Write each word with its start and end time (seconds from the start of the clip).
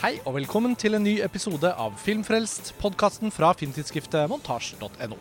Hei 0.00 0.14
og 0.24 0.32
velkommen 0.32 0.72
til 0.80 0.96
en 0.96 1.02
ny 1.04 1.18
episode 1.20 1.68
av 1.76 1.92
Filmfrelst, 2.00 2.70
podkasten 2.80 3.28
fra 3.28 3.50
filmtidsskriftet 3.52 4.30
montasj.no. 4.32 5.18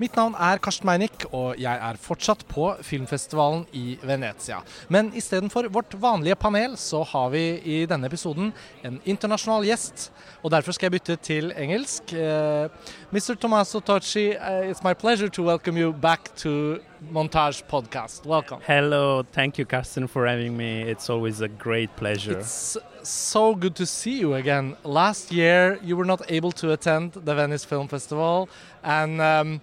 Mitt 0.00 0.16
navn 0.16 0.32
er 0.40 0.62
Karsten 0.64 0.88
Meinick, 0.88 1.26
og 1.28 1.60
jeg 1.60 1.76
er 1.76 1.98
fortsatt 2.00 2.40
på 2.48 2.70
filmfestivalen 2.80 3.66
i 3.76 3.98
Venezia. 4.00 4.62
Men 4.88 5.12
istedenfor 5.12 5.68
vårt 5.74 5.92
vanlige 6.00 6.38
panel, 6.40 6.78
så 6.80 7.02
har 7.04 7.28
vi 7.36 7.42
i 7.68 7.76
denne 7.90 8.08
episoden 8.08 8.48
en 8.80 8.96
internasjonal 9.04 9.68
gjest. 9.68 10.08
Og 10.40 10.56
derfor 10.56 10.72
skal 10.72 10.88
jeg 10.88 10.96
bytte 10.96 11.18
til 11.20 11.52
engelsk. 11.52 12.16
Uh, 12.16 12.72
Mr. 13.12 13.36
Tommaso 13.36 13.84
Tocci, 13.84 14.30
uh, 14.40 14.64
it's 14.72 14.80
my 14.82 14.96
pleasure 14.96 15.28
to 15.28 15.44
welcome 15.44 15.76
you 15.76 15.92
back 15.92 16.32
to 16.40 16.80
Montage 17.12 17.64
Podcast. 17.66 18.24
Welcome. 18.26 18.60
Hello, 18.66 19.22
thank 19.32 19.58
you, 19.58 19.64
Karsten, 19.64 20.06
for 20.06 20.26
having 20.26 20.56
me. 20.56 20.82
It's 20.82 21.10
always 21.10 21.40
a 21.40 21.48
great 21.48 21.94
pleasure. 21.96 22.38
It's 22.38 22.76
so 23.02 23.54
good 23.54 23.74
to 23.76 23.86
see 23.86 24.18
you 24.18 24.34
again. 24.34 24.76
Last 24.84 25.32
year, 25.32 25.78
you 25.82 25.96
were 25.96 26.04
not 26.04 26.22
able 26.30 26.52
to 26.52 26.72
attend 26.72 27.12
the 27.12 27.34
Venice 27.34 27.64
Film 27.64 27.88
Festival, 27.88 28.48
and 28.82 29.20
um, 29.20 29.60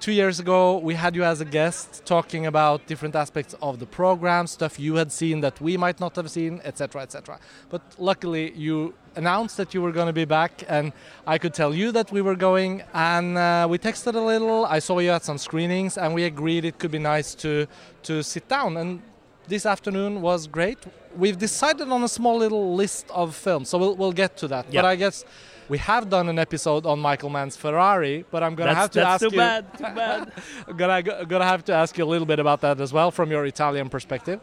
two 0.00 0.12
years 0.12 0.38
ago, 0.38 0.78
we 0.78 0.94
had 0.94 1.16
you 1.16 1.24
as 1.24 1.40
a 1.40 1.44
guest 1.44 2.04
talking 2.04 2.46
about 2.46 2.86
different 2.86 3.16
aspects 3.16 3.54
of 3.62 3.78
the 3.78 3.86
program, 3.86 4.46
stuff 4.46 4.78
you 4.78 4.96
had 4.96 5.10
seen 5.10 5.40
that 5.40 5.60
we 5.60 5.76
might 5.76 5.98
not 5.98 6.14
have 6.16 6.30
seen, 6.30 6.60
etc., 6.64 7.02
etc. 7.02 7.38
But 7.70 7.80
luckily, 7.98 8.52
you 8.52 8.94
announced 9.16 9.56
that 9.56 9.74
you 9.74 9.82
were 9.82 9.92
going 9.92 10.06
to 10.06 10.12
be 10.12 10.24
back, 10.24 10.62
and 10.68 10.92
I 11.26 11.38
could 11.38 11.54
tell 11.54 11.74
you 11.74 11.92
that 11.92 12.10
we 12.12 12.20
were 12.20 12.34
going. 12.36 12.82
And 12.92 13.38
uh, 13.38 13.66
we 13.70 13.78
texted 13.78 14.14
a 14.14 14.20
little. 14.20 14.66
I 14.66 14.78
saw 14.80 14.98
you 14.98 15.10
at 15.10 15.24
some 15.24 15.38
screenings, 15.38 15.96
and 15.98 16.14
we 16.14 16.24
agreed 16.24 16.64
it 16.64 16.78
could 16.78 16.90
be 16.90 16.98
nice 16.98 17.34
to 17.36 17.66
to 18.04 18.22
sit 18.22 18.48
down. 18.48 18.76
And 18.76 19.02
this 19.48 19.66
afternoon 19.66 20.20
was 20.22 20.46
great. 20.46 20.78
We've 21.16 21.38
decided 21.38 21.88
on 21.88 22.02
a 22.02 22.08
small 22.08 22.36
little 22.38 22.74
list 22.74 23.06
of 23.10 23.34
films, 23.34 23.68
so 23.68 23.78
we'll 23.78 23.96
we'll 23.96 24.12
get 24.12 24.36
to 24.38 24.48
that. 24.48 24.66
Yeah. 24.70 24.82
But 24.82 24.88
I 24.88 24.96
guess. 24.96 25.24
We 25.66 25.78
have 25.78 26.10
done 26.10 26.28
an 26.28 26.38
episode 26.38 26.84
on 26.84 26.98
Michael 27.00 27.30
Mann's 27.30 27.56
Ferrari, 27.56 28.26
but 28.30 28.42
I'm 28.42 28.54
gonna 28.54 28.74
that's 28.74 28.80
have 28.80 28.90
to 28.90 28.98
that's 28.98 29.22
ask 29.22 29.24
too 29.24 29.30
you. 29.34 29.38
bad, 29.38 29.78
too 29.78 29.84
bad. 29.94 30.32
gonna 30.76 31.24
gonna 31.24 31.46
have 31.46 31.64
to 31.64 31.72
ask 31.72 31.96
you 31.96 32.04
a 32.04 32.10
little 32.14 32.26
bit 32.26 32.38
about 32.38 32.60
that 32.60 32.82
as 32.82 32.92
well 32.92 33.10
from 33.10 33.30
your 33.30 33.46
Italian 33.46 33.88
perspective. 33.88 34.40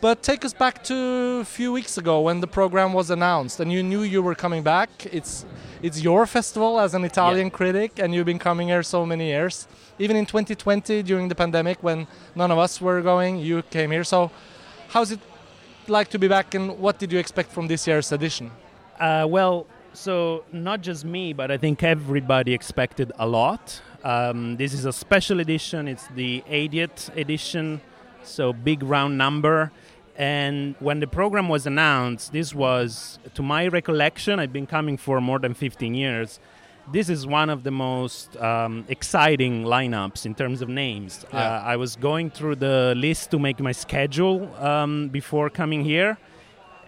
But 0.00 0.22
take 0.22 0.44
us 0.44 0.52
back 0.52 0.84
to 0.84 0.94
a 1.40 1.44
few 1.44 1.72
weeks 1.72 1.98
ago 1.98 2.20
when 2.20 2.40
the 2.40 2.46
program 2.46 2.92
was 2.92 3.10
announced, 3.10 3.58
and 3.58 3.72
you 3.72 3.82
knew 3.82 4.02
you 4.02 4.22
were 4.22 4.36
coming 4.36 4.62
back. 4.62 4.90
It's 5.12 5.44
it's 5.82 6.00
your 6.00 6.24
festival 6.26 6.78
as 6.78 6.94
an 6.94 7.04
Italian 7.04 7.50
critic, 7.50 7.98
and 7.98 8.14
you've 8.14 8.26
been 8.26 8.38
coming 8.38 8.68
here 8.68 8.84
so 8.84 9.04
many 9.04 9.26
years. 9.26 9.66
Even 9.98 10.14
in 10.16 10.24
2020, 10.24 11.02
during 11.02 11.26
the 11.28 11.34
pandemic, 11.34 11.82
when 11.82 12.06
none 12.36 12.52
of 12.52 12.58
us 12.58 12.80
were 12.80 13.02
going, 13.02 13.38
you 13.38 13.62
came 13.62 13.90
here. 13.90 14.04
So, 14.04 14.30
how's 14.88 15.10
it 15.10 15.20
like 15.88 16.08
to 16.10 16.18
be 16.18 16.28
back, 16.28 16.54
and 16.54 16.78
what 16.78 17.00
did 17.00 17.12
you 17.12 17.18
expect 17.18 17.50
from 17.50 17.66
this 17.66 17.86
year's 17.86 18.12
edition? 18.12 18.52
Uh, 19.00 19.26
well, 19.28 19.66
so 19.94 20.44
not 20.52 20.80
just 20.80 21.04
me, 21.04 21.32
but 21.32 21.50
I 21.50 21.58
think 21.58 21.82
everybody 21.82 22.54
expected 22.54 23.10
a 23.18 23.26
lot. 23.26 23.80
Um, 24.04 24.56
this 24.56 24.72
is 24.74 24.84
a 24.84 24.92
special 24.92 25.40
edition. 25.40 25.88
It's 25.88 26.06
the 26.14 26.44
80th 26.48 27.16
edition, 27.16 27.80
so 28.28 28.52
big 28.52 28.82
round 28.82 29.18
number. 29.18 29.72
And 30.16 30.74
when 30.80 30.98
the 31.00 31.06
program 31.06 31.48
was 31.48 31.66
announced, 31.66 32.32
this 32.32 32.54
was, 32.54 33.18
to 33.34 33.42
my 33.42 33.68
recollection, 33.68 34.40
I've 34.40 34.52
been 34.52 34.66
coming 34.66 34.96
for 34.96 35.20
more 35.20 35.38
than 35.38 35.54
15 35.54 35.94
years. 35.94 36.40
This 36.90 37.08
is 37.08 37.26
one 37.26 37.50
of 37.50 37.62
the 37.62 37.70
most 37.70 38.36
um, 38.38 38.84
exciting 38.88 39.64
lineups 39.64 40.26
in 40.26 40.34
terms 40.34 40.60
of 40.60 40.68
names. 40.68 41.24
Yeah. 41.32 41.38
Uh, 41.38 41.62
I 41.62 41.76
was 41.76 41.96
going 41.96 42.30
through 42.30 42.56
the 42.56 42.94
list 42.96 43.30
to 43.30 43.38
make 43.38 43.60
my 43.60 43.72
schedule 43.72 44.52
um, 44.56 45.08
before 45.08 45.50
coming 45.50 45.84
here, 45.84 46.18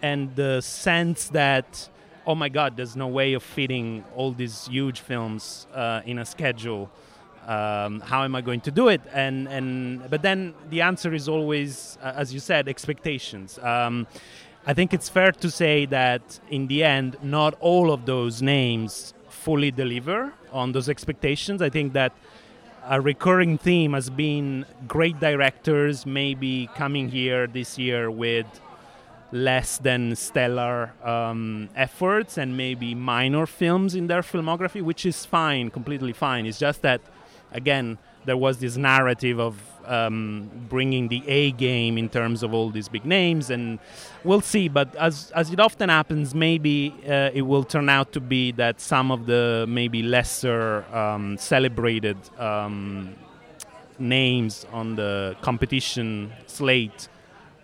and 0.02 0.34
the 0.34 0.60
sense 0.62 1.28
that 1.28 1.88
oh 2.26 2.34
my 2.34 2.48
god 2.48 2.76
there's 2.76 2.96
no 2.96 3.06
way 3.06 3.34
of 3.34 3.42
fitting 3.42 4.04
all 4.14 4.32
these 4.32 4.66
huge 4.66 5.00
films 5.00 5.66
uh, 5.74 6.00
in 6.06 6.18
a 6.18 6.24
schedule 6.24 6.90
um, 7.46 8.00
how 8.00 8.24
am 8.24 8.34
i 8.34 8.40
going 8.40 8.60
to 8.60 8.70
do 8.70 8.88
it? 8.88 9.00
And 9.12 9.48
and 9.48 10.08
but 10.10 10.22
then 10.22 10.54
the 10.70 10.80
answer 10.82 11.12
is 11.14 11.28
always 11.28 11.98
uh, 12.02 12.12
as 12.16 12.32
you 12.34 12.40
said 12.40 12.68
expectations. 12.68 13.58
Um, 13.58 14.06
i 14.66 14.74
think 14.74 14.92
it's 14.92 15.08
fair 15.08 15.32
to 15.32 15.50
say 15.50 15.86
that 15.86 16.38
in 16.50 16.66
the 16.66 16.84
end 16.84 17.16
not 17.22 17.54
all 17.60 17.90
of 17.90 18.04
those 18.04 18.42
names 18.42 19.14
fully 19.30 19.70
deliver 19.70 20.32
on 20.52 20.72
those 20.72 20.88
expectations. 20.88 21.62
I 21.62 21.70
think 21.70 21.94
that 21.94 22.12
a 22.88 23.00
recurring 23.00 23.58
theme 23.58 23.92
has 23.92 24.10
been 24.10 24.66
great 24.88 25.18
directors 25.20 26.06
maybe 26.06 26.68
coming 26.76 27.08
here 27.08 27.46
this 27.46 27.78
year 27.78 28.10
with 28.10 28.46
less 29.32 29.78
than 29.78 30.16
stellar 30.16 30.92
um, 31.04 31.68
efforts 31.76 32.36
and 32.36 32.56
maybe 32.56 32.94
minor 32.94 33.46
films 33.46 33.94
in 33.94 34.06
their 34.08 34.22
filmography, 34.22 34.82
which 34.82 35.06
is 35.06 35.24
fine, 35.24 35.70
completely 35.70 36.12
fine. 36.12 36.46
It's 36.46 36.58
just 36.58 36.82
that, 36.82 37.00
again, 37.52 37.98
there 38.24 38.36
was 38.36 38.58
this 38.58 38.76
narrative 38.76 39.40
of 39.40 39.56
um, 39.86 40.50
bringing 40.68 41.08
the 41.08 41.26
A 41.26 41.52
game 41.52 41.98
in 41.98 42.08
terms 42.08 42.42
of 42.42 42.54
all 42.54 42.70
these 42.70 42.88
big 42.88 43.04
names, 43.04 43.50
and 43.50 43.78
we'll 44.24 44.40
see. 44.40 44.68
But 44.68 44.94
as 44.96 45.32
as 45.34 45.50
it 45.50 45.60
often 45.60 45.88
happens, 45.88 46.34
maybe 46.34 46.94
uh, 47.08 47.30
it 47.32 47.42
will 47.42 47.64
turn 47.64 47.88
out 47.88 48.12
to 48.12 48.20
be 48.20 48.52
that 48.52 48.80
some 48.80 49.10
of 49.10 49.26
the 49.26 49.64
maybe 49.68 50.02
lesser 50.02 50.84
um, 50.94 51.38
celebrated 51.38 52.18
um, 52.38 53.14
names 53.98 54.66
on 54.72 54.96
the 54.96 55.36
competition 55.40 56.32
slate 56.46 57.08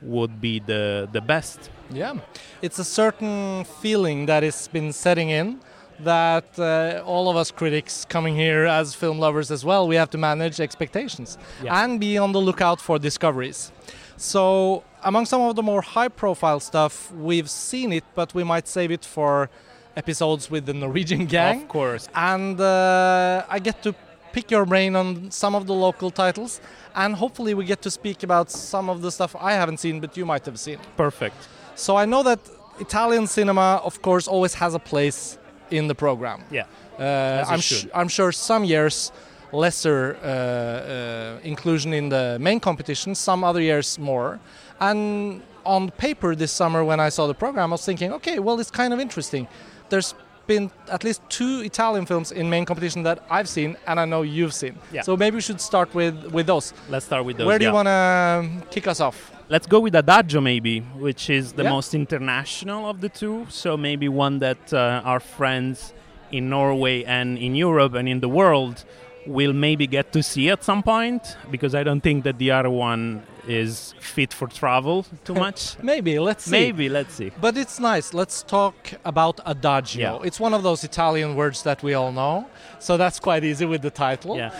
would 0.02 0.40
be 0.40 0.58
the 0.60 1.08
the 1.12 1.20
best. 1.20 1.70
Yeah, 1.90 2.14
it's 2.62 2.78
a 2.78 2.84
certain 2.84 3.64
feeling 3.80 4.26
that 4.26 4.42
has 4.42 4.68
been 4.68 4.92
setting 4.92 5.30
in 5.30 5.60
that 6.00 6.58
uh, 6.58 7.02
all 7.04 7.28
of 7.30 7.36
us 7.36 7.50
critics 7.50 8.04
coming 8.08 8.34
here 8.36 8.64
as 8.66 8.94
film 8.94 9.18
lovers 9.18 9.50
as 9.50 9.64
well, 9.64 9.86
we 9.88 9.96
have 9.96 10.10
to 10.10 10.18
manage 10.18 10.60
expectations 10.60 11.38
Yeah. 11.62 11.82
and 11.84 12.00
be 12.00 12.18
on 12.18 12.32
the 12.32 12.40
lookout 12.40 12.80
for 12.80 12.98
discoveries. 12.98 13.72
So, 14.16 14.82
among 15.04 15.26
some 15.26 15.42
of 15.42 15.56
the 15.56 15.62
more 15.62 15.82
high 15.82 16.08
profile 16.08 16.60
stuff, 16.60 17.12
we've 17.12 17.50
seen 17.50 17.92
it, 17.92 18.04
but 18.14 18.34
we 18.34 18.44
might 18.44 18.66
save 18.66 18.90
it 18.90 19.04
for 19.04 19.50
episodes 19.96 20.50
with 20.50 20.66
the 20.66 20.74
Norwegian 20.74 21.26
gang. 21.26 21.62
Of 21.62 21.68
course. 21.68 22.08
And 22.14 22.60
uh, 22.60 23.44
I 23.48 23.58
get 23.58 23.82
to 23.82 23.94
pick 24.32 24.50
your 24.50 24.64
brain 24.66 24.96
on 24.96 25.30
some 25.30 25.54
of 25.54 25.66
the 25.66 25.74
local 25.74 26.10
titles, 26.10 26.60
and 26.94 27.14
hopefully, 27.14 27.52
we 27.54 27.64
get 27.64 27.82
to 27.82 27.90
speak 27.90 28.22
about 28.22 28.50
some 28.50 28.88
of 28.90 29.02
the 29.02 29.10
stuff 29.10 29.36
I 29.38 29.52
haven't 29.52 29.78
seen, 29.80 30.00
but 30.00 30.16
you 30.16 30.24
might 30.26 30.44
have 30.46 30.58
seen. 30.58 30.78
Perfect. 30.96 31.36
So 31.74 31.96
I 31.96 32.06
know 32.06 32.22
that 32.22 32.40
Italian 32.80 33.26
cinema, 33.26 33.80
of 33.84 34.00
course, 34.02 34.26
always 34.26 34.54
has 34.54 34.74
a 34.74 34.78
place 34.78 35.38
in 35.70 35.88
the 35.88 35.94
program. 35.94 36.42
Yeah. 36.50 36.64
Uh, 36.98 37.44
I'm, 37.48 37.60
sh- 37.60 37.86
I'm 37.94 38.08
sure 38.08 38.32
some 38.32 38.64
years 38.64 39.12
lesser 39.52 40.16
uh, 40.22 40.26
uh, 40.26 41.38
inclusion 41.42 41.92
in 41.92 42.08
the 42.08 42.38
main 42.40 42.60
competition, 42.60 43.14
some 43.14 43.44
other 43.44 43.60
years 43.60 43.98
more. 43.98 44.38
And 44.80 45.42
on 45.64 45.90
paper 45.90 46.34
this 46.34 46.52
summer, 46.52 46.84
when 46.84 47.00
I 47.00 47.08
saw 47.10 47.26
the 47.26 47.34
program, 47.34 47.70
I 47.70 47.74
was 47.74 47.84
thinking, 47.84 48.12
okay, 48.14 48.38
well, 48.38 48.60
it's 48.60 48.70
kind 48.70 48.92
of 48.92 49.00
interesting. 49.00 49.46
There's 49.88 50.14
been 50.46 50.70
at 50.90 51.02
least 51.02 51.22
two 51.28 51.60
Italian 51.64 52.06
films 52.06 52.30
in 52.32 52.48
main 52.48 52.64
competition 52.64 53.02
that 53.02 53.24
I've 53.28 53.48
seen, 53.48 53.76
and 53.86 53.98
I 53.98 54.04
know 54.04 54.22
you've 54.22 54.54
seen. 54.54 54.78
Yeah. 54.92 55.02
So 55.02 55.16
maybe 55.16 55.36
we 55.36 55.40
should 55.40 55.60
start 55.60 55.92
with 55.94 56.32
with 56.32 56.46
those. 56.46 56.72
Let's 56.88 57.06
start 57.06 57.24
with 57.24 57.36
those. 57.36 57.46
Where 57.46 57.58
do 57.58 57.64
you 57.66 57.72
want 57.72 57.88
to 57.88 58.66
kick 58.70 58.86
us 58.86 59.00
off? 59.00 59.32
Let's 59.48 59.66
go 59.68 59.78
with 59.80 59.94
Adagio, 59.94 60.40
maybe, 60.40 60.80
which 60.98 61.30
is 61.30 61.52
the 61.52 61.62
Yeah. 61.62 61.70
most 61.70 61.94
international 61.94 62.88
of 62.90 63.00
the 63.00 63.08
two. 63.08 63.46
So 63.48 63.76
maybe 63.76 64.08
one 64.08 64.40
that 64.40 64.72
uh, 64.72 65.02
our 65.04 65.20
friends 65.20 65.92
in 66.32 66.48
Norway 66.50 67.04
and 67.04 67.38
in 67.38 67.54
Europe 67.54 67.94
and 67.94 68.08
in 68.08 68.18
the 68.20 68.28
world 68.28 68.84
will 69.26 69.52
maybe 69.52 69.86
get 69.86 70.12
to 70.12 70.22
see 70.22 70.50
at 70.50 70.62
some 70.64 70.82
point, 70.82 71.36
because 71.50 71.74
I 71.74 71.82
don't 71.84 72.00
think 72.00 72.24
that 72.24 72.38
the 72.38 72.50
other 72.52 72.70
one 72.70 73.22
is 73.48 73.94
fit 74.00 74.32
for 74.32 74.46
travel 74.48 75.04
too 75.24 75.34
much. 75.34 75.76
Maybe. 75.82 76.18
Let's 76.18 76.44
see. 76.44 76.50
maybe, 76.50 76.88
let's 76.88 77.14
see. 77.14 77.30
But 77.40 77.56
it's 77.56 77.78
nice. 77.78 78.12
Let's 78.14 78.42
talk 78.42 78.74
about 79.04 79.38
adagio. 79.46 80.18
Yeah. 80.20 80.26
It's 80.26 80.40
one 80.40 80.54
of 80.54 80.62
those 80.64 80.82
Italian 80.84 81.36
words 81.36 81.62
that 81.62 81.82
we 81.82 81.94
all 81.94 82.10
know, 82.12 82.46
so 82.80 82.96
that's 82.96 83.20
quite 83.20 83.44
easy 83.44 83.64
with 83.64 83.82
the 83.82 83.90
title. 83.90 84.36
Yeah. 84.36 84.50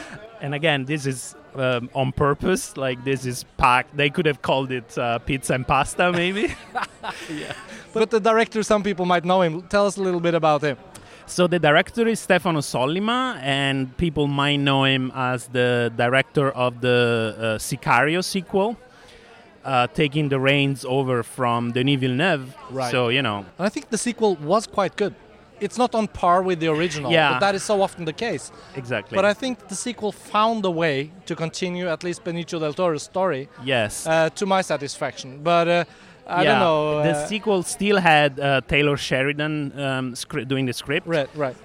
And 0.40 0.54
again, 0.54 0.84
this 0.84 1.06
is 1.06 1.34
um, 1.58 1.90
on 1.94 2.12
purpose. 2.12 2.76
Like 2.76 3.04
this 3.04 3.24
is 3.26 3.44
packed. 3.56 3.96
They 3.96 4.10
could 4.10 4.26
have 4.26 4.42
called 4.42 4.70
it 4.72 4.96
uh, 4.98 5.18
pizza 5.18 5.54
and 5.54 5.66
pasta, 5.66 6.12
maybe. 6.22 6.54
yeah. 7.32 7.54
But 7.92 8.10
the 8.10 8.20
director, 8.20 8.62
some 8.62 8.82
people 8.82 9.06
might 9.06 9.24
know 9.24 9.42
him. 9.42 9.62
Tell 9.62 9.86
us 9.86 9.96
a 9.96 10.02
little 10.02 10.20
bit 10.20 10.34
about 10.34 10.62
him. 10.62 10.76
So 11.28 11.48
the 11.48 11.58
director 11.58 12.06
is 12.06 12.20
Stefano 12.20 12.60
Sollima, 12.60 13.36
and 13.42 13.96
people 13.96 14.28
might 14.28 14.56
know 14.58 14.84
him 14.84 15.10
as 15.14 15.48
the 15.48 15.92
director 15.96 16.50
of 16.52 16.80
the 16.80 17.34
uh, 17.36 17.42
Sicario 17.58 18.22
sequel, 18.22 18.76
uh, 19.64 19.88
taking 19.88 20.28
the 20.28 20.38
reins 20.38 20.84
over 20.84 21.24
from 21.24 21.72
Denis 21.72 21.98
Villeneuve. 21.98 22.54
Right. 22.70 22.92
So 22.92 23.08
you 23.08 23.22
know, 23.22 23.38
And 23.58 23.66
I 23.66 23.68
think 23.68 23.90
the 23.90 23.98
sequel 23.98 24.36
was 24.36 24.68
quite 24.68 24.94
good. 24.96 25.14
It's 25.60 25.78
not 25.78 25.94
on 25.94 26.06
par 26.08 26.42
with 26.42 26.60
the 26.60 26.68
original, 26.68 27.10
Yeah. 27.10 27.32
but 27.32 27.40
that 27.40 27.54
is 27.54 27.62
so 27.62 27.80
often 27.82 28.04
the 28.04 28.12
case. 28.12 28.52
exactly. 28.74 29.16
But 29.16 29.24
I 29.24 29.34
think 29.34 29.68
the 29.68 29.74
sequel 29.74 30.12
found 30.12 30.64
a 30.64 30.70
way 30.70 31.10
to 31.26 31.34
continue 31.34 31.88
at 31.88 32.02
least 32.04 32.24
Benicio 32.24 32.60
del 32.60 32.74
Toro's 32.74 33.02
story 33.04 33.48
yes. 33.64 34.06
uh, 34.06 34.28
to 34.34 34.44
my 34.46 34.60
satisfaction. 34.62 35.40
But 35.42 35.68
uh, 35.68 35.84
I 36.26 36.42
yeah, 36.42 36.50
don't 36.50 36.60
know. 36.60 37.02
the 37.02 37.10
uh, 37.12 37.26
sequel 37.26 37.62
still 37.62 37.98
had 37.98 38.38
uh, 38.40 38.60
Taylor 38.68 38.96
Sheridan 38.96 39.72
um, 39.80 40.12
scri- 40.14 40.46
doing 40.46 40.66
the 40.66 40.72
script, 40.72 41.06
right, 41.06 41.28
right. 41.36 41.56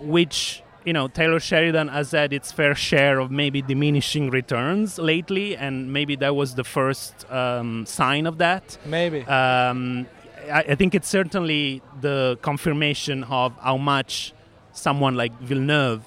which 0.00 0.62
you 0.84 0.92
know 0.92 1.08
Taylor 1.08 1.40
Sheridan 1.40 1.88
has 1.88 2.10
had 2.10 2.32
its 2.32 2.52
fair 2.52 2.74
share 2.74 3.18
of 3.20 3.30
maybe 3.30 3.62
diminishing 3.62 4.30
returns 4.30 4.98
lately, 4.98 5.56
and 5.56 5.92
maybe 5.92 6.16
that 6.16 6.34
was 6.34 6.54
the 6.56 6.64
first 6.64 7.24
um, 7.30 7.86
sign 7.86 8.26
of 8.26 8.38
that. 8.38 8.76
Maybe. 8.84 9.22
Um, 9.22 10.06
I, 10.52 10.60
I 10.70 10.74
think 10.74 10.94
it's 10.94 11.08
certainly 11.08 11.82
the 12.00 12.38
confirmation 12.42 13.24
of 13.24 13.52
how 13.60 13.76
much 13.76 14.32
someone 14.72 15.14
like 15.16 15.38
Villeneuve 15.40 16.02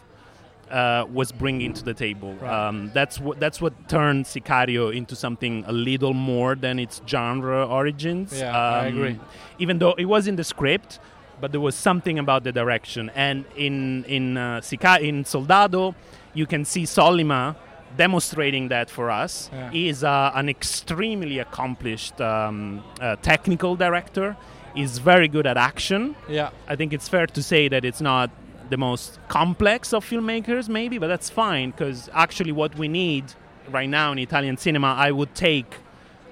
uh, 0.70 1.06
was 1.14 1.32
bringing 1.32 1.74
to 1.74 1.84
the 1.84 1.94
table. 1.94 2.34
Right. 2.34 2.68
Um, 2.68 2.92
that's 2.94 3.20
what 3.20 3.40
that's 3.40 3.62
what 3.62 3.74
turned 3.88 4.26
Sicario 4.26 4.94
into 4.94 5.16
something 5.16 5.64
a 5.68 5.72
little 5.72 6.14
more 6.14 6.56
than 6.56 6.78
its 6.80 7.02
genre 7.08 7.66
origins. 7.66 8.38
Yeah, 8.38 8.58
I 8.58 8.88
Um, 8.88 8.98
agree. 8.98 9.20
Even 9.60 9.80
though 9.80 9.94
it 9.98 10.06
was 10.06 10.28
in 10.28 10.36
the 10.36 10.44
script, 10.44 11.00
but 11.40 11.52
there 11.52 11.62
was 11.62 11.76
something 11.76 12.20
about 12.20 12.44
the 12.44 12.52
direction. 12.52 13.10
And 13.16 13.46
in 13.56 14.04
in 14.06 14.38
uh, 14.38 14.60
Sica- 14.62 15.00
in 15.02 15.24
Soldado, 15.24 15.96
you 16.34 16.46
can 16.46 16.66
see 16.66 16.84
Sollima 16.84 17.56
demonstrating 17.98 18.70
that 18.70 18.90
for 18.90 19.10
us. 19.12 19.50
Yeah. 19.52 19.72
He 19.72 19.90
is 19.90 20.04
uh, 20.04 20.32
an 20.36 20.48
extremely 20.50 21.40
accomplished 21.40 22.20
um, 22.22 22.84
uh, 23.02 23.16
technical 23.18 23.76
director. 23.76 24.38
He's 24.76 25.00
very 25.00 25.28
good 25.28 25.48
at 25.48 25.58
action. 25.58 26.16
yeah. 26.30 26.50
I 26.68 26.76
think 26.76 26.94
it's 26.94 27.10
fair 27.10 27.28
to 27.28 27.42
say 27.44 27.68
that 27.68 27.84
it's 27.84 28.02
not 28.02 28.30
the 28.70 28.78
most 28.78 29.20
complex 29.28 29.94
of 29.94 30.06
filmmakers, 30.06 30.70
maybe, 30.70 30.98
but 30.98 31.08
that's 31.08 31.30
fine 31.30 31.72
because 31.72 32.10
actually, 32.14 32.52
what 32.52 32.78
we 32.78 32.88
need 32.88 33.24
right 33.72 33.90
now 33.90 34.12
in 34.12 34.20
Italian 34.20 34.58
cinema, 34.58 34.88
I 35.08 35.12
would 35.12 35.34
take 35.34 35.76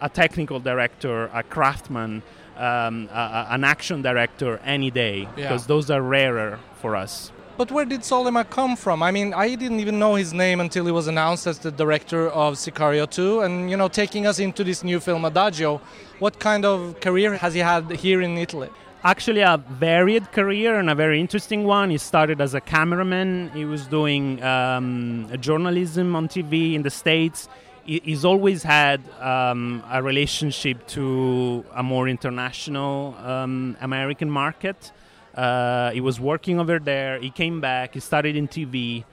a 0.01 0.09
technical 0.09 0.59
director, 0.59 1.29
a 1.33 1.41
craftsman, 1.43 2.21
um, 2.57 3.09
a, 3.11 3.15
a- 3.15 3.47
an 3.55 3.63
action 3.63 4.01
director 4.01 4.59
any 4.65 4.91
day 4.91 5.17
Yeah. 5.21 5.29
because 5.43 5.65
those 5.67 5.89
are 5.89 6.01
rarer 6.01 6.59
for 6.81 6.95
us. 6.95 7.31
But 7.57 7.71
where 7.71 7.85
did 7.85 8.01
Sollima 8.01 8.49
come 8.49 8.75
from? 8.75 9.01
I 9.01 9.11
mean, 9.11 9.33
I 9.33 9.55
didn't 9.55 9.79
even 9.79 9.97
know 9.97 10.15
his 10.15 10.33
name 10.33 10.59
until 10.59 10.85
he 10.85 10.91
was 10.91 11.07
announced 11.07 11.47
as 11.47 11.57
the 11.57 11.71
director 11.71 12.27
of 12.29 12.55
Sicario 12.55 13.09
2. 13.09 13.41
And, 13.41 13.71
you 13.71 13.77
know, 13.77 13.87
taking 13.87 14.27
us 14.27 14.39
into 14.39 14.65
this 14.65 14.83
new 14.83 14.99
film, 14.99 15.23
Adagio, 15.23 15.79
what 16.19 16.37
kind 16.37 16.65
of 16.65 16.99
career 16.99 17.37
has 17.37 17.53
he 17.53 17.61
had 17.61 17.89
here 17.91 18.21
in 18.21 18.37
Italy? 18.37 18.69
Actually, 19.05 19.39
a 19.39 19.55
varied 19.69 20.33
career 20.33 20.79
and 20.79 20.89
a 20.89 20.95
very 20.95 21.21
interesting 21.21 21.63
one. 21.63 21.91
He 21.91 21.97
started 21.97 22.41
as 22.41 22.55
a 22.55 22.59
cameraman. 22.59 23.51
He 23.53 23.63
was 23.63 23.87
doing 23.87 24.43
um, 24.43 25.29
journalism 25.39 26.13
on 26.13 26.27
TV 26.27 26.73
in 26.73 26.81
the 26.81 26.89
States. 26.89 27.47
He's 27.85 28.25
always 28.25 28.63
had 28.63 28.99
um, 29.21 29.81
a 29.89 30.01
relationship 30.03 30.87
to 30.87 31.63
a 31.73 31.83
more 31.83 32.09
international 32.09 33.15
um, 33.23 33.77
American 33.79 34.29
market. 34.29 34.91
Uh, 35.35 35.91
he 35.91 36.01
was 36.01 36.19
working 36.19 36.59
over 36.59 36.79
there. 36.79 37.19
He 37.19 37.29
came 37.29 37.59
back. 37.61 37.93
He 37.93 37.99
started 37.99 38.35
in 38.35 38.47
TV. 38.47 39.03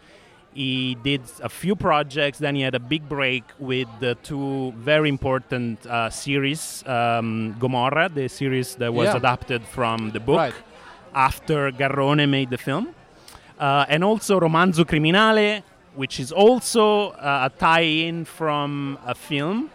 He 0.54 0.96
did 1.02 1.22
a 1.42 1.48
few 1.48 1.74
projects. 1.74 2.38
Then 2.38 2.54
he 2.54 2.62
had 2.62 2.74
a 2.74 2.78
big 2.80 3.08
break 3.08 3.44
with 3.58 3.88
the 4.00 4.14
two 4.22 4.72
very 4.76 5.08
important 5.08 5.84
uh, 5.86 6.10
series, 6.10 6.84
um, 6.86 7.56
Gomorra, 7.58 8.08
the 8.08 8.28
series 8.28 8.76
that 8.76 8.92
was 8.92 9.06
Yeah. 9.08 9.16
adapted 9.16 9.62
from 9.64 10.10
the 10.12 10.20
book 10.20 10.36
Right. 10.38 10.54
after 11.14 11.72
Garrone 11.72 12.28
made 12.28 12.50
the 12.50 12.58
film, 12.58 12.88
uh, 13.58 13.86
and 13.88 14.04
also 14.04 14.38
Romanzo 14.38 14.84
Criminale, 14.84 15.62
which 15.96 16.20
is 16.20 16.30
also 16.32 17.10
uh, 17.12 17.48
a 17.48 17.58
tie-in 17.58 18.24
from 18.26 18.98
a 19.06 19.14
film. 19.14 19.70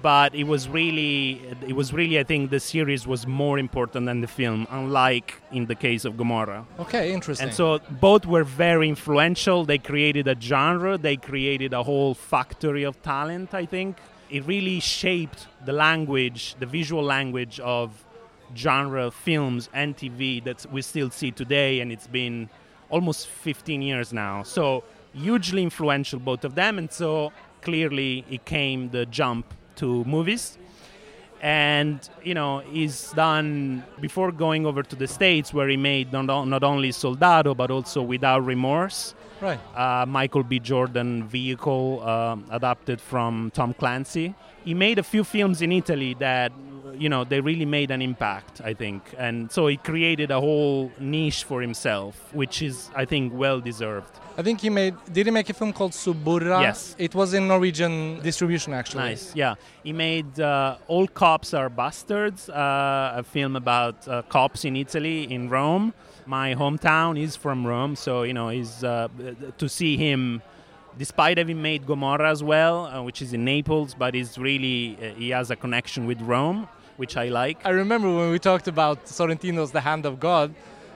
But 0.00 0.34
it 0.34 0.44
was 0.44 0.68
really, 0.68 1.42
it 1.66 1.74
was 1.74 1.92
really, 1.92 2.18
I 2.20 2.22
think 2.22 2.50
the 2.50 2.60
series 2.60 3.06
was 3.06 3.26
more 3.26 3.58
important 3.58 4.06
than 4.06 4.20
the 4.20 4.28
film, 4.28 4.66
unlike 4.70 5.34
in 5.50 5.66
the 5.66 5.74
case 5.74 6.04
of 6.04 6.16
Gomorra. 6.16 6.64
Okay, 6.78 7.12
interesting. 7.12 7.48
And 7.48 7.54
so 7.54 7.80
both 8.00 8.24
were 8.24 8.44
very 8.44 8.88
influential. 8.88 9.64
They 9.64 9.78
created 9.78 10.28
a 10.28 10.36
genre, 10.40 10.98
they 10.98 11.16
created 11.16 11.72
a 11.72 11.82
whole 11.82 12.14
factory 12.14 12.84
of 12.84 13.02
talent, 13.02 13.54
I 13.54 13.66
think. 13.66 13.96
It 14.30 14.46
really 14.46 14.78
shaped 14.78 15.48
the 15.64 15.72
language, 15.72 16.54
the 16.60 16.66
visual 16.66 17.02
language 17.02 17.58
of 17.60 18.04
genre 18.54 19.10
films 19.10 19.68
and 19.72 19.96
TV 19.96 20.42
that 20.44 20.64
we 20.70 20.82
still 20.82 21.10
see 21.10 21.30
today, 21.30 21.80
and 21.80 21.90
it's 21.90 22.06
been 22.06 22.48
almost 22.90 23.26
15 23.26 23.82
years 23.82 24.12
now. 24.12 24.42
So 24.42 24.84
hugely 25.12 25.62
influential, 25.62 26.18
both 26.20 26.44
of 26.44 26.54
them, 26.54 26.78
and 26.78 26.92
so 26.92 27.32
clearly 27.62 28.24
it 28.30 28.44
came 28.44 28.90
the 28.90 29.06
jump 29.06 29.54
to 29.78 30.04
movies. 30.04 30.58
And 31.40 31.96
you 32.24 32.34
know 32.34 32.58
he's 32.58 33.12
done 33.12 33.84
before 34.00 34.32
going 34.32 34.66
over 34.66 34.82
to 34.82 34.96
the 34.96 35.06
states 35.06 35.54
where 35.54 35.68
he 35.68 35.76
made 35.76 36.12
not, 36.12 36.26
not 36.48 36.64
only 36.64 36.90
soldado 36.90 37.54
but 37.54 37.70
also 37.70 38.02
without 38.02 38.44
remorse. 38.44 39.14
Right. 39.40 39.60
uh, 39.76 40.04
michael 40.04 40.42
b. 40.42 40.58
Jordan 40.58 41.22
vehicle 41.28 42.02
um, 42.02 42.44
adapted 42.50 43.00
from 43.00 43.52
tom 43.54 43.72
clancy. 43.72 44.34
He 44.64 44.74
made 44.74 44.98
a 44.98 45.04
few 45.04 45.22
films 45.22 45.62
in 45.62 45.70
italy 45.70 46.14
that 46.18 46.50
you 46.96 47.08
know 47.08 47.24
they 47.24 47.40
really 47.40 47.64
made 47.64 47.90
an 47.90 48.02
impact 48.02 48.60
i 48.64 48.72
think 48.72 49.02
and 49.18 49.50
so 49.50 49.66
he 49.66 49.76
created 49.76 50.30
a 50.30 50.40
whole 50.40 50.90
niche 50.98 51.44
for 51.44 51.60
himself 51.60 52.32
which 52.32 52.62
is 52.62 52.90
i 52.94 53.04
think 53.04 53.32
well 53.34 53.60
deserved 53.60 54.18
I 54.38 54.42
think 54.42 54.60
he 54.60 54.70
made. 54.70 54.94
Did 55.12 55.26
he 55.26 55.32
make 55.32 55.50
a 55.50 55.52
film 55.52 55.72
called 55.72 55.92
Suburra? 55.92 56.60
Yes. 56.60 56.94
It 56.96 57.12
was 57.12 57.34
in 57.34 57.48
Norwegian 57.48 58.20
distribution, 58.22 58.72
actually. 58.72 59.02
Nice, 59.02 59.34
yeah. 59.34 59.56
He 59.82 59.92
made 59.92 60.38
uh, 60.38 60.76
All 60.86 61.08
Cops 61.08 61.54
Are 61.54 61.68
Bastards, 61.68 62.48
uh, 62.48 63.14
a 63.16 63.24
film 63.24 63.56
about 63.56 64.06
uh, 64.06 64.22
cops 64.22 64.64
in 64.64 64.76
Italy, 64.76 65.24
in 65.24 65.48
Rome. 65.48 65.92
My 66.24 66.54
hometown 66.54 67.20
is 67.20 67.34
from 67.34 67.66
Rome, 67.66 67.96
so 67.96 68.22
you 68.22 68.32
know, 68.32 68.48
he's 68.48 68.84
uh, 68.84 69.08
to 69.58 69.68
see 69.68 69.96
him, 69.96 70.40
despite 70.96 71.38
having 71.38 71.60
made 71.60 71.84
Gomorrah 71.84 72.30
as 72.30 72.40
well, 72.40 72.86
uh, 72.86 73.02
which 73.02 73.20
is 73.20 73.32
in 73.32 73.44
Naples, 73.44 73.92
but 73.92 74.14
he's 74.14 74.38
really 74.38 74.96
uh, 75.02 75.14
he 75.14 75.30
has 75.30 75.50
a 75.50 75.56
connection 75.56 76.06
with 76.06 76.20
Rome, 76.20 76.68
which 76.98 77.16
I 77.16 77.26
like. 77.28 77.56
I 77.64 77.70
remember 77.70 78.08
when 78.18 78.30
we 78.30 78.38
talked 78.38 78.68
about 78.68 79.06
Sorrentino's 79.06 79.70
The 79.70 79.80
Hand 79.80 80.04
of 80.04 80.14
God, 80.20 80.54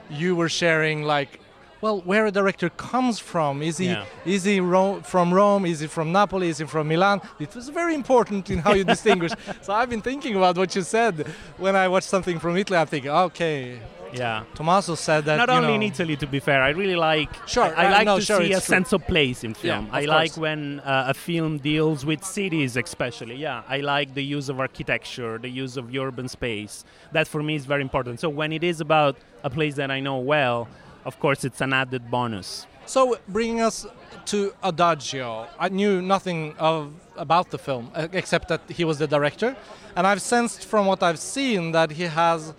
you 0.09 0.35
were 0.35 0.49
sharing 0.49 1.03
like, 1.03 1.39
well, 1.81 1.99
where 2.01 2.25
a 2.25 2.31
director 2.31 2.69
comes 2.69 3.19
from. 3.19 3.61
Is 3.61 3.77
he 3.77 3.87
Yeah. 3.87 4.05
is 4.25 4.43
he 4.49 4.59
Ro- 4.73 5.01
from 5.13 5.33
Rome? 5.33 5.65
Is 5.65 5.79
he 5.81 5.87
from 5.87 6.07
Napoli? 6.13 6.47
Is 6.53 6.57
he 6.59 6.65
from 6.65 6.87
Milan? 6.87 7.19
It 7.39 7.53
was 7.55 7.67
very 7.81 7.93
important 8.01 8.49
in 8.49 8.59
how 8.59 8.73
you 8.79 8.83
distinguish. 8.95 9.31
So 9.65 9.69
I've 9.73 9.89
been 9.89 10.01
thinking 10.01 10.35
about 10.35 10.55
what 10.57 10.69
you 10.75 10.81
said 10.83 11.15
when 11.57 11.75
I 11.75 11.85
watch 11.93 12.03
something 12.15 12.37
from 12.39 12.55
Italy. 12.57 12.77
I'm 12.79 12.87
thinking, 12.87 13.11
okay, 13.11 13.79
Yeah. 14.13 14.43
Tommaso 14.55 14.95
said 14.95 15.25
that. 15.25 15.37
Not 15.37 15.49
you 15.49 15.55
only 15.55 15.67
know, 15.69 15.75
in 15.75 15.83
Italy, 15.83 16.15
to 16.17 16.27
be 16.27 16.39
fair, 16.39 16.61
I 16.61 16.69
really 16.69 16.95
like. 16.95 17.47
Sure, 17.47 17.63
I, 17.63 17.83
I 17.83 17.85
uh, 17.85 17.91
like 17.91 18.05
no, 18.05 18.19
to 18.19 18.25
sure, 18.25 18.41
see 18.41 18.53
a 18.53 18.59
true. 18.59 18.59
sense 18.59 18.93
of 18.93 19.05
place 19.07 19.43
in 19.43 19.53
film. 19.53 19.87
Yeah, 19.87 19.97
I 19.97 20.05
like 20.05 20.31
course. 20.31 20.37
when 20.37 20.79
uh, 20.81 21.05
a 21.09 21.13
film 21.13 21.57
deals 21.57 22.05
with 22.05 22.23
cities, 22.23 22.77
especially. 22.77 23.35
Yeah, 23.35 23.63
I 23.67 23.77
like 23.79 24.13
the 24.13 24.23
use 24.23 24.49
of 24.49 24.59
architecture, 24.59 25.37
the 25.37 25.49
use 25.49 25.77
of 25.77 25.95
urban 25.95 26.27
space. 26.27 26.85
That 27.11 27.27
for 27.27 27.41
me 27.43 27.55
is 27.55 27.65
very 27.65 27.81
important. 27.81 28.19
So 28.19 28.29
when 28.29 28.51
it 28.51 28.63
is 28.63 28.81
about 28.81 29.17
a 29.43 29.49
place 29.49 29.75
that 29.75 29.91
I 29.91 29.99
know 29.99 30.17
well, 30.17 30.67
of 31.05 31.19
course, 31.19 31.43
it's 31.43 31.61
an 31.61 31.73
added 31.73 32.09
bonus. 32.09 32.67
So 32.85 33.17
bringing 33.27 33.61
us 33.61 33.85
to 34.25 34.53
Adagio, 34.61 35.47
I 35.57 35.69
knew 35.69 36.01
nothing 36.01 36.55
of 36.57 36.93
about 37.15 37.51
the 37.51 37.57
film 37.57 37.91
except 37.95 38.47
that 38.49 38.61
he 38.67 38.83
was 38.83 38.97
the 38.97 39.07
director, 39.07 39.55
and 39.95 40.05
I've 40.05 40.21
sensed 40.21 40.65
from 40.65 40.85
what 40.85 41.03
I've 41.03 41.19
seen 41.19 41.71
that 41.71 41.91
he 41.91 42.03
has 42.03 42.53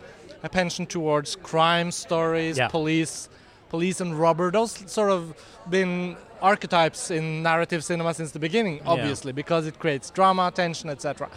a 0.44 0.48
penchant 0.48 0.90
towards 0.90 1.36
crime 1.36 1.90
stories, 1.90 2.58
Yeah. 2.58 2.68
police, 2.68 3.28
police 3.70 4.00
and 4.00 4.14
robber. 4.24 4.50
Those 4.52 4.72
sort 4.86 5.10
of 5.10 5.34
been 5.68 6.16
archetypes 6.42 7.10
in 7.10 7.42
narrative 7.42 7.82
cinema 7.82 8.12
since 8.14 8.30
the 8.32 8.38
beginning, 8.38 8.80
obviously, 8.86 9.32
because 9.32 9.66
it 9.66 9.78
creates 9.78 10.10
drama, 10.10 10.52
tension, 10.54 10.90
etc. 10.90 11.30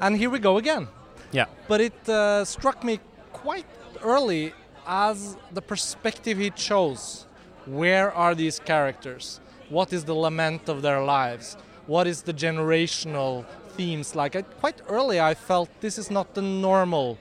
And 0.00 0.16
here 0.16 0.30
we 0.30 0.38
go 0.38 0.58
again. 0.58 0.88
Yeah. 1.32 1.46
But 1.68 1.80
it 1.80 2.08
uh, 2.08 2.44
struck 2.44 2.84
me 2.84 3.00
quite 3.32 3.66
early 4.02 4.52
as 4.86 5.36
the 5.54 5.62
perspective 5.62 6.36
he 6.38 6.50
chose. 6.50 7.26
Where 7.66 8.12
are 8.12 8.34
these 8.34 8.58
characters? 8.58 9.40
What 9.70 9.92
is 9.92 10.04
the 10.04 10.14
lament 10.14 10.68
of 10.68 10.82
their 10.82 11.02
lives? 11.02 11.56
What 11.86 12.06
is 12.06 12.22
the 12.22 12.34
generational 12.34 13.46
themes 13.76 14.14
like? 14.14 14.36
I, 14.36 14.42
quite 14.42 14.80
early, 14.88 15.18
I 15.20 15.34
felt 15.34 15.68
this 15.80 15.96
is 15.98 16.10
not 16.10 16.34
the 16.34 16.42
normal 16.42 17.16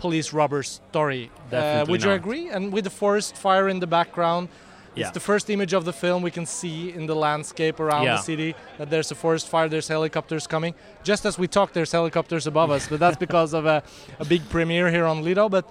police 0.00 0.32
robber 0.32 0.62
story. 0.62 1.30
Uh, 1.52 1.84
would 1.88 2.02
you 2.02 2.08
not. 2.08 2.14
agree? 2.22 2.48
And 2.48 2.72
with 2.72 2.84
the 2.84 2.90
forest 3.04 3.36
fire 3.36 3.68
in 3.68 3.78
the 3.80 3.86
background, 3.86 4.48
Yeah. 4.94 5.02
it's 5.06 5.14
the 5.14 5.20
first 5.30 5.46
image 5.50 5.72
of 5.78 5.84
the 5.84 5.92
film 5.92 6.22
we 6.22 6.30
can 6.38 6.46
see 6.46 6.78
in 6.98 7.04
the 7.06 7.14
landscape 7.26 7.76
around 7.84 8.04
Yeah. 8.04 8.16
the 8.16 8.22
city 8.32 8.50
that 8.78 8.88
there's 8.92 9.10
a 9.12 9.14
forest 9.14 9.46
fire, 9.52 9.68
there's 9.68 9.88
helicopters 9.88 10.46
coming. 10.46 10.72
Just 11.10 11.22
as 11.26 11.34
we 11.42 11.46
talk, 11.56 11.68
there's 11.72 11.92
helicopters 11.92 12.46
above 12.46 12.70
us, 12.76 12.88
but 12.90 12.98
that's 12.98 13.18
because 13.26 13.52
of 13.58 13.64
a, 13.66 13.78
a 14.18 14.24
big 14.24 14.42
premiere 14.48 14.90
here 14.90 15.06
on 15.12 15.22
Lido. 15.26 15.48
But 15.48 15.64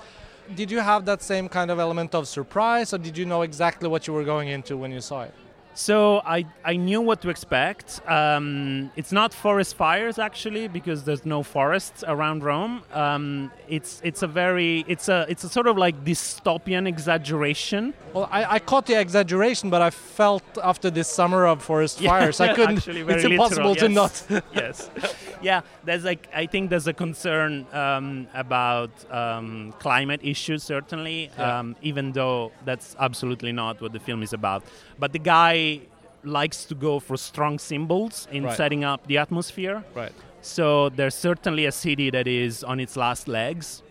did 0.59 0.69
you 0.71 0.79
have 0.91 1.01
that 1.05 1.21
same 1.21 1.49
kind 1.49 1.69
of 1.71 1.77
element 1.79 2.13
of 2.15 2.27
surprise, 2.27 2.93
or 2.93 2.99
did 3.07 3.17
you 3.17 3.25
know 3.25 3.41
exactly 3.41 3.87
what 3.93 4.01
you 4.07 4.13
were 4.17 4.23
going 4.33 4.47
into 4.55 4.77
when 4.77 4.91
you 4.91 5.01
saw 5.01 5.23
it? 5.23 5.33
So 5.73 6.21
I, 6.25 6.45
I 6.65 6.75
knew 6.75 6.99
what 6.99 7.21
to 7.21 7.29
expect. 7.29 8.01
Um, 8.07 8.91
it's 8.95 9.11
not 9.11 9.33
forest 9.33 9.75
fires 9.75 10.19
actually 10.19 10.67
because 10.67 11.03
there's 11.03 11.25
no 11.25 11.41
forests 11.41 12.03
around 12.05 12.43
Rome. 12.43 12.83
Um, 12.93 13.51
it's 13.67 14.01
it's 14.03 14.21
a 14.21 14.27
very 14.27 14.83
it's 14.87 15.07
a 15.07 15.25
it's 15.29 15.43
a 15.43 15.49
sort 15.49 15.67
of 15.67 15.77
like 15.77 16.03
dystopian 16.03 16.87
exaggeration. 16.87 17.93
Well, 18.13 18.27
I, 18.31 18.55
I 18.55 18.59
caught 18.59 18.87
the 18.87 18.99
exaggeration, 18.99 19.69
but 19.69 19.81
I 19.81 19.89
felt 19.89 20.43
after 20.61 20.89
this 20.89 21.07
summer 21.07 21.45
of 21.45 21.61
forest 21.61 22.01
Yeah, 22.01 22.09
fires, 22.09 22.41
I 22.41 22.53
couldn't. 22.53 22.85
it's 22.87 23.23
impossible 23.23 23.71
literal, 23.71 23.75
to 23.75 23.89
not. 23.89 24.43
yes. 24.53 24.89
Yeah, 25.41 25.61
there's 25.85 26.03
like 26.03 26.27
I 26.33 26.45
think 26.47 26.69
there's 26.69 26.87
a 26.87 26.93
concern 26.93 27.65
um, 27.73 28.27
about 28.33 28.91
um, 29.11 29.73
climate 29.79 30.19
issues 30.23 30.63
certainly, 30.63 31.29
Yeah. 31.37 31.59
um, 31.59 31.75
even 31.81 32.11
though 32.11 32.51
that's 32.65 32.95
absolutely 32.99 33.51
not 33.51 33.81
what 33.81 33.91
the 33.93 33.99
film 33.99 34.21
is 34.23 34.33
about. 34.33 34.63
But 34.99 35.13
the 35.13 35.19
guy 35.19 35.81
likes 36.23 36.65
to 36.65 36.75
go 36.75 36.99
for 36.99 37.15
strong 37.17 37.57
symbols 37.59 38.27
in 38.31 38.43
Right. 38.43 38.57
setting 38.57 38.83
up 38.83 39.07
the 39.07 39.17
atmosphere. 39.17 39.83
Right. 39.95 40.11
So 40.41 40.89
there's 40.89 41.15
certainly 41.15 41.65
a 41.65 41.71
city 41.71 42.09
that 42.09 42.27
is 42.27 42.63
on 42.63 42.79
its 42.79 42.95
last 42.97 43.27
legs. 43.27 43.81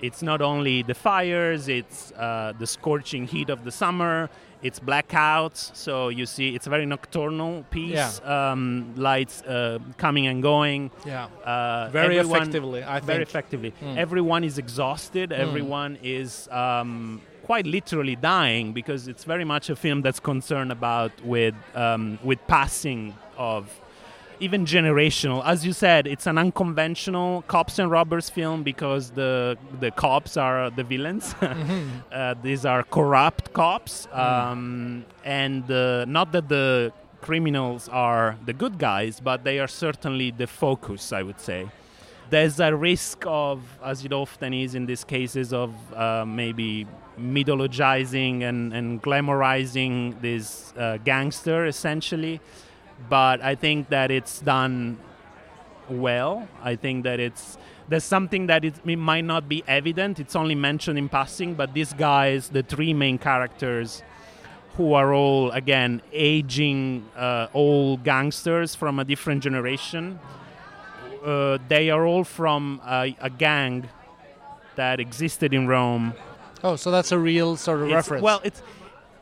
It's 0.00 0.22
not 0.22 0.40
only 0.42 0.82
the 0.82 0.94
fires, 0.94 1.66
it's 1.68 2.12
uh, 2.12 2.52
the 2.58 2.66
scorching 2.66 3.26
heat 3.26 3.48
of 3.50 3.64
the 3.64 3.70
summer, 3.72 4.28
it's 4.64 4.80
blackouts. 4.80 5.60
So 5.76 6.08
you 6.08 6.26
see, 6.26 6.54
it's 6.56 6.66
a 6.66 6.70
very 6.70 6.86
nocturnal 6.86 7.64
piece. 7.70 8.20
Um, 8.24 8.94
lights 8.96 9.42
uh, 9.42 9.78
coming 9.98 10.26
and 10.26 10.42
going. 10.42 10.90
Yeah. 11.06 11.26
Uh, 11.44 11.90
Very 11.92 12.18
everyone- 12.18 12.42
effectively, 12.42 12.82
I 12.82 12.98
Very 13.00 13.18
think. 13.18 13.28
effectively. 13.28 13.70
Mm. 13.82 13.96
Everyone 13.96 14.42
is 14.44 14.56
exhausted. 14.58 15.32
Everyone 15.32 15.98
is 16.02 16.48
um, 16.50 17.20
quite 17.44 17.66
literally 17.66 18.16
dying 18.16 18.72
because 18.72 19.06
it's 19.06 19.24
very 19.24 19.44
much 19.44 19.68
a 19.70 19.76
film 19.76 20.00
that's 20.02 20.20
concerned 20.20 20.72
about 20.72 21.12
with 21.24 21.54
um, 21.74 22.18
with 22.24 22.40
passing 22.46 23.14
of 23.36 23.62
even 24.40 24.64
generational. 24.64 25.44
As 25.44 25.64
you 25.64 25.72
said, 25.72 26.06
it's 26.06 26.26
an 26.26 26.38
unconventional 26.38 27.42
cops 27.48 27.78
and 27.78 27.90
robbers 27.90 28.30
film 28.30 28.62
because 28.62 29.10
the 29.10 29.56
the 29.80 29.90
cops 29.90 30.36
are 30.36 30.70
the 30.70 30.84
villains. 30.84 31.34
uh, 32.12 32.34
these 32.42 32.64
are 32.64 32.82
corrupt 32.82 33.52
cops, 33.52 34.08
um, 34.12 35.04
and 35.24 35.70
uh, 35.70 36.04
not 36.06 36.32
that 36.32 36.48
the 36.48 36.92
criminals 37.20 37.88
are 37.88 38.36
the 38.44 38.52
good 38.52 38.78
guys, 38.78 39.20
but 39.20 39.44
they 39.44 39.58
are 39.58 39.68
certainly 39.68 40.30
the 40.30 40.46
focus. 40.46 41.12
I 41.12 41.22
would 41.22 41.40
say 41.40 41.68
there's 42.30 42.60
a 42.60 42.74
risk 42.74 43.24
of, 43.26 43.62
as 43.84 44.04
it 44.04 44.12
often 44.12 44.52
is 44.52 44.74
in 44.74 44.86
these 44.86 45.04
cases, 45.04 45.52
of 45.52 45.72
uh, 45.94 46.24
maybe 46.26 46.86
mythologizing 47.18 48.42
and, 48.42 48.72
and 48.72 49.02
glamorizing 49.02 50.20
this 50.20 50.72
uh, 50.76 50.98
gangster 51.04 51.66
essentially. 51.66 52.40
But 53.08 53.42
I 53.42 53.54
think 53.54 53.88
that 53.90 54.10
it's 54.10 54.40
done 54.40 54.98
well. 55.88 56.48
I 56.62 56.76
think 56.76 57.04
that 57.04 57.20
it's 57.20 57.58
there's 57.88 58.04
something 58.04 58.46
that 58.46 58.64
it, 58.64 58.74
it 58.84 58.96
might 58.96 59.24
not 59.24 59.48
be 59.48 59.62
evident. 59.66 60.18
It's 60.18 60.34
only 60.34 60.54
mentioned 60.54 60.98
in 60.98 61.08
passing, 61.08 61.54
but 61.54 61.74
these 61.74 61.92
guys, 61.92 62.48
the 62.48 62.62
three 62.62 62.94
main 62.94 63.18
characters, 63.18 64.02
who 64.76 64.94
are 64.94 65.12
all 65.12 65.50
again 65.50 66.00
aging 66.12 67.04
uh, 67.16 67.48
old 67.52 68.02
gangsters 68.04 68.74
from 68.74 68.98
a 68.98 69.04
different 69.04 69.42
generation. 69.42 70.18
Uh, 71.24 71.58
they 71.68 71.90
are 71.90 72.04
all 72.06 72.24
from 72.24 72.80
a, 72.84 73.16
a 73.20 73.30
gang 73.30 73.88
that 74.76 75.00
existed 75.00 75.54
in 75.54 75.66
Rome. 75.66 76.14
Oh, 76.62 76.76
so 76.76 76.90
that's 76.90 77.12
a 77.12 77.18
real 77.18 77.56
sort 77.56 77.78
of 77.80 77.84
It's- 77.88 77.96
reference. 77.96 78.22
Well, 78.22 78.40
it's 78.44 78.62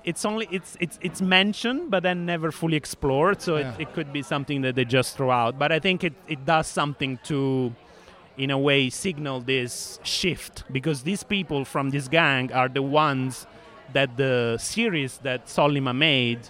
it's 0.04 0.24
only 0.24 0.48
it's 0.50 0.76
it's 0.80 0.98
it's 1.02 1.20
mentioned, 1.22 1.90
but 1.90 2.02
then 2.02 2.26
never 2.26 2.50
fully 2.52 2.76
explored. 2.76 3.40
So 3.42 3.56
Yeah. 3.56 3.74
it, 3.74 3.80
it 3.82 3.92
could 3.94 4.12
be 4.12 4.22
something 4.22 4.62
that 4.62 4.74
they 4.74 4.84
just 4.84 5.16
throw 5.16 5.30
out. 5.30 5.58
But 5.58 5.70
I 5.72 5.78
think 5.78 6.02
it, 6.04 6.14
it 6.28 6.44
does 6.44 6.66
something 6.66 7.18
to, 7.24 7.72
in 8.36 8.50
a 8.50 8.58
way, 8.58 8.90
signal 8.90 9.40
this 9.40 10.00
shift 10.02 10.64
because 10.72 11.02
these 11.02 11.22
people 11.22 11.64
from 11.64 11.90
this 11.90 12.08
gang 12.08 12.52
are 12.52 12.68
the 12.68 12.82
ones 12.82 13.46
that 13.92 14.16
the 14.16 14.56
series 14.58 15.18
that 15.18 15.46
Sollima 15.46 15.94
made, 15.94 16.40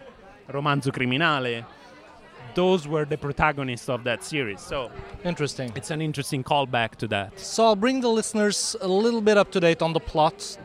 Romanzo 0.49 0.93
Criminale. 0.93 1.65
Those 2.55 2.87
were 2.87 3.07
the 3.07 3.17
protagonists 3.17 3.89
of 3.89 4.05
that 4.05 4.23
series. 4.23 4.61
So 4.61 4.91
Interesting. 5.25 5.73
it's 5.75 5.91
an 5.91 6.03
interesting 6.03 6.45
callback 6.45 6.97
to 6.97 7.09
that. 7.09 7.39
So 7.41 7.65
I'll 7.65 7.77
bring 7.77 8.03
the 8.03 8.11
listeners 8.11 8.77
a 8.83 8.89
little 8.89 9.23
bit 9.23 9.39
up 9.39 9.51
to 9.53 9.61
date 9.61 9.81
on 9.81 9.95
the 9.95 10.01
plot. 10.01 10.59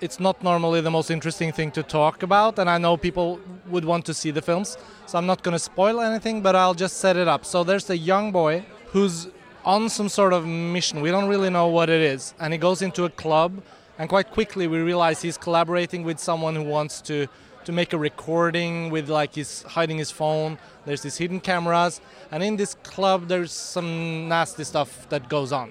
It's 0.00 0.18
not 0.18 0.42
normally 0.42 0.80
the 0.80 0.90
most 0.90 1.10
interesting 1.10 1.52
thing 1.52 1.70
to 1.72 1.82
talk 1.82 2.22
about, 2.22 2.58
and 2.58 2.70
I 2.70 2.78
know 2.78 2.96
people 2.96 3.38
would 3.68 3.84
want 3.84 4.06
to 4.06 4.14
see 4.14 4.30
the 4.30 4.40
films, 4.40 4.78
so 5.06 5.18
I'm 5.18 5.26
not 5.26 5.42
going 5.42 5.52
to 5.52 5.58
spoil 5.58 6.00
anything, 6.00 6.40
but 6.40 6.56
I'll 6.56 6.72
just 6.72 6.96
set 6.96 7.16
it 7.18 7.28
up. 7.28 7.44
So 7.44 7.64
there's 7.64 7.90
a 7.90 7.96
young 7.96 8.32
boy 8.32 8.64
who's 8.86 9.28
on 9.62 9.90
some 9.90 10.08
sort 10.08 10.32
of 10.32 10.46
mission. 10.46 11.02
We 11.02 11.10
don't 11.10 11.28
really 11.28 11.50
know 11.50 11.66
what 11.66 11.90
it 11.90 12.00
is, 12.00 12.32
and 12.40 12.54
he 12.54 12.58
goes 12.58 12.80
into 12.80 13.04
a 13.04 13.10
club, 13.10 13.62
and 13.98 14.08
quite 14.08 14.30
quickly 14.30 14.66
we 14.66 14.78
realize 14.78 15.20
he's 15.20 15.36
collaborating 15.36 16.02
with 16.02 16.18
someone 16.18 16.54
who 16.56 16.64
wants 16.64 17.02
to 17.02 17.26
to 17.66 17.72
make 17.72 17.92
a 17.92 17.98
recording 17.98 18.88
with 18.88 19.10
like 19.10 19.34
he's 19.34 19.62
hiding 19.64 19.98
his 19.98 20.10
phone. 20.10 20.56
There's 20.86 21.02
these 21.02 21.18
hidden 21.18 21.40
cameras, 21.40 22.00
and 22.30 22.42
in 22.42 22.56
this 22.56 22.74
club 22.82 23.28
there's 23.28 23.52
some 23.52 24.28
nasty 24.28 24.64
stuff 24.64 25.06
that 25.10 25.28
goes 25.28 25.52
on 25.52 25.70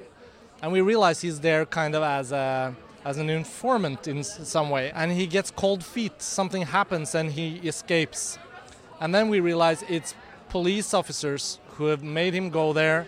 and 0.62 0.72
we 0.72 0.82
realize 0.82 1.22
he's 1.22 1.40
there 1.40 1.66
kind 1.66 1.96
of 1.96 2.04
as 2.04 2.32
a 2.32 2.76
as 3.06 3.18
an 3.18 3.30
informant 3.30 4.08
in 4.08 4.24
some 4.24 4.70
way 4.70 4.92
and 4.94 5.12
he 5.12 5.26
gets 5.28 5.52
cold 5.52 5.84
feet 5.84 6.22
something 6.22 6.64
happens 6.64 7.16
and 7.16 7.32
he 7.32 7.58
escapes. 7.68 8.38
And 9.02 9.14
then 9.16 9.30
we 9.30 9.40
realize 9.40 9.84
it's 9.88 10.14
police 10.50 10.94
officers 10.94 11.60
who 11.78 11.86
have 11.86 12.04
made 12.04 12.34
him 12.34 12.50
go 12.50 12.74
there 12.74 13.06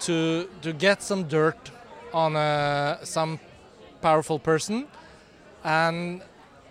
to 0.00 0.48
to 0.62 0.72
get 0.72 1.02
some 1.02 1.24
dirt 1.24 1.70
on 2.12 2.36
uh, 2.36 3.04
some 3.04 3.38
powerful 4.00 4.38
person. 4.38 4.86
And 5.64 6.22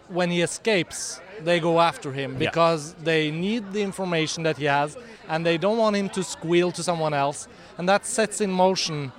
when 0.08 0.32
he 0.32 0.42
escapes 0.42 1.22
they 1.44 1.60
go 1.60 1.80
after 1.80 2.12
him 2.12 2.32
Yeah. 2.34 2.40
because 2.50 2.94
they 3.04 3.30
need 3.32 3.72
the 3.74 3.82
information 3.82 4.44
that 4.44 4.58
he 4.58 4.66
has 4.66 4.98
and 5.30 5.46
they 5.46 5.58
don't 5.58 5.78
want 5.78 5.96
him 5.96 6.10
to 6.10 6.24
squeal 6.24 6.72
to 6.72 6.82
someone 6.84 7.14
else. 7.14 7.48
And 7.78 7.88
that 7.90 8.06
sets 8.06 8.42
in 8.42 8.52
motion 8.52 9.12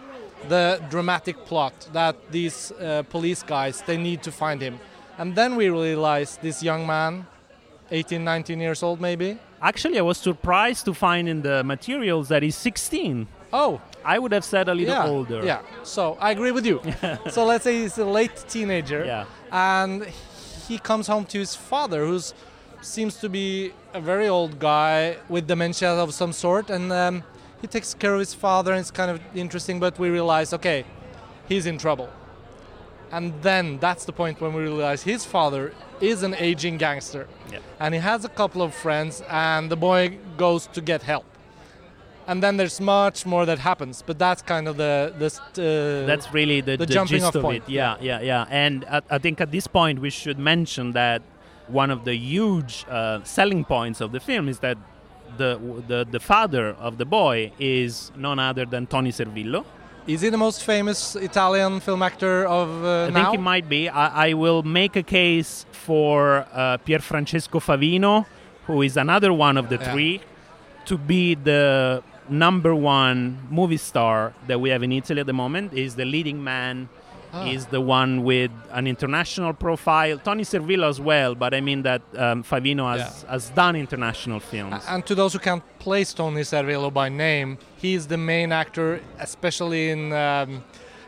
the 0.49 0.80
dramatic 0.90 1.37
plot 1.45 1.75
that 1.92 2.16
these 2.30 2.73
uh, 2.73 3.02
police 3.11 3.42
guys 3.42 3.83
they 3.87 3.97
need 3.97 4.23
to 4.23 4.30
find 4.33 4.61
him 4.61 4.78
and 5.18 5.35
then 5.35 5.57
we 5.57 5.68
realize 5.68 6.38
this 6.42 6.62
young 6.62 6.87
man 6.87 7.26
18 7.90 8.23
19 8.25 8.61
years 8.61 8.83
old 8.83 9.00
maybe 9.00 9.38
Actually, 9.61 9.99
I 9.99 10.02
was 10.02 10.18
surprised 10.18 10.85
to 10.85 10.95
find 10.95 11.28
in 11.28 11.42
the 11.42 11.64
materials 11.64 12.28
that 12.28 12.45
he's 12.45 12.54
16. 12.54 13.26
oh 13.52 13.80
I 14.04 14.18
would 14.21 14.30
have 14.33 14.45
said 14.45 14.68
a 14.68 14.75
little 14.75 14.95
yeah 14.95 15.07
older. 15.07 15.45
yeah 15.45 15.61
so 15.83 16.16
i 16.21 16.30
agree 16.30 16.52
with 16.52 16.64
you 16.64 16.80
so 17.30 17.45
let's 17.45 17.64
say 17.64 17.83
he's 17.83 17.99
a 17.99 18.04
late 18.04 18.45
teenager 18.49 19.04
Yeah. 19.04 19.25
and 19.50 20.07
he 20.68 20.78
comes 20.78 21.07
home 21.09 21.25
to 21.26 21.38
his 21.38 21.54
father 21.57 22.07
who's 22.07 22.35
seems 22.80 23.16
to 23.16 23.28
be 23.28 23.73
a 23.92 24.00
very 24.00 24.28
old 24.28 24.59
guy 24.61 25.16
with 25.28 25.49
dementia 25.49 25.90
of 25.90 26.14
some 26.14 26.33
sort 26.33 26.71
and 26.71 26.92
um, 26.92 27.25
he 27.61 27.67
takes 27.67 27.95
care 27.95 28.15
of 28.15 28.21
his 28.21 28.35
father 28.35 28.73
and 28.73 28.81
it's 28.81 28.91
kind 28.91 29.11
of 29.11 29.21
interesting 29.35 29.81
but 29.81 29.99
we 29.99 30.09
realize 30.09 30.53
okay 30.53 30.85
he's 31.49 31.67
in 31.67 31.79
trouble 31.79 32.09
and 33.11 33.33
then 33.43 33.79
that's 33.79 34.05
the 34.05 34.12
point 34.12 34.41
when 34.41 34.53
we 34.53 34.62
realize 34.62 35.03
his 35.03 35.25
father 35.25 35.73
is 36.00 36.23
an 36.23 36.35
aging 36.35 36.77
gangster 36.79 37.27
Yeah. 37.50 37.59
and 37.81 37.95
he 37.95 38.00
has 38.00 38.25
a 38.25 38.29
couple 38.29 38.62
of 38.62 38.75
friends 38.75 39.23
and 39.29 39.71
the 39.71 39.77
boy 39.77 40.19
goes 40.37 40.67
to 40.69 40.81
get 40.81 41.03
help 41.03 41.25
and 42.27 42.43
then 42.43 42.59
there's 42.59 42.81
much 42.81 43.25
more 43.25 43.47
that 43.47 43.59
happens 43.59 44.03
but 44.07 44.19
that's 44.19 44.43
kind 44.43 44.69
of 44.69 44.77
the 44.77 45.15
the 45.19 45.31
st- 45.31 45.59
uh, 45.59 46.07
That's 46.07 46.33
really 46.35 46.61
the, 46.61 46.73
the 46.77 46.85
the 46.85 46.95
jumping 46.95 47.17
gist 47.21 47.27
off 47.29 47.35
of 47.37 47.43
point. 47.43 47.65
it. 47.67 47.73
Yeah, 47.73 47.97
yeah, 48.00 48.21
yeah. 48.21 48.45
And 48.65 48.85
I, 48.85 49.00
I 49.17 49.19
think 49.19 49.41
at 49.41 49.50
this 49.50 49.67
point 49.67 49.99
we 50.00 50.11
should 50.11 50.38
mention 50.38 50.93
that 50.93 51.23
one 51.69 51.91
of 51.91 52.05
the 52.05 52.15
huge 52.15 52.85
uh, 52.91 53.21
selling 53.25 53.65
points 53.65 54.00
of 54.03 54.12
the 54.12 54.21
film 54.21 54.47
is 54.49 54.59
that 54.59 54.77
the, 55.42 55.50
the 55.90 55.99
the 56.16 56.21
father 56.33 56.66
of 56.87 56.92
the 57.00 57.04
boy 57.21 57.37
is 57.59 58.12
none 58.26 58.38
other 58.49 58.64
than 58.73 58.83
Toni 58.92 59.12
Servillo. 59.18 59.61
is 60.14 60.21
he 60.25 60.28
the 60.37 60.42
most 60.49 60.61
famous 60.73 60.99
italian 61.30 61.73
film 61.87 62.02
actor 62.11 62.37
of 62.59 62.68
uh, 62.85 62.88
I 62.88 63.11
now 63.11 63.14
think 63.30 63.35
it 63.40 63.42
might 63.52 63.66
be. 63.76 63.83
I, 64.04 64.07
I 64.28 64.30
will 64.42 64.62
make 64.80 64.95
a 65.04 65.07
case 65.21 65.50
for 65.87 66.18
uh, 66.52 66.78
Pierfrancesco 66.87 67.59
Favino, 67.68 68.14
who 68.66 68.76
is 68.88 68.95
another 69.07 69.33
one 69.47 69.57
of 69.62 69.66
the 69.73 69.78
Yeah. 69.78 69.92
three, 69.92 70.14
to 70.90 70.95
be 71.12 71.25
the 71.50 71.62
number 72.47 72.73
one 72.99 73.21
movie 73.59 73.83
star 73.90 74.16
that 74.49 74.59
we 74.62 74.68
have 74.75 74.83
in 74.88 74.92
Italy 75.00 75.21
at 75.25 75.26
the 75.33 75.38
moment. 75.45 75.66
Is 75.85 75.90
the 76.00 76.04
leading 76.14 76.38
man. 76.52 76.88
Ah. 77.33 77.47
Is 77.47 77.67
the 77.67 77.81
one 77.81 78.25
with 78.25 78.51
an 78.73 78.87
international 78.87 79.53
profile. 79.53 80.19
Toni 80.19 80.45
Servillo 80.45 80.89
as 80.89 80.99
well, 81.01 81.35
but 81.35 81.53
I 81.53 81.61
mean 81.61 81.83
that 81.83 82.01
um, 82.17 82.43
Favino 82.43 82.85
has, 82.91 83.01
Yeah. 83.25 83.31
has 83.33 83.51
done 83.51 83.77
international 83.77 84.41
films. 84.41 84.83
And 84.89 85.05
to 85.07 85.15
those 85.15 85.35
who 85.35 85.39
can't 85.39 85.63
place 85.79 86.15
Toni 86.15 86.41
Servillo 86.43 86.91
by 86.93 87.09
name, 87.11 87.59
he 87.77 87.93
is 87.95 88.07
the 88.07 88.17
main 88.17 88.51
actor, 88.53 89.01
especially 89.21 89.91
in 89.91 90.13
um, 90.13 90.65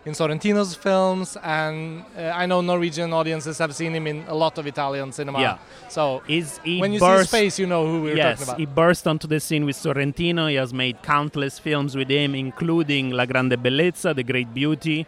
in 0.06 0.14
Sorrentino's 0.14 0.74
films, 0.74 1.36
and 1.42 2.02
uh, 2.16 2.32
I 2.42 2.46
know 2.46 2.62
Norwegian 2.62 3.12
audiences 3.12 3.58
have 3.58 3.74
seen 3.74 3.92
him 3.94 4.06
in 4.06 4.24
a 4.28 4.34
lot 4.34 4.56
of 4.56 4.66
Italian 4.66 5.12
cinema. 5.12 5.38
Yeah. 5.40 5.58
So 5.90 6.22
Is 6.26 6.58
he 6.64 6.80
when 6.80 6.94
you 6.94 7.00
burst, 7.00 7.30
see 7.30 7.36
Space, 7.36 7.58
you 7.58 7.66
know 7.66 7.86
who 7.86 8.02
we're 8.04 8.16
yes, 8.16 8.38
talking 8.38 8.48
about. 8.48 8.60
he 8.60 8.64
burst 8.66 9.06
onto 9.06 9.28
the 9.28 9.38
scene 9.40 9.66
with 9.66 9.76
Sorrentino. 9.76 10.48
He 10.48 10.54
has 10.56 10.72
made 10.72 11.02
countless 11.02 11.58
films 11.58 11.94
with 11.96 12.08
him, 12.08 12.34
including 12.34 13.10
La 13.10 13.26
Grande 13.26 13.56
Bellezza, 13.62 14.14
The 14.14 14.22
Great 14.22 14.54
Beauty, 14.54 15.06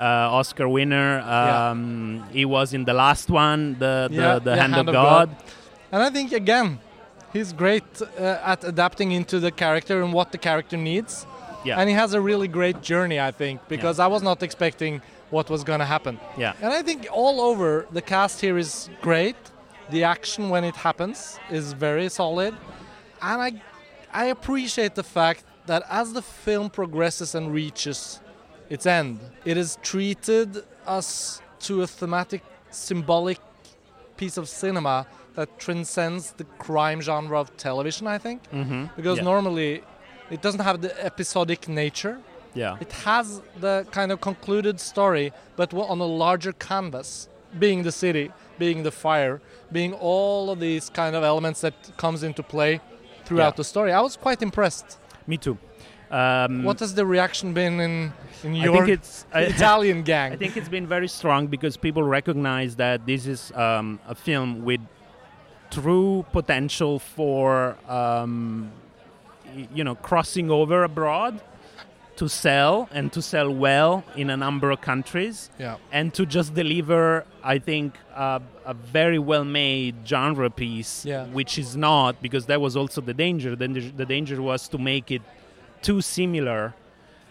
uh, 0.00 0.38
Oscar 0.38 0.68
winner. 0.68 1.18
Yeah. 1.18 1.70
Um, 1.70 2.24
He 2.32 2.44
was 2.44 2.72
in 2.74 2.84
the 2.84 2.94
last 2.94 3.30
one, 3.30 3.76
the, 3.78 4.08
the, 4.10 4.14
Yeah, 4.16 4.38
the 4.38 4.50
yeah, 4.50 4.56
Hand, 4.62 4.74
Hand 4.74 4.88
of 4.88 4.94
of 4.94 5.02
God. 5.02 5.28
God. 5.28 5.36
And 5.92 6.02
I 6.02 6.10
think 6.10 6.32
again, 6.32 6.78
he's 7.32 7.52
great 7.52 7.84
uh, 8.02 8.52
at 8.52 8.64
adapting 8.64 9.12
into 9.12 9.40
the 9.40 9.50
character 9.50 10.02
and 10.02 10.12
what 10.12 10.32
the 10.32 10.38
character 10.38 10.76
needs. 10.76 11.26
Yeah. 11.64 11.78
And 11.80 11.88
he 11.88 11.94
has 11.94 12.14
a 12.14 12.20
really 12.20 12.48
great 12.48 12.80
journey, 12.82 13.18
I 13.18 13.32
think, 13.32 13.60
because 13.68 13.98
I 13.98 14.06
was 14.06 14.22
not 14.22 14.42
expecting 14.42 15.00
what 15.30 15.50
was 15.50 15.64
going 15.64 15.80
to 15.80 15.86
happen. 15.86 16.20
Yeah. 16.38 16.52
And 16.62 16.72
I 16.72 16.82
think 16.82 17.08
all 17.10 17.40
over 17.40 17.86
the 17.90 18.02
cast 18.02 18.40
here 18.40 18.56
is 18.58 18.88
great. 19.02 19.36
The 19.90 20.04
action 20.04 20.48
when 20.50 20.64
it 20.64 20.76
happens 20.76 21.38
is 21.50 21.72
very 21.72 22.08
solid. 22.08 22.54
And 23.22 23.42
I 23.42 23.50
I 24.12 24.26
appreciate 24.26 24.94
the 24.94 25.02
fact 25.02 25.44
that 25.66 25.82
as 25.90 26.12
the 26.12 26.22
film 26.22 26.70
progresses 26.70 27.34
and 27.34 27.52
reaches 27.52 28.20
its 28.70 28.86
end, 28.86 29.20
it 29.44 29.56
has 29.56 29.78
treated 29.82 30.64
us 30.86 31.40
to 31.60 31.82
a 31.82 31.86
thematic 31.86 32.42
symbolic 32.70 33.38
piece 34.16 34.36
of 34.36 34.48
cinema 34.48 35.06
that 35.34 35.58
transcends 35.58 36.32
the 36.32 36.44
crime 36.58 37.00
genre 37.00 37.38
of 37.38 37.54
television, 37.56 38.06
I 38.06 38.18
think. 38.18 38.42
Mm-hmm. 38.50 38.86
Because 38.96 39.18
yeah. 39.18 39.24
normally 39.24 39.82
it 40.30 40.40
doesn't 40.42 40.60
have 40.60 40.80
the 40.80 40.92
episodic 41.04 41.68
nature. 41.68 42.18
yeah. 42.54 42.76
It 42.80 42.92
has 42.92 43.42
the 43.60 43.86
kind 43.90 44.10
of 44.12 44.20
concluded 44.20 44.80
story, 44.80 45.32
but 45.56 45.72
on 45.74 46.00
a 46.00 46.06
larger 46.24 46.52
canvas, 46.52 47.28
being 47.58 47.82
the 47.82 47.92
city, 47.92 48.32
being 48.58 48.82
the 48.82 48.90
fire, 48.90 49.40
being 49.70 49.92
all 49.94 50.50
of 50.50 50.58
these 50.60 50.88
kind 50.90 51.14
of 51.14 51.22
elements 51.22 51.60
that 51.60 51.74
comes 51.98 52.22
into 52.22 52.42
play 52.42 52.80
throughout 53.26 53.54
Yeah. 53.54 53.56
the 53.62 53.64
story. 53.64 53.92
I 53.92 54.00
was 54.00 54.16
quite 54.16 54.40
impressed. 54.42 54.98
Me 55.26 55.36
too. 55.36 55.56
Um, 56.16 56.62
What 56.64 56.80
has 56.80 56.94
the 56.94 57.04
reaction 57.04 57.52
been 57.52 57.74
in 57.86 57.94
in 58.44 58.52
I 58.54 58.64
your 58.64 58.74
think 58.76 58.88
it's 58.98 59.26
I, 59.34 59.40
Italian 59.56 60.02
gang? 60.02 60.32
I 60.32 60.36
think 60.36 60.56
it's 60.56 60.68
been 60.78 60.86
very 60.96 61.08
strong 61.08 61.46
because 61.54 61.74
people 61.86 62.02
recognize 62.18 62.76
that 62.76 62.98
this 63.10 63.26
is 63.26 63.40
um, 63.66 63.98
a 64.08 64.14
film 64.14 64.64
with 64.64 64.80
true 65.70 66.24
potential 66.32 66.98
for 67.16 67.76
um, 68.00 68.70
you 69.78 69.84
know 69.84 69.94
crossing 70.08 70.50
over 70.50 70.84
abroad 70.84 71.34
to 72.20 72.28
sell 72.28 72.88
and 72.92 73.12
to 73.12 73.20
sell 73.20 73.50
well 73.66 73.92
in 74.16 74.30
a 74.30 74.36
number 74.36 74.70
of 74.70 74.80
countries 74.80 75.50
yeah, 75.58 75.76
and 75.92 76.14
to 76.14 76.24
just 76.24 76.54
deliver 76.54 77.26
i 77.44 77.58
think 77.58 77.88
uh, 78.14 78.38
a 78.64 78.72
very 78.72 79.18
well 79.18 79.44
made 79.44 79.94
genre 80.06 80.48
piece 80.48 81.04
Yeah. 81.04 81.26
which 81.38 81.58
is 81.58 81.76
not 81.76 82.22
because 82.22 82.46
that 82.46 82.60
was 82.66 82.74
also 82.80 83.00
the 83.02 83.12
danger 83.26 83.50
the, 83.56 83.68
the 84.02 84.06
danger 84.06 84.40
was 84.40 84.66
to 84.68 84.78
make 84.78 85.10
it 85.10 85.22
too 85.82 86.00
similar 86.00 86.74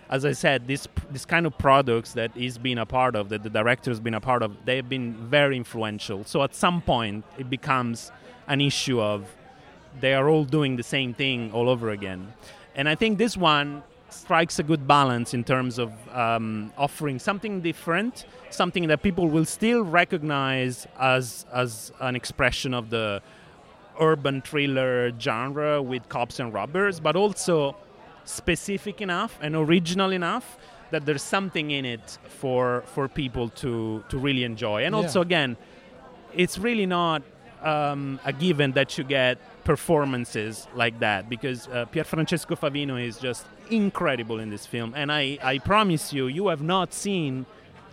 as 0.09 0.25
i 0.25 0.31
said 0.31 0.67
this 0.67 0.87
this 1.11 1.25
kind 1.25 1.45
of 1.45 1.57
products 1.57 2.13
that 2.13 2.31
he's 2.35 2.57
been 2.57 2.77
a 2.77 2.85
part 2.85 3.15
of 3.15 3.29
that 3.29 3.43
the 3.43 3.49
director's 3.49 3.99
been 3.99 4.13
a 4.13 4.21
part 4.21 4.43
of 4.43 4.55
they've 4.65 4.87
been 4.87 5.13
very 5.29 5.57
influential 5.57 6.23
so 6.23 6.43
at 6.43 6.53
some 6.53 6.81
point 6.81 7.25
it 7.37 7.49
becomes 7.49 8.11
an 8.47 8.61
issue 8.61 9.01
of 9.01 9.27
they 9.99 10.13
are 10.13 10.29
all 10.29 10.43
doing 10.43 10.75
the 10.75 10.83
same 10.83 11.13
thing 11.13 11.51
all 11.51 11.69
over 11.69 11.89
again. 11.91 12.33
And 12.75 12.89
I 12.89 12.95
think 12.95 13.17
this 13.17 13.37
one 13.37 13.83
strikes 14.09 14.59
a 14.59 14.63
good 14.63 14.87
balance 14.87 15.33
in 15.33 15.43
terms 15.43 15.79
of 15.79 15.91
um, 16.15 16.71
offering 16.77 17.19
something 17.19 17.61
different, 17.61 18.25
something 18.49 18.87
that 18.87 19.01
people 19.01 19.27
will 19.27 19.45
still 19.45 19.83
recognize 19.83 20.87
as 20.99 21.45
as 21.53 21.91
an 21.99 22.15
expression 22.15 22.73
of 22.73 22.89
the 22.89 23.21
urban 23.99 24.41
thriller 24.41 25.11
genre 25.19 25.81
with 25.81 26.07
cops 26.09 26.39
and 26.39 26.53
robbers, 26.53 26.99
but 26.99 27.15
also 27.15 27.75
specific 28.25 29.01
enough 29.01 29.37
and 29.41 29.55
original 29.55 30.11
enough 30.11 30.57
that 30.91 31.05
there's 31.05 31.23
something 31.23 31.71
in 31.71 31.85
it 31.85 32.17
for 32.27 32.83
for 32.93 33.07
people 33.07 33.49
to 33.49 34.03
to 34.09 34.17
really 34.17 34.43
enjoy. 34.43 34.83
And 34.85 34.93
Yeah. 34.93 35.01
also 35.01 35.21
again, 35.21 35.57
it's 36.33 36.57
really 36.57 36.85
not 36.85 37.21
um, 37.63 38.19
a 38.25 38.33
given 38.33 38.73
that 38.73 38.97
you 38.97 39.03
get 39.03 39.37
performances 39.63 40.67
like 40.75 40.99
that 40.99 41.27
because 41.29 41.67
uh, 41.67 41.85
Pierfrancesco 41.91 42.55
Favino 42.57 42.95
is 43.03 43.17
just 43.17 43.45
incredible 43.71 44.39
in 44.39 44.49
this 44.51 44.65
film, 44.65 44.93
and 44.95 45.11
I, 45.11 45.39
I 45.41 45.57
promise 45.59 46.13
you, 46.13 46.27
you 46.27 46.47
have 46.49 46.61
not 46.61 46.93
seen 46.93 47.45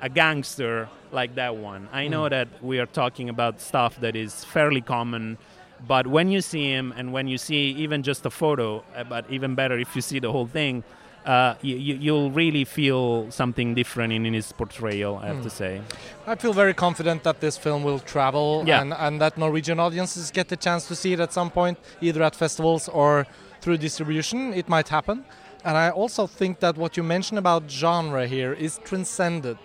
a 0.03 0.09
gangster 0.09 0.89
like 1.13 1.35
that 1.37 1.57
one. 1.57 1.89
I 1.93 2.09
know 2.09 2.29
that 2.29 2.49
we 2.61 2.79
are 2.81 2.87
talking 2.87 3.29
about 3.31 3.61
stuff 3.61 3.99
that 4.01 4.17
is 4.17 4.45
fairly 4.45 4.81
common, 4.83 5.39
but 5.87 6.07
when 6.07 6.31
you 6.31 6.41
see 6.41 6.71
him 6.71 6.93
and 6.97 7.13
when 7.13 7.27
you 7.29 7.39
see 7.39 7.71
even 7.85 8.03
just 8.03 8.25
a 8.27 8.31
photo, 8.31 8.83
uh, 8.97 9.05
but 9.05 9.25
even 9.31 9.55
better 9.55 9.79
if 9.79 9.95
you 9.97 10.03
see 10.03 10.19
the 10.21 10.31
whole 10.33 10.47
thing. 10.47 10.85
Uh, 11.25 11.55
you, 11.63 11.77
you'll 11.77 12.33
really 12.33 12.65
feel 12.65 13.31
something 13.31 13.77
different 13.77 14.13
in, 14.13 14.27
in 14.27 14.35
his 14.35 14.51
portrayal, 14.51 15.21
I 15.23 15.29
have 15.29 15.41
to 15.45 15.51
say. 15.51 15.81
I 16.27 16.35
feel 16.35 16.53
very 16.53 16.75
confident 16.75 17.23
that 17.23 17.39
this 17.39 17.57
film 17.57 17.85
will 17.85 18.01
travel 18.01 18.65
Yeah. 18.67 18.81
and, 18.81 18.93
and 18.93 19.21
that 19.21 19.39
Norwegian 19.39 19.79
audiences 19.79 20.33
get 20.33 20.49
the 20.49 20.57
chance 20.57 20.89
to 20.89 20.97
see 20.97 21.13
it 21.13 21.21
at 21.21 21.33
some 21.33 21.49
point, 21.49 21.79
either 22.01 22.25
at 22.25 22.35
festivals 22.35 22.89
or 22.89 23.25
through 23.61 23.77
distribution. 23.79 24.53
It 24.53 24.69
might 24.69 24.89
happen. 24.89 25.25
And 25.65 25.77
I 25.77 25.91
also 25.91 26.27
think 26.27 26.59
that 26.59 26.77
what 26.77 26.97
you 26.97 27.05
mentioned 27.05 27.39
about 27.39 27.71
genre 27.71 28.27
here 28.27 28.53
is 28.53 28.81
transcended. 28.83 29.59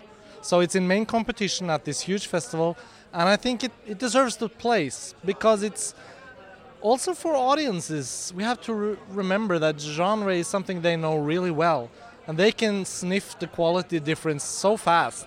So 0.43 0.59
it's 0.59 0.75
in 0.75 0.87
main 0.87 1.07
competition 1.07 1.71
at 1.71 1.85
this 1.85 2.01
huge 2.01 2.27
festival, 2.27 2.77
and 3.17 3.25
I 3.35 3.37
think 3.45 3.57
it, 3.67 3.71
it 3.91 3.97
deserves 4.05 4.35
the 4.37 4.49
place 4.65 4.97
because 5.31 5.59
it's 5.69 5.85
also 6.81 7.13
for 7.13 7.33
audiences. 7.51 8.31
We 8.35 8.43
have 8.43 8.59
to 8.67 8.73
re- 8.73 8.97
remember 9.21 9.55
that 9.65 9.75
genre 9.97 10.33
is 10.41 10.47
something 10.55 10.81
they 10.81 10.95
know 10.95 11.15
really 11.31 11.51
well, 11.63 11.89
and 12.27 12.37
they 12.37 12.51
can 12.51 12.85
sniff 12.85 13.27
the 13.39 13.47
quality 13.47 13.99
difference 14.11 14.43
so 14.43 14.77
fast 14.77 15.25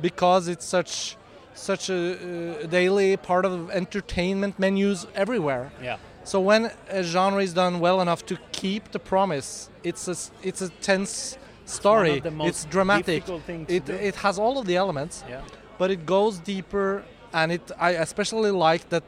because 0.00 0.48
it's 0.52 0.64
such 0.76 1.16
such 1.54 1.84
a 1.90 1.98
uh, 1.98 2.66
daily 2.78 3.16
part 3.16 3.44
of 3.46 3.70
entertainment 3.70 4.58
menus 4.58 5.06
everywhere. 5.14 5.64
Yeah. 5.82 5.96
So 6.24 6.40
when 6.40 6.70
a 6.90 7.02
genre 7.02 7.42
is 7.42 7.52
done 7.54 7.74
well 7.80 7.98
enough 8.00 8.22
to 8.26 8.36
keep 8.52 8.84
the 8.92 8.98
promise, 8.98 9.70
it's 9.84 10.04
a 10.08 10.16
it's 10.48 10.62
a 10.62 10.68
tense 10.90 11.38
story. 11.64 12.20
most 12.30 12.48
it's 12.48 12.64
dramatic. 12.76 13.06
difficult 13.24 13.42
things 13.50 13.68
to 13.68 13.74
It 13.76 13.88
it 13.88 14.14
has 14.16 14.38
all 14.38 14.54
of 14.60 14.64
the 14.66 14.76
elements, 14.76 15.24
Yeah. 15.28 15.40
but 15.78 15.90
it 15.90 16.00
goes 16.06 16.38
deeper, 16.38 17.02
and 17.38 17.46
it 17.56 17.64
I 17.88 17.90
especially 18.06 18.50
like 18.68 18.84
that 18.94 19.04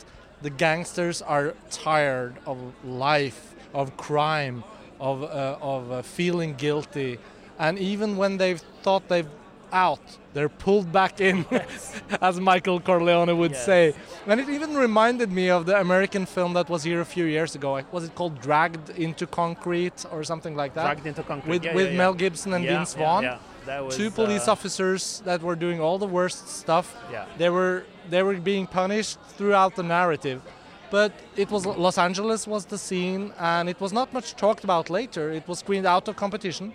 the 0.46 0.50
gangsters 0.64 1.18
are 1.34 1.46
tired 1.86 2.34
of 2.50 2.56
life, 3.08 3.40
of 3.80 3.86
crime, 4.06 4.56
of 5.10 5.16
uh, 5.22 5.74
of 5.74 5.80
uh, 5.90 6.02
feeling 6.16 6.52
guilty, 6.66 7.12
and 7.58 7.74
even 7.92 8.08
when 8.20 8.32
they've 8.40 8.62
thought 8.84 9.04
they've 9.12 9.30
out, 9.86 10.06
they're 10.34 10.54
pulled 10.64 10.88
back 11.00 11.20
in, 11.20 11.44
as 12.28 12.36
Michael 12.40 12.80
Corleone 12.80 13.34
would 13.42 13.52
Yes. 13.52 13.66
say. 13.66 13.82
And 14.26 14.40
it 14.40 14.48
even 14.48 14.70
reminded 14.86 15.30
me 15.40 15.46
of 15.56 15.66
the 15.66 15.76
American 15.86 16.24
film 16.26 16.50
that 16.54 16.68
was 16.74 16.82
here 16.84 17.00
a 17.02 17.04
few 17.16 17.26
years 17.36 17.54
ago. 17.58 17.68
Was 17.92 18.04
it 18.08 18.14
called 18.14 18.34
Dragged 18.40 18.88
into 19.06 19.26
Concrete 19.26 19.98
or 20.12 20.24
something 20.24 20.54
like 20.56 20.72
that? 20.76 20.84
Dragged 20.88 21.06
into 21.06 21.22
concrete. 21.22 21.50
with 21.52 21.64
Yeah, 21.64 21.74
with 21.78 21.86
yeah, 21.86 21.92
yeah. 21.92 21.98
Mel 22.00 22.14
Gibson 22.14 22.50
and 22.54 22.64
Vince 22.64 22.94
Vaughn. 22.94 23.24
Was, 23.66 23.96
Two 23.96 24.10
police 24.10 24.48
uh, 24.48 24.52
officers 24.52 25.22
that 25.24 25.42
were 25.42 25.56
doing 25.56 25.80
all 25.80 25.98
the 25.98 26.06
worst 26.06 26.48
stuff. 26.48 26.96
Yeah. 27.12 27.26
They 27.36 27.50
were 27.50 27.84
they 28.10 28.22
were 28.22 28.34
being 28.34 28.66
punished 28.66 29.18
throughout 29.36 29.76
the 29.76 29.82
narrative. 29.82 30.40
But 30.90 31.12
it 31.36 31.50
was 31.50 31.66
Los 31.66 31.98
Angeles 31.98 32.46
was 32.46 32.64
the 32.64 32.78
scene 32.78 33.32
and 33.38 33.68
it 33.68 33.78
was 33.80 33.92
not 33.92 34.12
much 34.12 34.34
talked 34.36 34.64
about 34.64 34.88
later. 34.88 35.30
It 35.30 35.46
was 35.46 35.58
screened 35.58 35.86
out 35.86 36.08
of 36.08 36.16
competition. 36.16 36.72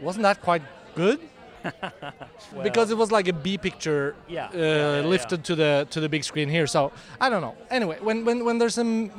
Wasn't 0.00 0.22
that 0.22 0.40
quite 0.40 0.62
good? 0.94 1.20
because 2.62 2.90
it 2.90 2.96
was 2.96 3.12
like 3.12 3.28
a 3.28 3.34
B 3.34 3.58
picture 3.58 4.14
Yeah, 4.28 4.46
uh, 4.46 4.56
yeah, 4.56 5.00
lifted 5.06 5.44
to 5.44 5.54
the 5.54 5.86
to 5.90 6.00
the 6.00 6.08
big 6.08 6.24
screen 6.24 6.48
here. 6.48 6.66
So 6.66 6.90
I 7.20 7.28
don't 7.28 7.42
know. 7.42 7.54
Anyway, 7.70 7.98
when 8.00 8.24
when, 8.24 8.44
when 8.46 8.58
there's 8.58 8.78
a 8.78 8.80
m- 8.80 9.10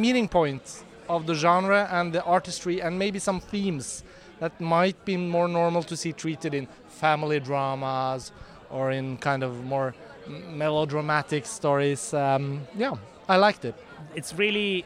meeting 0.00 0.28
point 0.28 0.82
of 1.08 1.26
the 1.26 1.34
genre 1.34 1.88
and 1.92 2.12
the 2.12 2.22
artistry 2.24 2.82
and 2.82 2.98
maybe 2.98 3.18
some 3.18 3.40
themes 3.40 4.02
that 4.40 4.60
might 4.60 5.04
be 5.04 5.16
more 5.16 5.48
normal 5.48 5.82
to 5.84 5.96
see 5.96 6.12
treated 6.12 6.54
in 6.54 6.68
family 6.88 7.40
dramas 7.40 8.32
or 8.70 8.90
in 8.90 9.16
kind 9.18 9.42
of 9.42 9.64
more 9.64 9.94
melodramatic 10.48 11.46
stories. 11.46 12.12
Um, 12.14 12.66
yeah, 12.76 12.94
I 13.28 13.36
liked 13.36 13.64
it. 13.64 13.74
it's 14.14 14.32
really 14.34 14.84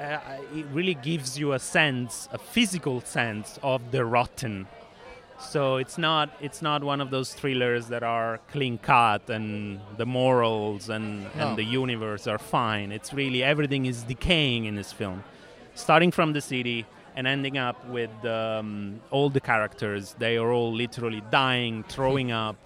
uh, 0.00 0.18
it 0.54 0.66
really 0.72 0.94
gives 0.94 1.38
you 1.38 1.52
a 1.52 1.58
sense 1.58 2.28
a 2.32 2.38
physical 2.38 3.00
sense 3.00 3.58
of 3.62 3.80
the 3.90 4.04
rotten 4.04 4.66
so 5.38 5.76
it's 5.82 5.98
not 5.98 6.26
it's 6.40 6.62
not 6.62 6.82
one 6.82 7.00
of 7.00 7.10
those 7.10 7.34
thrillers 7.34 7.86
that 7.88 8.02
are 8.02 8.38
clean 8.52 8.78
cut 8.78 9.28
and 9.30 9.80
the 9.96 10.06
morals 10.06 10.88
and, 10.88 11.24
No. 11.24 11.30
and 11.40 11.58
the 11.58 11.64
universe 11.64 12.26
are 12.32 12.38
fine 12.38 12.92
it's 12.92 13.12
really 13.12 13.42
everything 13.42 13.86
is 13.86 14.04
decaying 14.04 14.64
in 14.64 14.74
this 14.76 14.92
film 14.92 15.22
starting 15.74 16.10
from 16.12 16.32
the 16.32 16.40
city 16.40 16.86
and 17.16 17.26
ending 17.26 17.58
up 17.58 17.86
with 17.88 18.24
um, 18.24 19.00
all 19.10 19.30
the 19.30 19.40
characters. 19.40 20.14
They 20.18 20.36
are 20.36 20.50
all 20.50 20.72
literally 20.72 21.22
dying, 21.30 21.84
throwing 21.84 22.32
up. 22.46 22.56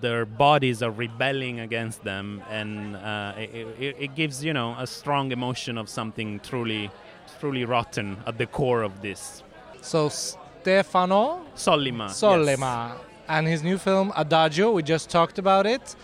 Their 0.00 0.24
bodies 0.24 0.82
are 0.82 0.90
rebelling 0.90 1.60
against 1.60 2.02
them, 2.02 2.42
and 2.50 2.96
uh, 2.96 3.34
it, 3.36 3.66
it, 3.78 3.96
it 4.00 4.14
gives 4.16 4.42
you 4.44 4.52
know 4.52 4.74
a 4.78 4.86
strong 4.86 5.30
emotion 5.30 5.78
of 5.78 5.88
something 5.88 6.40
truly, 6.40 6.90
truly 7.38 7.64
rotten 7.64 8.16
at 8.26 8.36
the 8.36 8.46
core 8.46 8.82
of 8.82 9.00
this. 9.00 9.44
So 9.80 10.08
Stefano 10.08 11.42
Sollima. 11.54 12.08
Sollima 12.08 12.88
yes. 12.88 12.98
and 13.28 13.46
his 13.46 13.62
new 13.62 13.78
film 13.78 14.12
Adagio. 14.16 14.72
We 14.72 14.82
just 14.82 15.10
talked 15.10 15.38
about 15.38 15.66
it. 15.66 15.94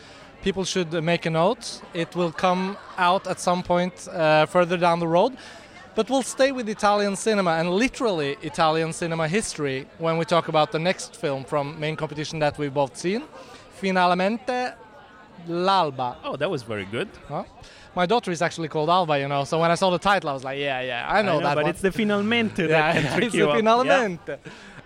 People 0.43 0.65
should 0.65 0.93
make 1.03 1.27
a 1.27 1.31
note. 1.31 1.81
It 1.95 2.15
will 2.15 2.31
come 2.31 2.77
out 2.97 3.27
at 3.27 3.41
some 3.41 3.63
point 3.63 4.07
uh, 4.09 4.47
further 4.47 4.77
down 4.77 5.01
the 5.01 5.09
road. 5.09 5.37
But 5.99 6.11
we'll 6.11 6.23
stay 6.23 6.53
with 6.53 6.69
Italian 6.69 7.17
cinema 7.17 7.55
and 7.59 7.71
literally 7.71 8.37
Italian 8.43 8.93
cinema 8.93 9.27
history 9.27 9.89
when 9.99 10.17
we 10.17 10.25
talk 10.25 10.47
about 10.47 10.71
the 10.71 10.79
next 10.79 11.17
film 11.17 11.43
from 11.43 11.65
main 11.81 11.97
competition 11.97 12.39
that 12.39 12.57
we've 12.57 12.73
both 12.73 12.97
seen, 12.97 13.25
Finalmente 13.81 14.75
l'Alba. 15.49 16.17
Oh, 16.23 16.37
that 16.37 16.49
was 16.49 16.63
very 16.63 16.85
good. 16.85 17.09
Huh? 17.27 17.43
My 17.97 18.07
daughter 18.07 18.31
is 18.31 18.43
actually 18.43 18.69
called 18.69 18.89
Alba, 18.89 19.19
you 19.19 19.27
know. 19.27 19.43
So 19.43 19.59
when 19.59 19.73
I 19.73 19.75
saw 19.75 19.91
the 19.91 19.99
title, 19.99 20.31
I 20.31 20.35
was 20.35 20.45
like, 20.45 20.61
yeah, 20.61 20.81
yeah, 20.83 21.05
I 21.09 21.21
know, 21.21 21.31
I 21.31 21.35
know 21.35 21.41
that 21.41 21.55
but 21.57 21.65
one. 21.65 21.71
it's 21.71 21.81
the 21.81 21.91
finalmente 21.91 22.59
yeah, 22.69 22.93
it's 23.19 23.33
the 23.33 23.43
up. 23.43 23.57
Yeah. 23.57 23.57
Finalmente. 23.57 24.39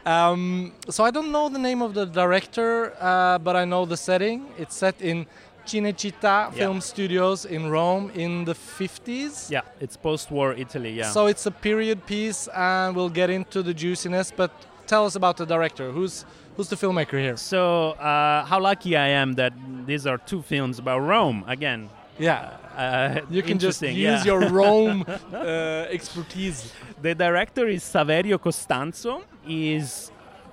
Um, 0.07 0.73
so 0.89 1.05
I 1.05 1.11
don't 1.11 1.31
know 1.31 1.51
the 1.51 1.59
name 1.59 1.83
of 1.83 1.93
the 1.93 2.07
director, 2.07 2.95
uh, 2.99 3.37
but 3.37 3.55
I 3.55 3.67
know 3.67 3.85
the 3.85 3.99
setting. 3.99 4.47
It's 4.57 4.75
set 4.75 4.99
in 5.03 5.27
Cinecittà 5.65 6.51
Film 6.53 6.81
Studios 6.81 7.45
in 7.45 7.71
Rome 7.71 8.11
in 8.15 8.45
the 8.45 8.55
50s. 8.55 9.49
Yeah, 9.51 9.63
it's 9.81 9.97
post-war 9.97 10.55
Italy. 10.55 10.91
Yeah. 10.93 11.11
So 11.11 11.27
it's 11.29 11.47
a 11.47 11.51
period 11.51 12.05
piece, 12.07 12.49
and 12.55 12.95
we'll 12.97 13.11
get 13.13 13.31
into 13.31 13.63
the 13.63 13.73
juiciness. 13.75 14.33
But 14.35 14.51
tell 14.87 15.05
us 15.07 15.15
about 15.17 15.37
the 15.37 15.47
director. 15.47 15.91
Who's 15.93 16.25
who's 16.57 16.69
the 16.69 16.77
filmmaker 16.77 17.19
here? 17.19 17.37
So 17.37 17.93
uh, 17.93 18.45
how 18.45 18.61
lucky 18.61 18.97
I 18.97 19.09
am 19.09 19.35
that 19.35 19.53
these 19.87 20.07
are 20.07 20.19
two 20.19 20.43
films 20.43 20.79
about 20.79 21.01
Rome 21.01 21.45
again. 21.47 21.89
Yeah, 22.19 22.59
Uh, 22.77 23.21
you 23.31 23.43
can 23.43 23.59
just 23.59 23.83
use 23.83 23.97
yeah. 23.97 24.25
your 24.25 24.41
Rome 24.63 25.05
uh, 25.33 25.87
expertise. 25.91 26.73
The 27.03 27.15
director 27.15 27.67
is 27.69 27.83
Saverio 27.83 28.39
Costanzo. 28.39 29.23
Is 29.49 30.12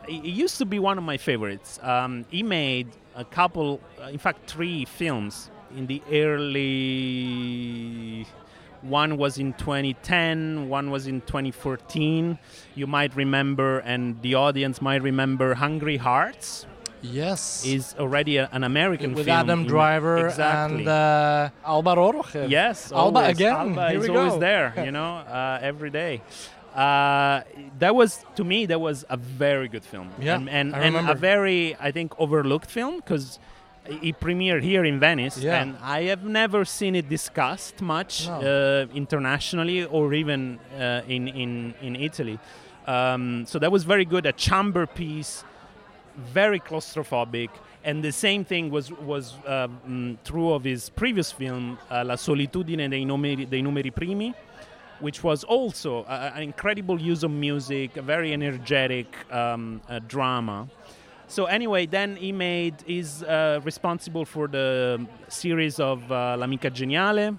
he 0.10 0.30
used 0.32 0.58
to 0.58 0.66
be 0.66 0.80
one 0.80 0.98
of 0.98 1.04
my 1.04 1.18
favorites. 1.18 1.80
Um, 1.82 2.26
he 2.30 2.42
made 2.44 2.88
a 3.16 3.24
couple, 3.26 3.80
uh, 4.02 4.06
in 4.08 4.18
fact, 4.18 4.50
three 4.50 4.86
films 4.86 5.50
in 5.78 5.88
the 5.88 6.02
early. 7.00 8.26
One 8.82 9.18
was 9.18 9.38
in 9.38 9.54
2010, 9.54 10.70
one 10.70 10.90
was 10.90 11.06
in 11.08 11.20
2014. 11.22 12.40
You 12.76 12.88
might 12.88 13.14
remember, 13.16 13.80
and 13.80 14.22
the 14.22 14.36
audience 14.36 14.82
might 14.82 15.02
remember, 15.04 15.54
Hungry 15.56 15.98
Hearts 15.98 16.66
Yes. 17.02 17.66
is 17.66 17.94
already 18.00 18.38
a, 18.38 18.50
an 18.54 18.64
American 18.64 19.14
with 19.14 19.26
film. 19.26 19.38
Adam 19.38 19.66
Driver 19.66 20.28
exactly. 20.28 20.80
and 20.80 20.88
uh, 20.88 21.50
Alba 21.66 21.96
Rohrwacher. 21.96 22.50
Yes, 22.50 22.92
Alba 22.94 23.20
always. 23.20 23.36
again. 23.38 23.56
Alba 23.56 23.90
Here 23.92 24.00
is 24.00 24.10
always 24.10 24.38
there, 24.40 24.74
you 24.86 24.92
know, 24.98 25.16
uh, 25.18 25.60
every 25.62 25.90
day. 25.90 26.22
Uh, 26.76 27.42
that 27.80 27.96
was 27.96 28.24
to 28.36 28.44
me 28.44 28.66
that 28.68 28.80
was 28.80 29.06
a 29.10 29.18
very 29.18 29.68
good 29.68 29.84
film, 29.84 30.10
Yeah, 30.20 30.36
and 30.36 30.50
and, 30.50 30.96
and 30.96 31.10
a 31.10 31.16
very 31.16 31.76
I 31.80 31.92
think 31.92 32.14
overlooked 32.20 32.70
film 32.70 32.98
because 32.98 33.40
it 33.86 34.20
premiered 34.20 34.62
here 34.62 34.86
in 34.86 35.00
Venice, 35.00 35.38
Yeah. 35.38 35.62
and 35.62 35.76
I 35.82 36.04
have 36.10 36.24
never 36.24 36.64
seen 36.66 36.96
it 36.96 37.10
discussed 37.10 37.82
much 37.82 38.28
No. 38.28 38.36
uh, 38.36 38.96
internationally 38.96 39.84
or 39.86 40.14
even 40.14 40.60
uh, 40.80 41.02
in 41.08 41.28
in 41.28 41.74
in 41.82 41.96
Italy. 41.96 42.38
Um, 42.88 43.46
so 43.48 43.58
that 43.60 43.72
was 43.72 43.84
very 43.84 44.06
good, 44.06 44.26
a 44.26 44.32
chamber 44.34 44.86
piece, 44.86 45.44
very 46.34 46.60
claustrophobic. 46.60 47.50
And 47.84 48.04
the 48.04 48.12
same 48.12 48.44
thing 48.46 48.70
was 48.72 48.92
was 48.92 49.34
um, 49.48 50.18
true 50.24 50.54
of 50.54 50.64
his 50.64 50.90
previous 50.90 51.32
film, 51.32 51.78
uh, 51.90 52.04
La 52.06 52.16
solitudine 52.16 52.90
dei 52.90 53.06
numeri, 53.06 53.50
dei 53.50 53.62
numeri 53.62 53.92
primi, 53.92 54.34
which 55.00 55.24
was 55.24 55.44
also 55.44 56.04
uh, 56.04 56.32
an 56.36 56.44
incredible 56.44 57.00
use 57.00 57.24
of 57.24 57.32
music, 57.32 57.98
a 57.98 58.02
very 58.02 58.34
energetic 58.34 59.08
um, 59.32 59.82
uh, 59.90 60.00
drama. 60.00 60.68
So 61.28 61.46
anyway, 61.46 61.86
then 61.86 62.16
he 62.16 62.32
made 62.32 62.76
is 62.88 63.24
uh, 63.24 63.62
responsible 63.64 64.26
for 64.26 64.48
the 64.48 65.06
series 65.28 65.80
of 65.80 66.12
uh, 66.12 66.36
L'amica 66.40 66.72
geniale, 66.74 67.38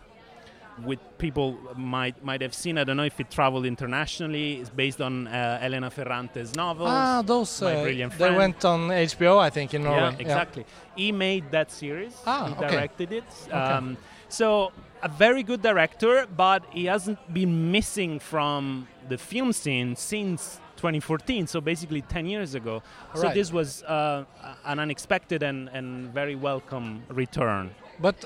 which 0.84 1.00
people 1.18 1.58
might 1.76 2.22
might 2.24 2.40
have 2.40 2.54
seen. 2.54 2.78
I 2.78 2.84
don't 2.84 2.96
know 2.96 3.04
if 3.04 3.18
it 3.18 3.30
traveled 3.32 3.66
internationally. 3.66 4.60
It's 4.60 4.70
based 4.70 5.00
on 5.00 5.26
uh, 5.26 5.58
Elena 5.60 5.90
Ferrante's 5.90 6.54
novels. 6.54 6.88
Ah, 6.90 7.22
those 7.22 7.60
My 7.62 7.74
uh, 7.74 7.82
Brilliant 7.82 8.12
they 8.12 8.18
Friend. 8.18 8.36
went 8.36 8.64
on 8.64 8.88
HBO, 8.88 9.38
I 9.38 9.50
think, 9.50 9.74
in 9.74 9.82
Norway. 9.82 10.14
Yeah, 10.16 10.16
exactly. 10.18 10.64
He 10.94 11.10
made 11.10 11.50
that 11.50 11.72
series. 11.72 12.14
Ah, 12.24 12.46
he 12.46 12.52
okay. 12.52 12.68
directed 12.70 13.12
it. 13.12 13.52
Um, 13.52 13.96
so 14.28 14.70
a 15.02 15.08
very 15.08 15.42
good 15.42 15.62
director, 15.62 16.26
but 16.36 16.64
he 16.70 16.84
hasn't 16.86 17.18
been 17.32 17.72
missing 17.72 18.18
from 18.18 18.86
the 19.08 19.18
film 19.18 19.52
scene 19.52 19.96
since 19.96 20.60
2014. 20.76 21.46
So 21.46 21.60
basically 21.60 22.02
10 22.02 22.26
years 22.26 22.54
ago. 22.54 22.82
So 23.14 23.30
this 23.30 23.52
was 23.52 23.82
uh, 23.84 24.24
an 24.64 24.78
unexpected 24.78 25.42
and, 25.42 25.68
and 25.68 26.12
very 26.12 26.34
welcome 26.34 27.02
return. 27.08 27.70
But 27.98 28.24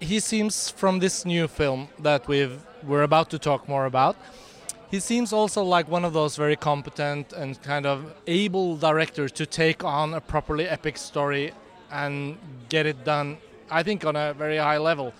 he 0.00 0.20
seems 0.20 0.70
from 0.70 0.98
this 0.98 1.24
new 1.26 1.46
film 1.46 1.88
that 1.98 2.26
we've 2.26 2.64
we're 2.82 3.02
about 3.02 3.28
to 3.30 3.38
talk 3.38 3.68
more 3.68 3.84
about. 3.84 4.16
He 4.90 4.98
seems 4.98 5.32
also 5.32 5.62
like 5.62 5.88
one 5.88 6.04
of 6.04 6.12
those 6.12 6.36
very 6.36 6.56
competent 6.56 7.32
and 7.32 7.60
kind 7.62 7.86
of 7.86 8.14
able 8.26 8.76
directors 8.76 9.30
to 9.32 9.46
take 9.46 9.84
on 9.84 10.14
a 10.14 10.20
properly 10.20 10.66
epic 10.66 10.96
story 10.96 11.52
and 11.92 12.38
get 12.68 12.86
it 12.86 13.04
done. 13.04 13.36
I 13.70 13.82
think 13.82 14.04
on 14.04 14.16
a 14.16 14.32
very 14.34 14.56
high 14.56 14.78
level. 14.78 15.12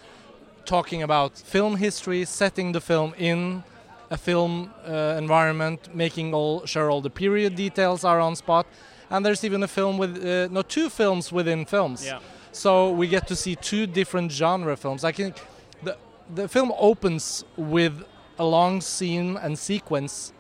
Talking 0.65 1.03
about 1.03 1.37
film 1.37 1.77
history, 1.77 2.25
setting 2.25 2.73
the 2.73 2.81
film 2.81 3.15
in 3.19 3.65
a 4.11 4.17
film 4.17 4.71
uh, 4.87 5.17
environment, 5.19 5.95
making 5.95 6.35
all 6.35 6.67
sure 6.67 6.91
all 6.91 7.01
the 7.01 7.11
period 7.11 7.55
details 7.55 8.05
are 8.05 8.21
on 8.21 8.37
spot, 8.37 8.67
and 9.09 9.25
there's 9.25 9.45
even 9.45 9.63
a 9.63 9.69
film 9.69 9.99
with 9.99 10.17
uh, 10.25 10.49
no 10.53 10.63
two 10.63 10.89
films 10.89 11.33
within 11.33 11.65
films. 11.65 12.05
Yeah. 12.05 12.19
So 12.53 12.91
we 12.91 13.07
get 13.07 13.27
to 13.29 13.37
see 13.37 13.57
two 13.57 13.87
different 13.87 14.33
genre 14.33 14.77
films. 14.77 15.05
I 15.05 15.13
think 15.13 15.37
the 15.83 15.97
the 16.35 16.49
film 16.49 16.73
opens 16.79 17.45
with 17.57 18.05
a 18.39 18.45
long 18.45 18.81
scene 18.81 19.37
and 19.37 19.59
sequence, 19.59 20.33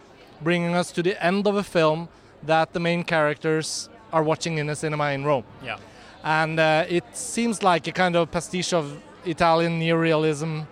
bringing 0.42 0.74
us 0.74 0.92
to 0.92 1.02
the 1.02 1.14
end 1.24 1.46
of 1.46 1.56
a 1.56 1.62
film 1.62 2.08
that 2.42 2.72
the 2.72 2.80
main 2.80 3.04
characters 3.04 3.88
are 4.12 4.22
watching 4.22 4.58
in 4.58 4.68
a 4.70 4.74
cinema 4.74 5.10
in 5.10 5.24
Rome. 5.24 5.44
Yeah. 5.64 5.78
And 6.24 6.58
uh, 6.58 6.84
it 6.88 7.04
seems 7.12 7.62
like 7.62 7.86
a 7.86 7.92
kind 7.92 8.16
of 8.16 8.30
pastiche 8.30 8.72
of 8.72 9.00
Italian 9.24 9.80
neorealism, 9.80 10.66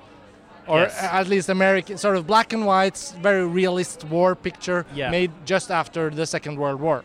or 0.66 0.80
Yes. 0.80 0.98
at 1.02 1.28
least 1.28 1.48
American, 1.48 1.96
sort 1.98 2.16
of 2.16 2.26
black 2.26 2.52
and 2.52 2.66
white, 2.66 3.14
very 3.22 3.46
realist 3.46 4.04
war 4.04 4.34
picture 4.34 4.84
Yeah. 4.94 5.11
made 5.11 5.30
just 5.44 5.70
after 5.70 6.11
the 6.11 6.26
Second 6.26 6.58
World 6.58 6.80
War. 6.80 7.02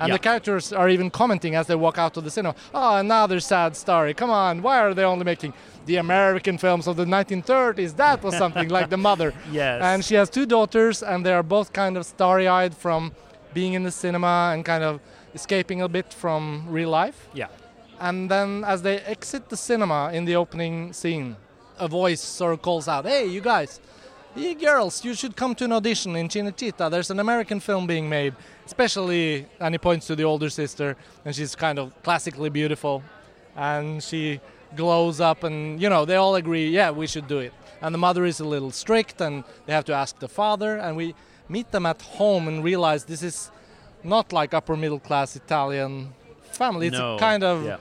And 0.00 0.08
Yeah. 0.08 0.14
the 0.14 0.18
characters 0.20 0.72
are 0.72 0.88
even 0.88 1.10
commenting 1.10 1.56
as 1.56 1.66
they 1.66 1.74
walk 1.74 1.98
out 1.98 2.16
of 2.16 2.22
the 2.24 2.30
cinema. 2.30 2.54
Oh, 2.72 2.96
another 2.98 3.40
sad 3.40 3.76
story. 3.76 4.14
Come 4.14 4.30
on, 4.30 4.62
why 4.62 4.78
are 4.78 4.94
they 4.94 5.02
only 5.04 5.24
making 5.24 5.52
the 5.86 5.96
American 5.96 6.56
films 6.58 6.86
of 6.86 6.96
the 6.96 7.04
1930s? 7.06 7.94
That 7.94 8.22
was 8.22 8.36
something 8.36 8.68
like 8.68 8.90
The 8.90 8.96
Mother. 8.96 9.32
Yes. 9.50 9.82
And 9.82 10.04
she 10.04 10.14
has 10.14 10.30
two 10.30 10.46
daughters, 10.46 11.02
and 11.02 11.26
they 11.26 11.32
are 11.32 11.42
both 11.42 11.72
kind 11.72 11.96
of 11.96 12.06
starry 12.06 12.46
eyed 12.46 12.74
from 12.76 13.12
being 13.54 13.72
in 13.74 13.82
the 13.82 13.90
cinema 13.90 14.50
and 14.54 14.64
kind 14.64 14.84
of 14.84 15.00
escaping 15.34 15.82
a 15.82 15.88
bit 15.88 16.12
from 16.14 16.64
real 16.68 16.90
life. 16.90 17.26
Yeah. 17.34 17.46
And 18.00 18.30
then 18.30 18.64
as 18.64 18.82
they 18.82 18.98
exit 19.00 19.48
the 19.48 19.56
cinema 19.56 20.10
in 20.12 20.24
the 20.24 20.36
opening 20.36 20.92
scene, 20.92 21.36
a 21.78 21.88
voice 21.88 22.20
sort 22.20 22.52
of 22.52 22.62
calls 22.62 22.88
out, 22.88 23.04
Hey, 23.06 23.26
you 23.26 23.40
guys, 23.40 23.80
you 24.36 24.54
girls, 24.54 25.04
you 25.04 25.14
should 25.14 25.36
come 25.36 25.54
to 25.56 25.64
an 25.64 25.72
audition 25.72 26.14
in 26.16 26.28
Cinecittà. 26.28 26.90
There's 26.90 27.10
an 27.10 27.18
American 27.18 27.60
film 27.60 27.86
being 27.86 28.08
made, 28.08 28.34
especially, 28.66 29.46
and 29.58 29.74
he 29.74 29.78
points 29.78 30.06
to 30.08 30.16
the 30.16 30.24
older 30.24 30.50
sister, 30.50 30.96
and 31.24 31.34
she's 31.34 31.54
kind 31.54 31.78
of 31.78 31.92
classically 32.02 32.50
beautiful. 32.50 33.02
And 33.56 34.02
she 34.02 34.40
glows 34.76 35.20
up, 35.20 35.44
and, 35.44 35.80
you 35.80 35.88
know, 35.88 36.04
they 36.04 36.16
all 36.16 36.36
agree, 36.36 36.68
yeah, 36.68 36.90
we 36.90 37.06
should 37.06 37.26
do 37.26 37.38
it. 37.38 37.52
And 37.80 37.94
the 37.94 37.98
mother 37.98 38.24
is 38.24 38.38
a 38.40 38.44
little 38.44 38.70
strict, 38.70 39.20
and 39.20 39.44
they 39.66 39.72
have 39.72 39.84
to 39.86 39.92
ask 39.92 40.18
the 40.18 40.28
father, 40.28 40.76
and 40.76 40.96
we 40.96 41.14
meet 41.48 41.72
them 41.72 41.86
at 41.86 42.02
home 42.02 42.46
and 42.46 42.62
realize 42.62 43.04
this 43.04 43.22
is 43.22 43.50
not 44.04 44.32
like 44.32 44.54
upper 44.54 44.76
middle 44.76 45.00
class 45.00 45.34
Italian 45.34 46.12
family. 46.52 46.88
It's 46.88 46.98
no. 46.98 47.16
a 47.16 47.18
kind 47.18 47.42
of 47.42 47.64
yeah. 47.64 47.76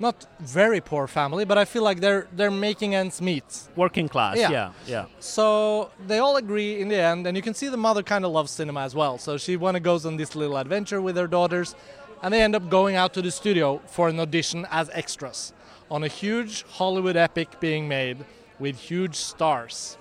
Not 0.00 0.26
very 0.40 0.80
poor 0.80 1.06
family, 1.06 1.44
but 1.44 1.58
I 1.58 1.64
feel 1.64 1.82
like 1.82 2.00
they're 2.00 2.26
they're 2.32 2.50
making 2.50 2.94
ends 2.94 3.20
meet. 3.20 3.44
working 3.76 4.08
class. 4.08 4.36
Yeah. 4.36 4.50
Yeah. 4.50 4.72
Yeah. 4.86 5.06
So 5.20 5.90
they 6.06 6.18
all 6.18 6.36
agree 6.36 6.80
in 6.80 6.88
the 6.88 7.00
end, 7.00 7.26
and 7.26 7.36
you 7.36 7.42
can 7.42 7.54
see 7.54 7.68
the 7.68 7.76
mother 7.76 8.02
kind 8.02 8.24
of 8.24 8.32
loves 8.32 8.50
cinema 8.50 8.80
as 8.80 8.94
well. 8.94 9.18
So 9.18 9.36
she 9.38 9.56
wanna 9.56 9.80
goes 9.80 10.04
on 10.06 10.16
this 10.16 10.34
little 10.34 10.56
adventure 10.56 11.00
with 11.00 11.16
her 11.16 11.26
daughters, 11.26 11.74
and 12.22 12.32
they 12.32 12.42
end 12.42 12.54
up 12.54 12.68
going 12.68 12.96
out 12.96 13.14
to 13.14 13.22
the 13.22 13.30
studio 13.30 13.80
for 13.86 14.08
an 14.08 14.18
audition 14.20 14.66
as 14.70 14.90
extras 14.92 15.52
on 15.90 16.02
a 16.02 16.08
huge 16.08 16.64
Hollywood 16.64 17.16
epic 17.16 17.60
being 17.60 17.86
made 17.88 18.18
with 18.58 18.76
huge 18.76 19.16
stars. 19.16 19.98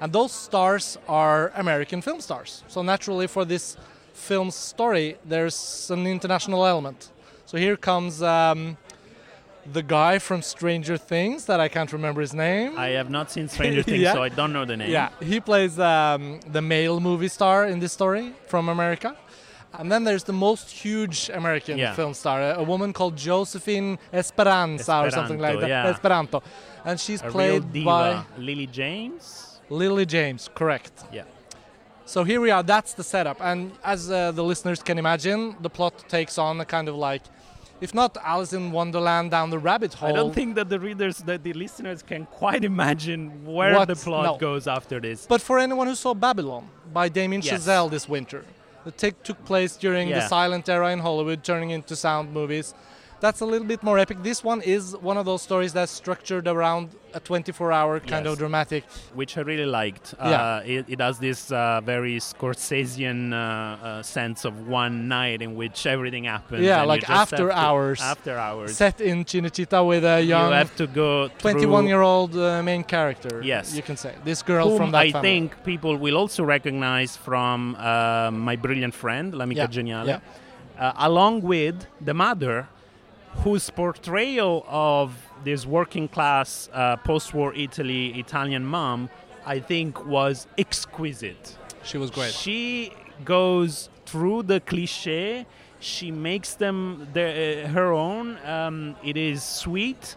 And 0.00 0.12
those 0.12 0.32
stars 0.32 0.98
are 1.06 1.52
American 1.54 2.00
film 2.00 2.20
stars. 2.20 2.64
So 2.68 2.82
naturally, 2.82 3.26
for 3.26 3.44
this 3.44 3.76
film's 4.14 4.54
story, 4.54 5.16
there's 5.24 5.90
an 5.90 6.06
international 6.06 6.64
element. 6.64 7.10
So 7.44 7.58
here 7.58 7.76
comes 7.76 8.22
um, 8.22 8.76
the 9.72 9.82
guy 9.82 10.18
from 10.18 10.42
Stranger 10.42 10.96
Things 10.96 11.44
that 11.46 11.60
I 11.60 11.68
can't 11.68 11.92
remember 11.92 12.20
his 12.20 12.34
name. 12.34 12.78
I 12.78 12.88
have 12.90 13.10
not 13.10 13.30
seen 13.30 13.48
Stranger 13.48 13.82
Things, 13.90 14.00
Yeah. 14.02 14.12
so 14.14 14.22
I 14.22 14.28
don't 14.28 14.52
know 14.52 14.64
the 14.64 14.76
name. 14.76 14.90
Yeah, 14.90 15.10
he 15.22 15.40
plays 15.40 15.78
um, 15.78 16.40
the 16.46 16.62
male 16.62 17.00
movie 17.00 17.28
star 17.28 17.66
in 17.66 17.78
this 17.80 17.92
story 17.92 18.32
from 18.48 18.68
America. 18.68 19.16
And 19.78 19.90
then 19.92 20.02
there's 20.02 20.24
the 20.24 20.32
most 20.32 20.68
huge 20.70 21.30
American 21.32 21.78
Yeah. 21.78 21.94
film 21.94 22.14
star, 22.14 22.42
a, 22.42 22.58
a 22.58 22.62
woman 22.62 22.92
called 22.92 23.16
Josephine 23.16 23.98
Esperanza 24.12 25.00
or 25.04 25.10
something 25.10 25.38
like 25.38 25.60
that. 25.60 25.68
yeah. 25.68 25.86
Esperanto. 25.86 26.42
And 26.84 26.98
she's 26.98 27.22
A 27.22 27.28
played 27.30 27.72
diva, 27.72 27.84
by 27.84 28.24
Lily 28.38 28.66
James. 28.66 29.60
Lily 29.68 30.06
James, 30.06 30.48
correct. 30.54 31.04
Yeah. 31.12 31.22
So 32.04 32.24
here 32.24 32.40
we 32.40 32.50
are, 32.50 32.64
that's 32.64 32.94
the 32.94 33.04
setup. 33.04 33.36
And 33.40 33.70
as 33.84 34.10
uh, 34.10 34.32
the 34.32 34.42
listeners 34.42 34.82
can 34.82 34.98
imagine, 34.98 35.54
the 35.60 35.70
plot 35.70 35.94
takes 36.08 36.38
on 36.38 36.60
a 36.60 36.64
kind 36.64 36.88
of 36.88 36.96
like, 36.96 37.22
if 37.80 37.94
not 37.94 38.16
Alice 38.22 38.52
in 38.52 38.72
Wonderland 38.72 39.30
down 39.30 39.50
the 39.50 39.58
rabbit 39.58 39.94
hole. 39.94 40.08
I 40.08 40.12
don't 40.12 40.34
think 40.34 40.54
that 40.56 40.68
the 40.68 40.78
readers, 40.80 41.18
that 41.18 41.42
the 41.42 41.52
listeners 41.52 42.02
can 42.02 42.26
quite 42.26 42.64
imagine 42.74 43.44
where 43.46 43.74
What? 43.74 43.88
the 43.88 43.96
plot 43.96 44.24
No. 44.24 44.36
goes 44.38 44.66
after 44.66 45.00
this. 45.00 45.26
But 45.26 45.40
for 45.40 45.58
anyone 45.58 45.86
who 45.86 45.94
saw 45.94 46.14
Babylon 46.14 46.68
by 46.92 47.08
Damien 47.08 47.42
Yes. 47.42 47.66
Chazelle 47.66 47.90
this 47.90 48.08
winter, 48.08 48.44
the 48.84 48.90
take, 48.90 49.22
took 49.22 49.44
place 49.44 49.76
during 49.76 50.08
the 50.10 50.26
silent 50.28 50.68
era 50.68 50.90
in 50.92 51.00
Hollywood, 51.00 51.44
turning 51.44 51.70
into 51.70 51.94
sound 51.96 52.32
movies, 52.32 52.74
that's 53.20 53.40
a 53.40 53.46
little 53.46 53.66
bit 53.66 53.82
more 53.82 53.98
epic. 53.98 54.22
This 54.22 54.42
one 54.42 54.60
is 54.62 54.96
one 54.96 55.16
of 55.18 55.24
those 55.26 55.42
stories 55.42 55.72
that's 55.72 55.92
structured 55.92 56.46
around 56.48 56.90
a 57.12 57.20
24-hour 57.20 58.00
kind 58.00 58.24
Yes. 58.24 58.32
of 58.32 58.38
dramatic. 58.38 58.84
which 59.14 59.36
I 59.36 59.40
really 59.42 59.66
liked. 59.66 60.14
Yeah. 60.18 60.24
Uh, 60.42 60.62
it, 60.64 60.84
it 60.88 61.00
has 61.00 61.18
this 61.18 61.50
uh, 61.52 61.80
very 61.84 62.16
Scorsesian 62.20 63.32
uh, 63.32 63.36
uh, 63.36 64.02
sense 64.02 64.44
of 64.44 64.68
one 64.68 65.08
night 65.08 65.42
in 65.42 65.54
which 65.56 65.86
everything 65.86 66.24
happens. 66.24 66.62
Yeah, 66.62 66.82
like 66.84 67.08
after 67.10 67.36
have 67.48 67.50
to- 67.50 67.58
hours. 67.58 68.00
After 68.00 68.36
hours. 68.38 68.76
Set 68.76 69.00
in 69.00 69.24
Cinecittà 69.24 69.86
with 69.86 70.04
a 70.04 70.20
young 70.22 70.48
you 70.50 70.54
have 70.56 70.74
to 70.76 70.86
go 70.86 71.28
21-year-old 71.40 72.36
uh, 72.36 72.62
main 72.62 72.84
character. 72.84 73.40
Yes. 73.44 73.74
you 73.74 73.82
can 73.82 73.96
say 73.96 74.14
this 74.24 74.42
girl 74.42 74.68
whom 74.68 74.76
from 74.78 74.90
that 74.92 74.98
I 75.00 75.10
family. 75.12 75.28
think 75.28 75.64
people 75.64 75.96
will 75.96 76.16
also 76.16 76.44
recognize 76.44 77.16
from 77.16 77.76
uh, 77.78 78.30
my 78.32 78.56
brilliant 78.56 78.94
friend, 78.94 79.34
L'Amica 79.34 79.62
Yeah, 79.62 79.66
Geniale, 79.66 80.06
yeah. 80.08 80.20
uh, 80.78 80.92
along 81.08 81.42
with 81.42 81.86
the 82.00 82.14
mother, 82.14 82.68
whose 83.36 83.70
portrayal 83.70 84.64
of 84.68 85.14
this 85.44 85.64
working 85.66 86.08
class 86.08 86.68
uh, 86.72 86.96
post 86.96 87.32
war 87.34 87.54
Italy 87.54 88.18
Italian 88.18 88.64
mom, 88.64 89.08
I 89.46 89.60
think, 89.60 90.04
was 90.06 90.46
exquisite. 90.58 91.56
she 91.82 91.96
was 91.98 92.10
great. 92.10 92.32
She 92.32 92.92
goes 93.24 93.88
through 94.06 94.42
the 94.44 94.60
cliche. 94.60 95.46
She 95.78 96.10
makes 96.10 96.54
them 96.54 97.08
the, 97.14 97.64
uh, 97.64 97.68
her 97.68 97.92
own. 97.92 98.38
Um, 98.44 98.96
it 99.02 99.16
is 99.16 99.42
sweet. 99.42 100.16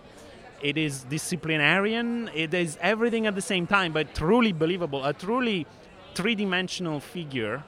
It 0.62 0.78
is 0.78 1.04
disciplinarian. 1.04 2.30
It 2.34 2.54
is 2.54 2.78
everything 2.82 3.28
at 3.28 3.36
the 3.36 3.41
same 3.41 3.67
time, 3.67 3.93
but 3.93 4.13
truly 4.15 4.52
believable. 4.52 5.04
A 5.06 5.13
truly 5.13 5.65
three-dimensional 6.15 6.99
figure 6.99 7.63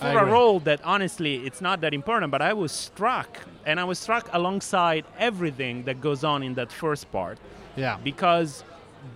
for 0.00 0.18
a 0.18 0.24
role 0.24 0.60
that 0.60 0.80
honestly 0.84 1.36
it's 1.46 1.60
not 1.60 1.80
that 1.80 1.92
important. 1.94 2.30
But 2.30 2.42
I 2.42 2.52
was 2.52 2.70
struck, 2.72 3.38
and 3.68 3.78
I 3.78 3.84
was 3.84 3.98
struck 4.06 4.24
alongside 4.32 5.04
everything 5.28 5.84
that 5.86 5.96
goes 6.08 6.20
on 6.32 6.42
in 6.48 6.54
that 6.54 6.70
first 6.82 7.04
part 7.12 7.38
Yeah, 7.76 7.96
because 8.10 8.50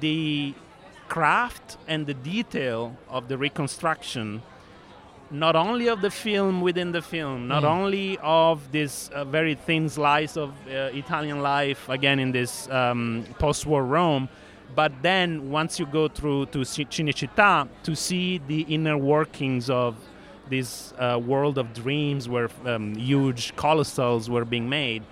the 0.01 0.55
craft 1.09 1.67
and 1.93 2.01
the 2.07 2.15
detail 2.15 2.81
of 3.17 3.23
the 3.31 3.37
reconstruction 3.47 4.43
not 5.31 5.55
only 5.57 5.87
of 5.88 5.99
the 6.07 6.11
film 6.11 6.55
within 6.69 6.93
the 6.93 7.03
film 7.15 7.49
not 7.55 7.62
Mm. 7.65 7.71
only 7.79 8.09
of 8.23 8.57
this 8.79 8.93
uh, 9.09 9.25
very 9.38 9.55
thin 9.67 9.88
slice 9.88 10.35
of 10.45 10.51
uh, 10.69 10.73
italian 11.03 11.41
life 11.43 11.83
again 11.88 12.19
in 12.25 12.31
this 12.33 12.53
um, 12.71 13.25
post-war 13.38 13.83
rome 13.97 14.29
but 14.75 14.93
then 15.03 15.29
once 15.51 15.73
you 15.81 15.87
go 16.01 16.05
through 16.09 16.47
to 16.47 16.59
Ci- 16.65 16.87
Cinecittà 16.95 17.69
to 17.83 17.93
see 18.07 18.41
the 18.53 18.61
inner 18.77 18.97
workings 19.15 19.69
of 19.71 19.95
this 20.48 20.92
uh, 20.98 21.20
world 21.24 21.59
of 21.59 21.72
dreams 21.72 22.28
where 22.28 22.50
um, 22.66 22.94
huge 22.94 23.55
colossals 23.57 24.28
were 24.28 24.44
being 24.44 24.68
made 24.68 25.02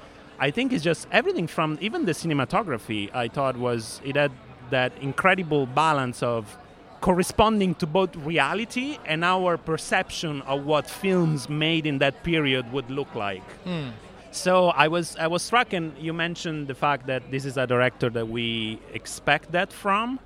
I 0.41 0.51
think 0.51 0.73
it's 0.73 0.83
just 0.83 1.07
everything 1.13 1.47
from 1.47 1.77
even 1.83 2.07
the 2.07 2.13
cinematography. 2.13 3.15
I 3.15 3.29
thought 3.29 3.59
was 3.59 4.01
it 4.03 4.17
had 4.17 4.33
that 4.71 4.93
incredible 5.03 5.67
balance 5.67 6.23
of 6.23 6.57
corresponding 7.03 7.75
to 7.75 7.87
both 7.87 8.17
reality 8.17 8.99
and 9.05 9.23
our 9.23 9.59
perception 9.59 10.41
of 10.43 10.65
what 10.65 10.89
films 10.89 11.51
made 11.51 11.87
in 11.87 11.99
that 11.99 12.23
period 12.23 12.73
would 12.73 12.91
look 12.91 13.15
like. 13.15 13.43
So 14.31 14.69
I 14.69 14.89
was 14.89 15.15
I 15.17 15.27
was 15.27 15.43
struck, 15.43 15.75
and 15.75 15.93
you 15.99 16.15
mentioned 16.15 16.69
the 16.69 16.75
fact 16.75 17.07
that 17.09 17.31
this 17.31 17.45
is 17.45 17.59
a 17.59 17.67
director 17.67 18.09
that 18.09 18.27
we 18.29 18.79
expect 18.95 19.53
that 19.53 19.73
from 19.73 20.21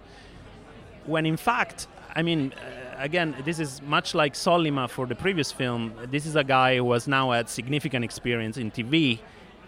when 1.07 1.27
in 1.27 1.37
fact, 1.37 1.89
I 2.17 2.23
mean, 2.23 2.53
uh, 2.53 2.95
again, 2.99 3.35
this 3.45 3.59
is 3.59 3.83
much 3.83 4.15
like 4.15 4.35
Sollima 4.35 4.89
for 4.89 5.07
the 5.07 5.15
previous 5.15 5.51
film. 5.53 5.93
This 6.11 6.27
is 6.27 6.37
a 6.37 6.45
guy 6.45 6.77
who 6.77 6.93
has 6.93 7.09
now 7.09 7.33
had 7.33 7.49
significant 7.49 8.05
experience 8.05 8.57
in 8.57 8.71
TV, 8.71 9.19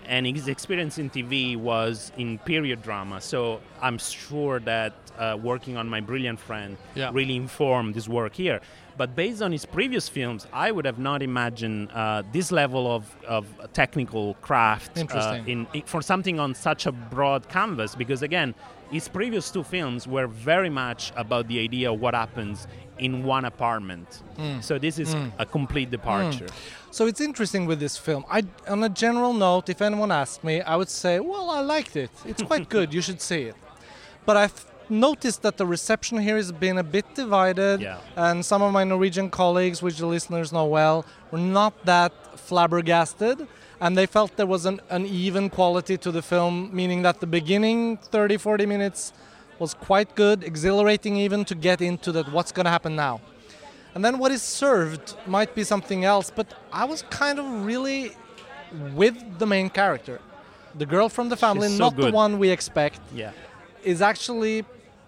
and 0.07 0.27
his 0.27 0.47
experience 0.49 0.99
in 0.99 1.11
TV 1.11 1.57
was 1.57 2.13
in 2.17 2.39
period 2.39 2.83
drama. 2.83 3.21
So 3.21 3.61
I'm 3.83 3.99
sure 3.99 4.61
that 4.61 4.93
uh, 5.19 5.37
working 5.43 5.77
on 5.77 5.89
My 5.89 6.01
Brilliant 6.01 6.39
Friend 6.39 6.77
Yeah. 6.95 7.11
really 7.13 7.37
informed 7.37 7.95
his 7.95 8.09
work 8.09 8.35
here. 8.35 8.61
But 8.99 9.15
based 9.17 9.43
on 9.43 9.51
his 9.53 9.67
previous 9.67 10.09
films, 10.09 10.47
I 10.53 10.71
would 10.71 10.85
have 10.87 10.99
not 10.99 11.23
imagined 11.23 11.91
uh, 11.93 12.23
this 12.33 12.51
level 12.53 12.91
of, 12.95 13.15
of 13.27 13.47
technical 13.73 14.35
craft 14.41 14.97
uh, 14.97 15.41
in, 15.47 15.67
in 15.75 15.83
for 15.83 16.01
something 16.01 16.39
on 16.41 16.55
such 16.55 16.87
a 16.87 16.93
broad 16.93 17.49
canvas. 17.49 17.95
Because 17.95 18.23
again, 18.23 18.55
his 18.90 19.09
previous 19.09 19.51
two 19.51 19.62
films 19.62 20.07
were 20.07 20.27
very 20.27 20.70
much 20.70 21.12
about 21.16 21.49
the 21.49 21.59
idea 21.61 21.92
of 21.92 22.01
what 22.01 22.14
happens 22.14 22.66
in 22.99 23.25
one 23.25 23.44
apartment. 23.44 24.22
Hmm. 24.37 24.61
So 24.61 24.79
this 24.79 24.99
is 24.99 25.12
hmm. 25.12 25.29
a 25.38 25.46
complete 25.46 25.90
departure. 25.90 26.46
Hmm. 26.46 26.90
So 26.90 27.07
it's 27.07 27.20
interesting 27.20 27.66
with 27.66 27.79
this 27.79 27.96
film. 27.96 28.25
I, 28.31 28.44
on 28.68 28.83
a 28.83 28.88
general 28.88 29.35
note, 29.35 29.68
if 29.68 29.83
anyone 29.83 30.11
asked 30.11 30.42
me, 30.44 30.62
I 30.62 30.77
would 30.77 30.88
say, 30.88 31.20
well, 31.20 31.51
I 31.51 31.61
liked 31.61 31.96
it. 31.96 32.11
It's 32.25 32.42
quite 32.42 32.68
good. 32.77 32.94
You 32.94 33.03
should 33.03 33.20
see 33.20 33.42
it. 33.42 33.57
But 34.25 34.37
I've 34.37 34.66
noticed 34.88 35.42
that 35.42 35.57
the 35.57 35.66
reception 35.66 36.18
here 36.18 36.37
has 36.37 36.53
been 36.53 36.79
a 36.79 36.83
bit 36.83 37.05
divided, 37.14 37.81
Yeah. 37.81 37.99
and 38.16 38.44
some 38.44 38.62
of 38.62 38.72
my 38.72 38.85
Norwegian 38.85 39.31
colleagues, 39.31 39.83
which 39.83 39.99
the 39.99 40.07
listeners 40.07 40.53
know 40.53 40.64
well, 40.66 41.05
were 41.31 41.38
not 41.38 41.85
that 41.85 42.12
flabbergasted. 42.38 43.46
And 43.81 43.97
they 43.97 44.07
felt 44.07 44.37
there 44.37 44.47
was 44.47 44.65
an 44.67 44.81
uneven 44.91 45.51
quality 45.51 45.97
to 45.99 46.11
the 46.11 46.23
film, 46.23 46.71
meaning 46.73 47.03
that 47.03 47.21
the 47.21 47.27
beginning 47.27 47.99
30, 47.99 48.39
40 48.39 48.67
minutes 48.67 49.12
was 49.59 49.75
quite 49.75 50.15
good, 50.15 50.43
exhilarating 50.45 51.17
even 51.17 51.45
to 51.45 51.55
get 51.55 51.81
into 51.81 52.12
that 52.12 52.31
what's 52.33 52.53
going 52.53 52.65
to 52.65 52.71
happen 52.71 52.97
now. 52.97 53.21
And 53.95 54.05
then 54.05 54.19
what 54.19 54.31
is 54.33 54.43
served 54.43 55.15
might 55.27 55.55
be 55.55 55.65
something 55.65 56.05
else, 56.05 56.31
but 56.35 56.47
I 56.73 56.85
was 56.85 57.03
kind 57.11 57.39
of 57.39 57.65
really 57.65 58.12
with 58.95 59.39
the 59.39 59.47
main 59.47 59.71
character. 59.71 60.21
The 60.75 60.85
girl 60.87 61.09
from 61.09 61.31
the 61.31 61.37
family, 61.37 61.69
so 61.69 61.79
not 61.79 61.97
the 61.97 62.11
one 62.11 62.39
we 62.39 62.51
expect, 62.51 63.01
Yeah. 63.15 63.33
is 63.83 64.03
actually 64.03 64.65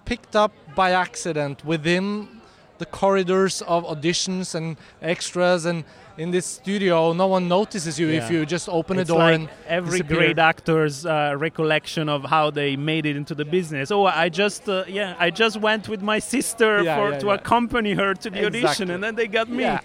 picked 0.07 0.35
up 0.35 0.53
by 0.75 0.93
accident 0.93 1.65
within 1.65 2.38
the 2.79 2.87
corridors 2.87 3.63
of 3.63 3.85
auditions 3.85 4.55
and 4.55 4.77
extras 5.03 5.65
and 5.67 5.85
in 6.17 6.31
this 6.33 6.47
studio 6.47 7.13
no 7.13 7.27
one 7.29 7.47
notices 7.49 7.99
you 8.01 8.09
if 8.09 8.31
you 8.31 8.45
just 8.45 8.69
open 8.69 8.99
it's 8.99 9.09
a 9.11 9.13
door 9.13 9.21
like 9.23 9.35
and 9.35 9.49
every 9.67 9.99
disappear. 9.99 10.17
great 10.19 10.39
actor's 10.39 11.07
uh, 11.07 11.35
recollection 11.39 12.09
of 12.09 12.25
how 12.25 12.51
they 12.51 12.77
made 12.77 13.07
it 13.07 13.17
into 13.17 13.35
the 13.35 13.45
business. 13.45 13.91
Oh, 13.91 14.07
I 14.07 14.29
just 14.29 14.69
uh, 14.69 14.85
yeah, 14.89 15.15
I 15.19 15.31
just 15.31 15.57
went 15.61 15.89
with 15.89 16.03
my 16.03 16.19
sister 16.19 16.83
Yeah, 16.83 16.97
for 16.97 17.11
yeah, 17.13 17.19
to 17.21 17.27
yeah. 17.27 17.35
accompany 17.35 17.93
her 17.95 18.15
to 18.15 18.31
the 18.31 18.47
audition, 18.47 18.91
and 18.91 19.03
then 19.05 19.15
they 19.15 19.29
got 19.29 19.49
me. 19.49 19.63
Yeah. 19.63 19.81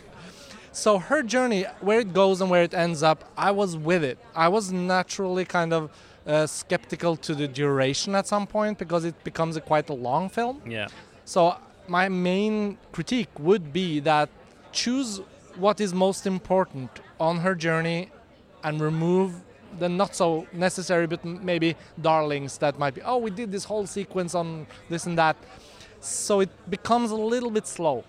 So 0.71 0.97
her 0.97 1.21
journey, 1.21 1.65
where 1.81 1.99
it 1.99 2.13
goes 2.13 2.41
and 2.41 2.49
where 2.49 2.63
it 2.63 2.73
ends 2.73 3.03
up, 3.03 3.23
I 3.37 3.51
was 3.51 3.77
with 3.77 4.03
it. 4.03 4.17
I 4.35 4.47
was 4.47 4.71
naturally 4.71 5.45
kind 5.45 5.71
of 5.71 5.91
uh, 6.25 6.47
skeptical 6.47 7.15
to 7.17 7.35
the 7.35 7.47
duration 7.47 8.15
at 8.15 8.25
some 8.25 8.47
point 8.47 8.79
because 8.79 9.05
it 9.05 9.23
becomes 9.23 9.55
a 9.55 9.61
quite 9.61 9.87
a 9.89 9.93
long 9.93 10.29
film. 10.29 10.61
Yeah. 10.67 10.87
So 11.25 11.55
my 11.87 12.09
main 12.09 12.77
critique 12.91 13.29
would 13.39 13.71
be 13.73 13.99
that 13.99 14.29
choose 14.71 15.21
what 15.57 15.79
is 15.79 15.93
most 15.93 16.25
important 16.25 16.89
on 17.19 17.37
her 17.39 17.55
journey 17.55 18.09
and 18.63 18.81
remove 18.81 19.33
the 19.79 19.89
not 19.89 20.15
so 20.15 20.47
necessary 20.53 21.07
but 21.07 21.23
maybe 21.25 21.75
darlings 22.01 22.57
that 22.59 22.77
might 22.79 22.93
be 22.95 23.01
oh 23.03 23.17
we 23.17 23.29
did 23.31 23.51
this 23.51 23.63
whole 23.65 23.85
sequence 23.85 24.33
on 24.35 24.65
this 24.89 25.05
and 25.05 25.17
that 25.17 25.35
so 25.99 26.39
it 26.41 26.49
becomes 26.69 27.11
a 27.11 27.15
little 27.15 27.51
bit 27.51 27.65
slow 27.67 28.03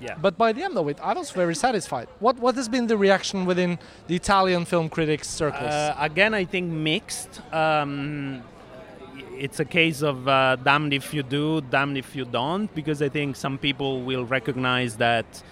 Yeah. 0.00 0.14
but 0.26 0.34
by 0.38 0.52
the 0.52 0.62
end 0.62 0.76
of 0.78 0.86
it 0.88 0.98
i 1.02 1.12
was 1.12 1.30
very 1.42 1.54
satisfied 1.66 2.08
what 2.20 2.36
what 2.44 2.54
has 2.60 2.68
been 2.68 2.86
the 2.86 2.96
reaction 2.96 3.38
within 3.50 3.78
the 4.08 4.14
italian 4.22 4.64
film 4.64 4.88
critics 4.88 5.28
circles 5.28 5.74
Uh, 5.74 5.94
again, 6.10 6.32
I 6.42 6.44
think 6.52 6.66
mixed. 6.70 7.32
Um, 7.52 8.42
it's 9.38 9.60
a 9.60 9.64
case 9.64 10.02
of 10.02 10.26
uh, 10.28 10.56
damned 10.56 10.92
if 10.92 11.14
you 11.14 11.22
do, 11.22 11.60
damned 11.60 11.96
if 11.96 12.14
you 12.16 12.24
don't, 12.24 12.72
because 12.74 13.00
I 13.00 13.08
think 13.08 13.36
some 13.36 13.58
people 13.58 14.02
will 14.02 14.24
recognize 14.24 14.96
that 14.96 15.42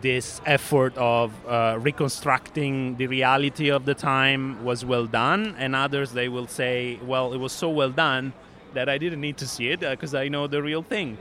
this 0.00 0.40
effort 0.44 0.96
of 0.96 1.32
uh, 1.46 1.78
reconstructing 1.80 2.96
the 2.96 3.06
reality 3.06 3.70
of 3.70 3.84
the 3.84 3.94
time 3.94 4.62
was 4.64 4.84
well 4.84 5.06
done, 5.06 5.54
and 5.58 5.74
others 5.74 6.12
they 6.12 6.28
will 6.28 6.46
say, 6.46 6.98
well, 7.02 7.32
it 7.32 7.38
was 7.38 7.52
so 7.52 7.70
well 7.70 7.90
done 7.90 8.32
that 8.74 8.88
I 8.88 8.98
didn't 8.98 9.20
need 9.20 9.38
to 9.38 9.46
see 9.46 9.70
it 9.70 9.80
because 9.80 10.14
I 10.14 10.28
know 10.28 10.46
the 10.46 10.62
real 10.62 10.82
thing. 10.82 11.18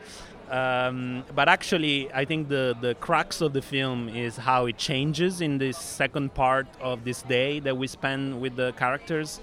Um, 0.49 1.23
but 1.33 1.49
actually, 1.49 2.11
I 2.13 2.25
think 2.25 2.49
the, 2.49 2.77
the 2.79 2.93
crux 2.95 3.41
of 3.41 3.53
the 3.53 3.61
film 3.61 4.09
is 4.09 4.37
how 4.37 4.67
it 4.67 4.77
changes 4.77 5.41
in 5.41 5.57
this 5.57 5.77
second 5.77 6.35
part 6.35 6.67
of 6.79 7.03
this 7.03 7.23
day 7.23 7.59
that 7.61 7.75
we 7.75 7.87
spend 7.87 8.39
with 8.39 8.55
the 8.55 8.73
characters. 8.73 9.39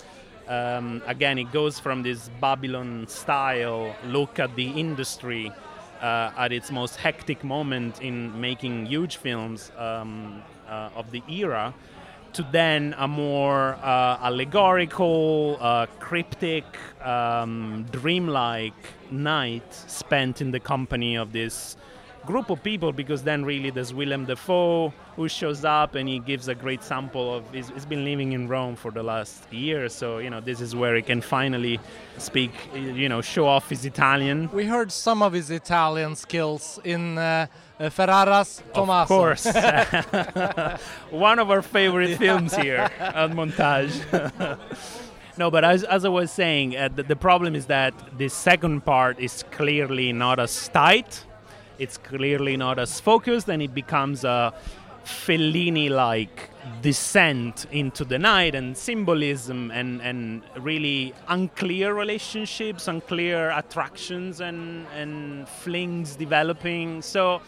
Um, 0.52 1.00
again, 1.06 1.38
it 1.38 1.50
goes 1.50 1.80
from 1.80 2.02
this 2.02 2.28
Babylon 2.38 3.06
style 3.08 3.96
look 4.04 4.38
at 4.38 4.54
the 4.54 4.68
industry 4.68 5.50
uh, 6.02 6.30
at 6.36 6.52
its 6.52 6.70
most 6.70 6.96
hectic 6.96 7.42
moment 7.42 8.02
in 8.02 8.38
making 8.38 8.84
huge 8.84 9.16
films 9.16 9.72
um, 9.78 10.42
uh, 10.68 10.90
of 10.94 11.10
the 11.10 11.22
era 11.26 11.72
to 12.34 12.42
then 12.52 12.94
a 12.98 13.08
more 13.08 13.78
uh, 13.82 14.18
allegorical, 14.20 15.56
uh, 15.58 15.86
cryptic, 16.00 16.64
um, 17.02 17.86
dreamlike 17.90 18.82
night 19.10 19.72
spent 19.72 20.42
in 20.42 20.50
the 20.50 20.60
company 20.60 21.16
of 21.16 21.32
this 21.32 21.78
group 22.26 22.50
of 22.50 22.62
people 22.62 22.92
because 22.92 23.22
then 23.22 23.44
really 23.44 23.70
there's 23.70 23.92
Willem 23.92 24.26
Dafoe 24.26 24.92
who 25.16 25.28
shows 25.28 25.64
up 25.64 25.94
and 25.94 26.08
he 26.08 26.18
gives 26.18 26.48
a 26.48 26.54
great 26.54 26.82
sample 26.82 27.34
of 27.34 27.50
he's, 27.52 27.68
he's 27.70 27.84
been 27.84 28.04
living 28.04 28.32
in 28.32 28.48
Rome 28.48 28.76
for 28.76 28.90
the 28.90 29.02
last 29.02 29.52
year 29.52 29.88
so 29.88 30.18
you 30.18 30.30
know 30.30 30.40
this 30.40 30.60
is 30.60 30.74
where 30.74 30.94
he 30.96 31.02
can 31.02 31.20
finally 31.20 31.80
speak 32.18 32.52
you 32.74 33.08
know 33.08 33.20
show 33.20 33.46
off 33.46 33.68
his 33.68 33.84
Italian. 33.84 34.48
We 34.52 34.66
heard 34.66 34.92
some 34.92 35.22
of 35.22 35.32
his 35.32 35.50
Italian 35.50 36.14
skills 36.16 36.78
in 36.84 37.18
uh, 37.18 37.46
uh, 37.80 37.84
Ferraras 37.90 38.62
Tommaso. 38.72 39.02
of 39.02 39.08
course. 39.08 39.44
One 41.10 41.38
of 41.38 41.50
our 41.50 41.62
favorite 41.62 42.16
films 42.18 42.54
here 42.54 42.90
at 42.98 43.30
Montage. 43.30 44.58
No, 45.38 45.50
but 45.50 45.64
as, 45.64 45.82
as 45.84 46.04
I 46.04 46.10
was 46.10 46.30
saying, 46.30 46.76
uh, 46.76 46.90
the, 46.94 47.04
the 47.04 47.16
problem 47.16 47.54
is 47.54 47.64
that 47.66 47.94
the 48.18 48.28
second 48.28 48.84
part 48.84 49.18
is 49.18 49.44
clearly 49.50 50.12
not 50.12 50.38
as 50.38 50.68
tight 50.68 51.24
it's 51.82 51.98
clearly 51.98 52.56
not 52.56 52.78
as 52.78 53.00
focused 53.00 53.48
and 53.48 53.60
it 53.60 53.74
becomes 53.74 54.22
a 54.24 54.54
Fellini 55.04 55.90
like 55.90 56.50
descent 56.80 57.66
into 57.72 58.04
the 58.04 58.18
night 58.18 58.54
and 58.54 58.76
symbolism 58.76 59.72
and, 59.72 60.00
and 60.00 60.42
really 60.58 61.12
unclear 61.28 61.92
relationships, 61.92 62.86
unclear 62.86 63.50
attractions 63.50 64.40
and, 64.40 64.86
and 64.94 65.48
flings 65.48 66.14
developing. 66.14 67.02
So, 67.02 67.42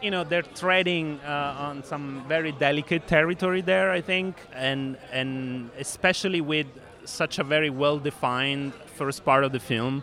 you 0.00 0.10
know, 0.10 0.24
they're 0.24 0.50
treading 0.62 1.20
uh, 1.20 1.56
on 1.68 1.84
some 1.84 2.24
very 2.26 2.52
delicate 2.52 3.06
territory 3.06 3.60
there, 3.60 3.90
I 3.90 4.00
think, 4.00 4.36
and, 4.54 4.96
and 5.12 5.68
especially 5.78 6.40
with 6.40 6.66
such 7.04 7.38
a 7.38 7.44
very 7.44 7.68
well 7.68 7.98
defined 7.98 8.72
first 8.94 9.22
part 9.22 9.44
of 9.44 9.52
the 9.52 9.60
film, 9.60 10.02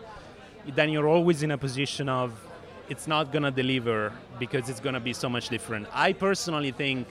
then 0.76 0.90
you're 0.90 1.08
always 1.08 1.42
in 1.42 1.50
a 1.50 1.58
position 1.58 2.08
of 2.08 2.30
it's 2.88 3.06
not 3.06 3.32
going 3.32 3.42
to 3.42 3.50
deliver 3.50 4.12
because 4.38 4.68
it's 4.68 4.80
going 4.80 4.94
to 4.94 5.00
be 5.00 5.12
so 5.12 5.28
much 5.28 5.48
different. 5.48 5.86
I 5.92 6.12
personally 6.12 6.72
think 6.72 7.08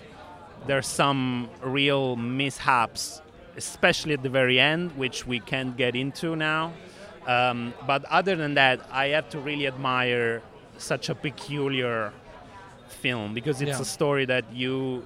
there's 0.67 0.88
some 0.88 1.49
real 1.62 2.15
mishaps, 2.15 3.21
especially 3.57 4.13
at 4.13 4.23
the 4.23 4.29
very 4.29 4.59
end, 4.59 4.91
which 4.97 5.27
we 5.27 5.39
can't 5.39 5.75
get 5.75 5.95
into 5.95 6.36
now. 6.36 6.73
Um, 7.27 7.73
but 7.88 8.05
other 8.05 8.36
than 8.36 8.55
that, 8.55 8.86
I 8.91 9.07
have 9.07 9.29
to 9.29 9.39
really 9.39 9.67
admire 9.67 10.41
such 10.77 11.09
a 11.09 11.15
peculiar 11.15 12.12
film 12.88 13.33
because 13.33 13.62
it's 13.62 13.69
yeah. 13.69 13.81
a 13.81 13.86
story 13.86 14.25
that 14.25 14.45
you, 14.53 15.03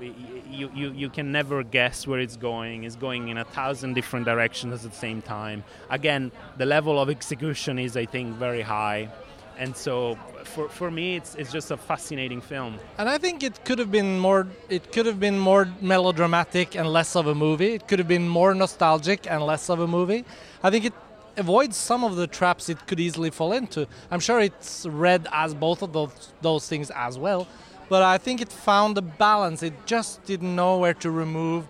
you 0.49 0.69
you 0.75 0.91
you 0.91 1.09
can 1.09 1.31
never 1.31 1.63
guess 1.63 2.05
where 2.05 2.19
it's 2.19 2.35
going. 2.35 2.83
It's 2.83 2.95
going 2.95 3.29
in 3.29 3.37
a 3.37 3.45
thousand 3.45 3.93
different 3.93 4.25
directions 4.25 4.85
at 4.85 4.91
the 4.91 4.97
same 4.97 5.21
time. 5.21 5.63
Again, 5.89 6.31
the 6.57 6.65
level 6.65 6.99
of 6.99 7.09
execution 7.09 7.79
is, 7.79 7.95
I 7.95 8.05
think, 8.05 8.35
very 8.35 8.61
high 8.61 9.09
and 9.57 9.75
so 9.75 10.17
for, 10.43 10.69
for 10.69 10.89
me 10.91 11.15
it's, 11.15 11.35
it's 11.35 11.51
just 11.51 11.71
a 11.71 11.77
fascinating 11.77 12.41
film. 12.41 12.79
And 12.97 13.09
i 13.09 13.17
think 13.17 13.43
it 13.43 13.63
could 13.65 13.79
have 13.79 13.91
been 13.91 14.19
more 14.19 14.47
it 14.69 14.91
could 14.91 15.05
have 15.05 15.19
been 15.19 15.39
more 15.39 15.67
melodramatic 15.81 16.75
and 16.75 16.87
less 16.87 17.15
of 17.15 17.27
a 17.27 17.35
movie. 17.35 17.73
It 17.73 17.87
could 17.87 17.99
have 17.99 18.07
been 18.07 18.27
more 18.27 18.53
nostalgic 18.53 19.29
and 19.29 19.43
less 19.43 19.69
of 19.69 19.79
a 19.79 19.87
movie. 19.87 20.25
I 20.63 20.69
think 20.69 20.85
it 20.85 20.93
avoids 21.37 21.77
some 21.77 22.03
of 22.03 22.15
the 22.15 22.27
traps 22.27 22.69
it 22.69 22.87
could 22.87 22.99
easily 22.99 23.29
fall 23.29 23.53
into. 23.53 23.87
I'm 24.11 24.19
sure 24.19 24.39
it's 24.39 24.85
read 24.85 25.27
as 25.31 25.53
both 25.53 25.81
of 25.81 25.93
those 25.93 26.33
those 26.41 26.67
things 26.67 26.91
as 26.91 27.17
well. 27.17 27.47
But 27.89 28.03
i 28.03 28.17
think 28.17 28.41
it 28.41 28.51
found 28.51 28.97
a 28.97 29.01
balance. 29.01 29.63
It 29.63 29.73
just 29.85 30.23
didn't 30.25 30.55
know 30.55 30.77
where 30.77 30.95
to 30.95 31.09
remove 31.09 31.67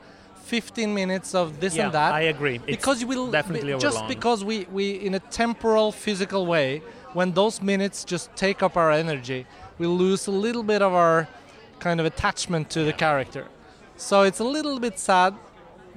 15 0.47 0.93
minutes 0.93 1.35
of 1.35 1.59
this 1.59 1.75
yeah, 1.75 1.85
and 1.85 1.93
that. 1.93 2.13
I 2.13 2.21
agree. 2.21 2.57
Because 2.57 2.95
it's 2.95 3.01
you 3.01 3.07
will 3.07 3.29
definitely 3.31 3.77
just 3.77 4.07
because 4.07 4.43
we 4.43 4.65
we 4.71 4.91
in 4.91 5.13
a 5.13 5.19
temporal 5.19 5.91
physical 5.91 6.45
way 6.45 6.81
when 7.13 7.31
those 7.33 7.61
minutes 7.61 8.03
just 8.03 8.35
take 8.35 8.61
up 8.61 8.77
our 8.77 8.91
energy, 8.91 9.45
we 9.77 9.87
lose 9.87 10.27
a 10.27 10.31
little 10.31 10.63
bit 10.63 10.81
of 10.81 10.93
our 10.93 11.27
kind 11.79 11.99
of 11.99 12.05
attachment 12.05 12.69
to 12.71 12.83
the 12.83 12.93
character. 12.93 13.47
So 13.95 14.21
it's 14.23 14.39
a 14.39 14.43
little 14.43 14.79
bit 14.79 14.99
sad 14.99 15.35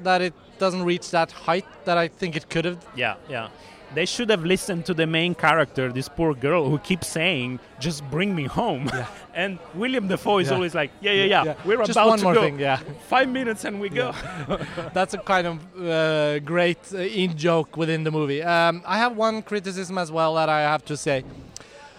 that 0.03 0.21
it 0.23 0.35
doesn't 0.59 0.85
reach 0.85 1.11
that 1.11 1.31
height 1.33 1.67
that 1.85 1.99
I 1.99 2.09
think 2.09 2.37
it 2.37 2.49
could 2.49 2.65
have. 2.65 2.87
Yeah, 2.95 3.17
yeah. 3.29 3.49
They 3.95 4.07
should 4.07 4.31
have 4.31 4.45
listened 4.45 4.87
to 4.87 4.95
the 4.95 5.07
main 5.07 5.35
character, 5.35 5.93
this 5.93 6.09
poor 6.09 6.33
girl 6.35 6.71
who 6.71 6.79
keeps 6.79 7.09
saying, 7.09 7.59
"Just 7.81 8.09
bring 8.11 8.35
me 8.35 8.45
home." 8.45 8.89
Yeah. 8.93 9.07
and 9.35 9.59
Willem 9.75 10.07
Dafoe 10.07 10.39
is 10.39 10.49
yeah. 10.49 10.55
always 10.55 10.75
like, 10.75 10.91
"Yeah, 11.01 11.13
yeah, 11.13 11.25
yeah. 11.25 11.45
yeah. 11.45 11.55
We're 11.65 11.79
Just 11.79 11.93
about 11.93 12.09
one 12.09 12.19
to 12.19 12.25
more 12.25 12.35
go. 12.35 12.43
Thing, 12.43 12.61
yeah. 12.61 12.79
Five 13.09 13.29
minutes 13.29 13.65
and 13.65 13.81
we 13.81 13.89
go." 13.89 14.15
That's 14.95 15.15
a 15.15 15.19
kind 15.19 15.47
of 15.47 15.57
uh, 15.77 16.39
great 16.41 16.79
uh, 16.95 16.99
in 16.99 17.37
joke 17.37 17.77
within 17.77 18.05
the 18.05 18.11
movie. 18.11 18.43
Um, 18.43 18.83
I 18.87 18.99
have 18.99 19.17
one 19.17 19.43
criticism 19.43 19.99
as 19.99 20.13
well 20.13 20.35
that 20.35 20.49
I 20.49 20.61
have 20.61 20.85
to 20.85 20.97
say. 20.97 21.25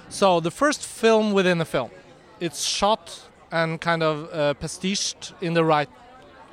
So 0.09 0.39
the 0.39 0.51
first 0.51 0.85
film 0.85 1.33
within 1.33 1.57
the 1.57 1.65
film, 1.65 1.91
it's 2.39 2.63
shot 2.63 3.29
and 3.51 3.79
kind 3.81 4.01
of 4.01 4.33
uh, 4.33 4.53
pastiched 4.55 5.33
in 5.41 5.53
the 5.53 5.63
right 5.63 5.89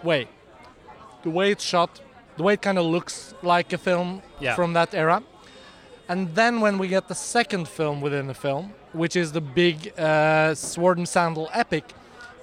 way. 0.02 0.28
The 1.22 1.30
way 1.30 1.50
it's 1.52 1.64
shot, 1.64 2.00
the 2.38 2.44
way 2.44 2.54
it 2.54 2.62
kind 2.62 2.78
of 2.78 2.86
looks 2.86 3.34
like 3.42 3.72
a 3.72 3.78
film 3.78 4.22
yeah. 4.40 4.54
from 4.54 4.72
that 4.72 4.94
era. 4.94 5.22
And 6.08 6.34
then 6.34 6.60
when 6.60 6.78
we 6.78 6.88
get 6.88 7.08
the 7.08 7.14
second 7.14 7.68
film 7.68 8.00
within 8.00 8.28
the 8.28 8.34
film, 8.34 8.72
which 8.92 9.14
is 9.16 9.32
the 9.32 9.42
big 9.42 9.92
uh, 9.98 10.54
Sword 10.54 10.96
and 10.96 11.06
Sandal 11.06 11.50
epic, 11.52 11.84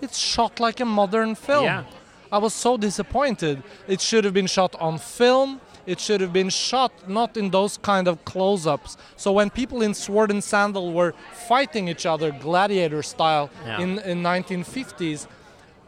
it's 0.02 0.18
shot 0.18 0.60
like 0.60 0.80
a 0.82 0.86
modern 0.86 1.34
film. 1.34 1.66
Yeah. 1.66 1.84
I 2.32 2.38
was 2.38 2.54
so 2.54 2.78
disappointed. 2.78 3.64
It 3.88 4.02
should 4.02 4.26
have 4.26 4.34
been 4.34 4.48
shot 4.48 4.76
on 4.76 5.00
film. 5.00 5.62
It 5.86 6.00
should 6.00 6.20
have 6.22 6.34
been 6.34 6.50
shot 6.50 6.92
not 7.08 7.38
in 7.38 7.50
those 7.50 7.78
kind 7.78 8.08
of 8.08 8.24
close-ups. 8.26 8.98
So 9.16 9.32
when 9.32 9.50
people 9.50 9.82
in 9.82 9.94
Sword 9.94 10.32
and 10.32 10.44
Sandal 10.44 10.92
were 10.94 11.14
fighting 11.48 11.88
each 11.88 12.06
other 12.06 12.32
gladiator 12.32 13.02
style 13.04 13.50
yeah. 13.64 13.80
in 13.80 14.00
in 14.00 14.24
1950s, 14.24 15.28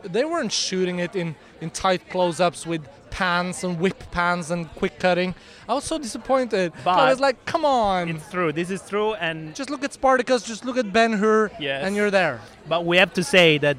they 0.03 0.23
weren't 0.23 0.53
shooting 0.53 0.99
it 0.99 1.15
in 1.15 1.35
in 1.61 1.69
tight 1.71 2.09
close-ups 2.09 2.65
with 2.65 2.87
pans 3.09 3.63
and 3.63 3.79
whip 3.79 4.01
pans 4.11 4.51
and 4.51 4.67
quick 4.75 4.99
cutting. 4.99 5.35
I 5.67 5.73
was 5.73 5.83
so 5.83 5.97
disappointed. 5.97 6.73
But 6.83 6.99
I 6.99 7.09
was 7.09 7.19
like, 7.19 7.43
come 7.45 7.65
on. 7.65 8.09
It's 8.09 8.29
true. 8.29 8.51
This 8.53 8.69
is 8.69 8.81
true. 8.87 9.13
And 9.15 9.55
just 9.55 9.69
look 9.69 9.83
at 9.83 9.93
Spartacus. 9.93 10.43
Just 10.43 10.65
look 10.65 10.77
at 10.77 10.93
Ben 10.93 11.13
Hur. 11.13 11.51
Yes. 11.59 11.83
And 11.85 11.95
you're 11.95 12.11
there. 12.11 12.39
But 12.69 12.85
we 12.85 12.97
have 12.97 13.13
to 13.13 13.23
say 13.23 13.57
that, 13.59 13.77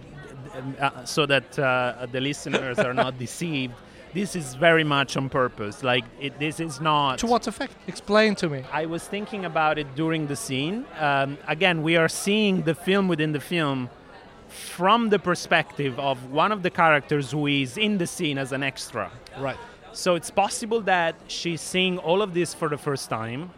uh, 0.81 1.05
so 1.05 1.27
that 1.27 1.59
uh, 1.59 2.07
the 2.13 2.21
listeners 2.21 2.79
are 2.79 2.95
not 2.95 3.19
deceived. 3.27 3.75
This 4.15 4.35
is 4.35 4.55
very 4.55 4.85
much 4.85 5.17
on 5.17 5.29
purpose. 5.29 5.83
Like 5.83 6.05
it, 6.21 6.39
this 6.39 6.61
is 6.61 6.81
not. 6.81 7.19
To 7.19 7.27
what 7.27 7.47
effect? 7.47 7.75
Explain 7.87 8.35
to 8.37 8.49
me. 8.49 8.65
I 8.73 8.87
was 8.87 9.07
thinking 9.07 9.45
about 9.45 9.79
it 9.79 9.95
during 9.95 10.27
the 10.27 10.37
scene. 10.37 10.87
Um, 10.99 11.39
again, 11.47 11.83
we 11.83 11.97
are 11.97 12.09
seeing 12.09 12.63
the 12.63 12.75
film 12.75 13.09
within 13.09 13.33
the 13.33 13.41
film 13.41 13.91
from 14.49 15.11
the 15.11 15.19
perspective 15.19 15.99
of 15.99 16.31
one 16.31 16.53
of 16.53 16.63
the 16.63 16.71
characters 16.71 17.31
who 17.31 17.47
is 17.47 17.77
in 17.77 17.99
the 17.99 18.07
scene 18.07 18.39
as 18.39 18.53
an 18.53 18.63
extra. 18.63 19.11
Right. 19.39 19.57
So 19.93 20.15
it's 20.15 20.31
possible 20.31 20.81
that 20.83 21.17
she's 21.29 21.61
seeing 21.61 21.99
all 21.99 22.23
of 22.23 22.35
this 22.35 22.55
for 22.55 22.69
the 22.69 22.79
first 22.79 23.09
time. 23.09 23.51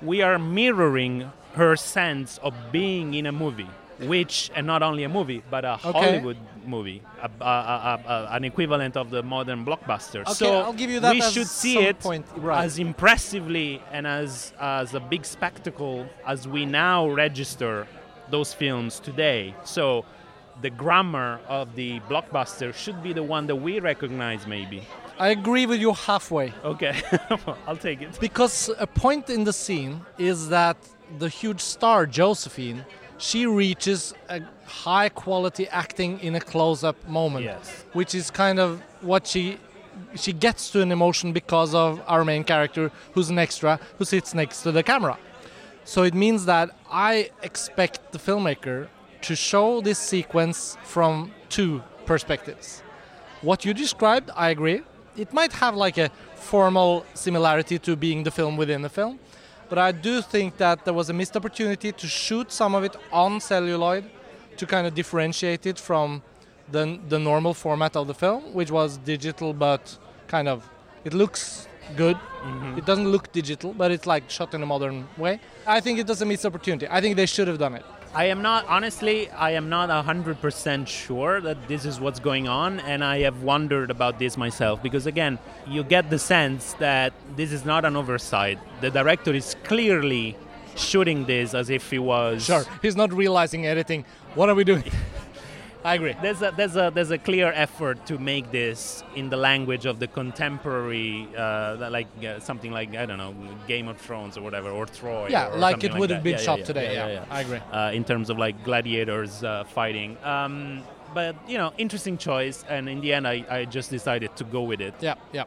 We 0.00 0.22
are 0.22 0.38
mirroring 0.38 1.30
her 1.54 1.76
sense 1.76 2.38
of 2.38 2.54
being 2.72 3.14
in 3.14 3.26
a 3.26 3.32
movie, 3.32 3.68
which, 4.00 4.50
and 4.54 4.66
not 4.66 4.82
only 4.82 5.04
a 5.04 5.08
movie, 5.08 5.42
but 5.50 5.64
a 5.64 5.74
okay. 5.74 5.92
Hollywood 5.92 6.38
movie, 6.64 7.02
a, 7.20 7.30
a, 7.44 7.44
a, 7.44 8.28
an 8.32 8.44
equivalent 8.44 8.96
of 8.96 9.10
the 9.10 9.22
modern 9.22 9.64
blockbuster. 9.64 10.22
Okay, 10.22 10.32
so 10.32 10.60
I'll 10.60 10.72
give 10.72 10.90
you 10.90 11.00
that 11.00 11.12
we 11.12 11.20
should 11.20 11.46
see 11.46 11.78
it. 11.78 11.96
Right. 12.36 12.64
as 12.64 12.78
impressively 12.78 13.82
and 13.92 14.06
as, 14.06 14.52
as 14.60 14.94
a 14.94 15.00
big 15.00 15.24
spectacle 15.24 16.06
as 16.26 16.48
we 16.48 16.64
now 16.64 17.08
register 17.08 17.86
those 18.30 18.54
films 18.54 18.98
today. 18.98 19.54
So 19.64 20.04
the 20.60 20.70
grammar 20.70 21.40
of 21.48 21.74
the 21.74 22.00
blockbuster 22.00 22.74
should 22.74 23.02
be 23.02 23.12
the 23.12 23.22
one 23.22 23.46
that 23.46 23.56
we 23.56 23.80
recognize 23.80 24.46
maybe 24.46 24.82
I 25.18 25.28
agree 25.28 25.66
with 25.66 25.80
you 25.80 25.92
halfway. 25.92 26.52
Okay, 26.64 27.00
I'll 27.66 27.76
take 27.76 28.02
it. 28.02 28.18
Because 28.18 28.70
a 28.78 28.86
point 28.86 29.30
in 29.30 29.44
the 29.44 29.52
scene 29.52 30.00
is 30.18 30.48
that 30.48 30.76
the 31.18 31.28
huge 31.28 31.60
star, 31.60 32.06
Josephine, 32.06 32.84
she 33.18 33.46
reaches 33.46 34.14
a 34.28 34.42
high 34.66 35.08
quality 35.10 35.68
acting 35.68 36.18
in 36.20 36.34
a 36.34 36.40
close 36.40 36.82
up 36.82 36.96
moment. 37.06 37.44
Yes. 37.44 37.84
Which 37.92 38.14
is 38.14 38.30
kind 38.30 38.58
of 38.58 38.82
what 39.00 39.26
she 39.26 39.58
she 40.14 40.32
gets 40.32 40.70
to 40.70 40.80
an 40.80 40.90
emotion 40.90 41.32
because 41.32 41.74
of 41.74 42.02
our 42.06 42.24
main 42.24 42.44
character 42.44 42.90
who's 43.12 43.28
an 43.28 43.38
extra 43.38 43.78
who 43.98 44.04
sits 44.04 44.34
next 44.34 44.62
to 44.62 44.72
the 44.72 44.82
camera. 44.82 45.18
So 45.84 46.02
it 46.02 46.14
means 46.14 46.46
that 46.46 46.70
I 46.90 47.30
expect 47.42 48.12
the 48.12 48.18
filmmaker 48.18 48.88
to 49.22 49.36
show 49.36 49.80
this 49.80 49.98
sequence 49.98 50.76
from 50.84 51.32
two 51.48 51.82
perspectives. 52.06 52.82
What 53.40 53.64
you 53.64 53.74
described, 53.74 54.30
I 54.36 54.50
agree. 54.50 54.82
It 55.16 55.32
might 55.32 55.52
have 55.54 55.74
like 55.74 55.98
a 55.98 56.10
formal 56.34 57.04
similarity 57.14 57.78
to 57.80 57.96
being 57.96 58.22
the 58.22 58.30
film 58.30 58.56
within 58.56 58.82
the 58.82 58.88
film, 58.88 59.18
but 59.68 59.78
I 59.78 59.92
do 59.92 60.22
think 60.22 60.56
that 60.58 60.84
there 60.84 60.94
was 60.94 61.10
a 61.10 61.12
missed 61.12 61.36
opportunity 61.36 61.92
to 61.92 62.06
shoot 62.06 62.52
some 62.52 62.74
of 62.74 62.84
it 62.84 62.96
on 63.12 63.40
celluloid 63.40 64.04
to 64.56 64.66
kind 64.66 64.86
of 64.86 64.94
differentiate 64.94 65.66
it 65.66 65.78
from 65.78 66.22
the, 66.70 66.98
the 67.08 67.18
normal 67.18 67.54
format 67.54 67.96
of 67.96 68.06
the 68.06 68.14
film, 68.14 68.54
which 68.54 68.70
was 68.70 68.98
digital 68.98 69.52
but 69.52 69.98
kind 70.28 70.48
of 70.48 70.68
it 71.04 71.14
looks 71.14 71.68
good. 71.96 72.16
Mm-hmm. 72.16 72.78
It 72.78 72.86
doesn't 72.86 73.08
look 73.08 73.32
digital, 73.32 73.72
but 73.74 73.90
it's 73.90 74.06
like 74.06 74.30
shot 74.30 74.54
in 74.54 74.62
a 74.62 74.66
modern 74.66 75.08
way. 75.16 75.40
I 75.66 75.80
think 75.80 75.98
it 75.98 76.06
was 76.06 76.22
a 76.22 76.26
missed 76.26 76.46
opportunity. 76.46 76.86
I 76.90 77.00
think 77.00 77.16
they 77.16 77.26
should 77.26 77.48
have 77.48 77.58
done 77.58 77.74
it. 77.74 77.84
I 78.14 78.26
am 78.26 78.42
not 78.42 78.66
honestly. 78.68 79.30
I 79.30 79.52
am 79.52 79.70
not 79.70 79.88
hundred 80.04 80.38
percent 80.42 80.86
sure 80.86 81.40
that 81.40 81.66
this 81.66 81.86
is 81.86 81.98
what's 81.98 82.20
going 82.20 82.46
on, 82.46 82.78
and 82.80 83.02
I 83.02 83.20
have 83.20 83.42
wondered 83.42 83.90
about 83.90 84.18
this 84.18 84.36
myself 84.36 84.82
because 84.82 85.06
again, 85.06 85.38
you 85.66 85.82
get 85.82 86.10
the 86.10 86.18
sense 86.18 86.74
that 86.74 87.14
this 87.36 87.52
is 87.52 87.64
not 87.64 87.86
an 87.86 87.96
oversight. 87.96 88.58
The 88.82 88.90
director 88.90 89.32
is 89.32 89.56
clearly 89.64 90.36
shooting 90.76 91.24
this 91.24 91.54
as 91.54 91.70
if 91.70 91.90
he 91.90 91.98
was 91.98 92.44
Sure, 92.44 92.64
he's 92.82 92.96
not 92.96 93.14
realizing 93.14 93.64
anything. 93.64 94.04
What 94.34 94.50
are 94.50 94.54
we 94.54 94.64
doing? 94.64 94.84
I 95.84 95.94
agree. 95.94 96.14
There's 96.22 96.42
a 96.42 96.52
there's 96.56 96.76
a 96.76 96.92
there's 96.94 97.10
a 97.10 97.18
clear 97.18 97.52
effort 97.54 98.06
to 98.06 98.18
make 98.18 98.52
this 98.52 99.02
in 99.16 99.30
the 99.30 99.36
language 99.36 99.84
of 99.84 99.98
the 99.98 100.06
contemporary, 100.06 101.28
uh, 101.36 101.90
like 101.90 102.06
uh, 102.24 102.38
something 102.38 102.70
like 102.70 102.94
I 102.94 103.04
don't 103.06 103.18
know, 103.18 103.34
Game 103.66 103.88
of 103.88 103.98
Thrones 103.98 104.36
or 104.36 104.42
whatever, 104.42 104.70
or 104.70 104.86
Troy. 104.86 105.28
Yeah, 105.28 105.52
or 105.52 105.58
like 105.58 105.82
it 105.82 105.94
would 105.94 106.10
have 106.10 106.22
been 106.22 106.38
Yeah, 106.38 106.38
shot 106.38 106.60
yeah, 106.60 106.64
today. 106.64 106.94
Yeah, 106.94 107.06
Yeah, 107.06 107.12
yeah, 107.12 107.24
I 107.30 107.40
agree. 107.40 107.60
Uh, 107.72 107.90
in 107.92 108.04
terms 108.04 108.30
of 108.30 108.38
like 108.38 108.62
gladiators 108.64 109.42
uh, 109.42 109.64
fighting. 109.64 110.16
Um, 110.22 110.82
but 111.14 111.36
you 111.48 111.58
know, 111.58 111.72
interesting 111.78 112.16
choice, 112.16 112.64
and 112.68 112.88
in 112.88 113.00
the 113.00 113.12
end, 113.12 113.26
I, 113.26 113.44
I 113.50 113.64
just 113.64 113.90
decided 113.90 114.34
to 114.36 114.44
go 114.44 114.62
with 114.62 114.80
it. 114.80 114.94
Yeah, 115.00 115.14
yeah. 115.32 115.44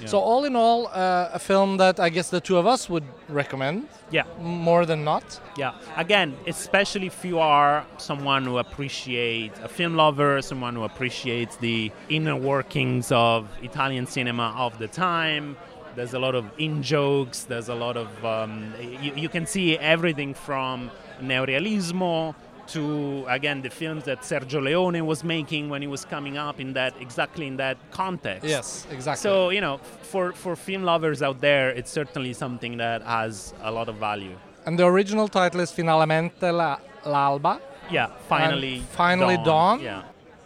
Yeah. 0.00 0.06
So 0.08 0.18
all 0.18 0.44
in 0.44 0.54
all, 0.56 0.86
uh, 0.88 1.30
a 1.32 1.38
film 1.38 1.76
that 1.78 1.98
I 2.00 2.08
guess 2.08 2.30
the 2.30 2.40
two 2.40 2.56
of 2.56 2.66
us 2.66 2.88
would 2.88 3.04
recommend 3.28 3.88
Yeah. 4.10 4.24
more 4.40 4.86
than 4.86 5.04
not. 5.04 5.40
Yeah. 5.56 5.72
Again, 5.96 6.36
especially 6.46 7.06
if 7.06 7.24
you 7.24 7.38
are 7.40 7.84
someone 7.98 8.44
who 8.44 8.58
appreciates 8.58 9.58
a 9.60 9.68
film 9.68 9.94
lover, 9.96 10.40
someone 10.42 10.74
who 10.76 10.84
appreciates 10.84 11.56
the 11.56 11.90
inner 12.08 12.36
workings 12.36 13.10
of 13.12 13.48
Italian 13.62 14.06
cinema 14.06 14.54
of 14.56 14.78
the 14.78 14.88
time. 14.88 15.56
There's 15.96 16.14
a 16.14 16.18
lot 16.18 16.34
of 16.36 16.44
in 16.58 16.82
jokes. 16.82 17.42
There's 17.44 17.68
a 17.68 17.74
lot 17.74 17.96
of 17.96 18.08
um, 18.24 18.72
you, 19.02 19.12
you 19.16 19.28
can 19.28 19.46
see 19.46 19.76
everything 19.78 20.32
from 20.32 20.90
neorealismo 21.20 22.34
to 22.68 23.24
again 23.28 23.62
the 23.62 23.70
films 23.70 24.04
that 24.04 24.20
Sergio 24.22 24.60
Leone 24.62 25.04
was 25.06 25.22
making 25.24 25.68
when 25.70 25.80
he 25.82 25.88
was 25.88 26.04
coming 26.04 26.36
up 26.38 26.60
in 26.60 26.72
that 26.74 26.94
exactly 27.00 27.46
in 27.46 27.56
that 27.56 27.76
context. 27.90 28.44
Yes, 28.46 28.86
exactly. 28.90 29.22
So 29.22 29.50
you 29.50 29.60
know, 29.60 29.78
for 30.02 30.32
for 30.32 30.56
film 30.56 30.82
lovers 30.84 31.22
out 31.22 31.40
there, 31.40 31.70
it's 31.70 31.90
certainly 31.90 32.32
something 32.32 32.76
that 32.78 33.02
has 33.02 33.54
a 33.62 33.70
lot 33.70 33.88
of 33.88 33.96
value. 33.96 34.36
and 34.66 34.78
the 34.78 34.84
original 34.84 35.28
title 35.28 35.60
is 35.60 35.72
Finalmente 35.72 36.52
la, 36.52 36.76
l'alba. 37.04 37.58
Yeah, 37.90 38.08
finally. 38.28 38.76
And 38.78 38.88
finally 38.88 39.36
dawn. 39.44 39.80
Yeah. 39.80 40.02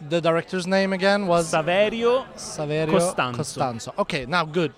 The 0.09 0.19
director's 0.21 0.65
name 0.67 0.93
again 0.93 1.27
was 1.27 1.51
Saverio. 1.51 2.25
Saverio 2.35 2.91
Costanzo. 2.91 3.37
Costanzo. 3.37 3.93
Okay, 3.97 4.25
now 4.25 4.45
good. 4.45 4.71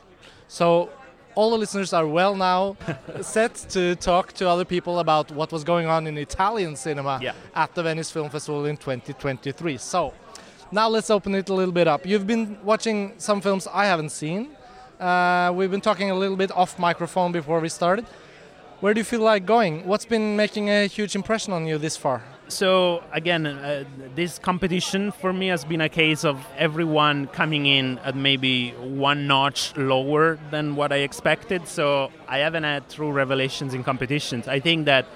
So 0.48 0.90
all 1.36 1.50
the 1.52 1.58
listeners 1.58 1.94
are 1.94 2.08
well 2.08 2.36
now 2.36 2.78
set 3.22 3.54
to 3.70 3.96
talk 3.96 4.34
to 4.34 4.48
other 4.50 4.66
people 4.66 5.00
about 5.00 5.32
what 5.32 5.52
was 5.52 5.64
going 5.64 5.88
on 5.88 6.08
in 6.08 6.18
Italian 6.18 6.76
cinema 6.76 7.20
Yeah. 7.22 7.34
at 7.54 7.74
the 7.76 7.84
Venice 7.84 8.10
Film 8.12 8.30
Festival 8.30 8.66
in 8.66 8.78
2023. 8.78 9.78
So 9.78 10.14
now 10.72 10.88
let's 10.90 11.10
open 11.10 11.36
it 11.36 11.50
a 11.50 11.54
little 11.54 11.74
bit 11.74 11.88
up. 11.88 12.06
You've 12.06 12.26
been 12.28 12.58
watching 12.64 13.14
some 13.18 13.42
films 13.42 13.68
I 13.72 13.86
haven't 13.86 14.10
seen. 14.12 14.50
Uh, 15.00 15.52
we've 15.54 15.72
been 15.72 15.82
talking 15.82 16.10
a 16.10 16.16
little 16.16 16.38
bit 16.38 16.52
off 16.52 16.80
microphone 16.80 17.32
before 17.32 17.60
we 17.60 17.70
started. 17.70 18.06
Where 18.80 18.94
do 18.94 19.00
you 19.00 19.06
feel 19.06 19.22
like 19.22 19.46
going? 19.46 19.86
What's 19.86 20.06
been 20.06 20.36
making 20.36 20.70
a 20.70 20.88
huge 20.88 21.16
impression 21.16 21.54
on 21.54 21.66
you 21.66 21.78
this 21.78 21.98
far? 21.98 22.24
So 22.48 23.04
again, 23.12 23.48
uh, 23.48 23.86
this 24.14 24.38
competition 24.38 25.12
for 25.12 25.34
me 25.34 25.48
has 25.48 25.66
been 25.66 25.82
a 25.82 25.90
case 25.90 26.24
of 26.24 26.46
everyone 26.58 27.26
coming 27.28 27.66
in 27.66 27.98
at 28.00 28.16
maybe 28.16 28.72
one 28.72 29.26
notch 29.26 29.76
lower 29.76 30.38
than 30.52 30.76
what 30.76 30.92
I 30.92 30.98
expected. 30.98 31.68
So 31.68 32.12
I 32.28 32.38
haven't 32.40 32.64
had 32.64 32.88
true 32.88 33.12
revelations 33.12 33.74
in 33.74 33.84
competitions. 33.84 34.48
I 34.48 34.60
think 34.60 34.86
that 34.86 35.08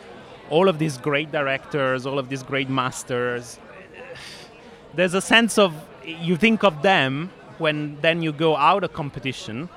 all 0.49 0.67
of 0.67 0.79
these 0.79 0.97
great 0.97 1.31
directors, 1.31 2.07
all 2.07 2.17
of 2.17 2.29
these 2.29 2.41
great 2.41 2.67
masters, 2.67 3.59
there's 4.95 5.13
a 5.13 5.21
sense 5.21 5.59
of 5.59 5.73
you 6.03 6.35
think 6.35 6.63
of 6.63 6.81
them 6.81 7.29
when 7.59 7.97
then 8.01 8.23
you 8.23 8.31
go 8.31 8.55
out 8.55 8.83
of 8.83 8.93
competition 8.93 9.69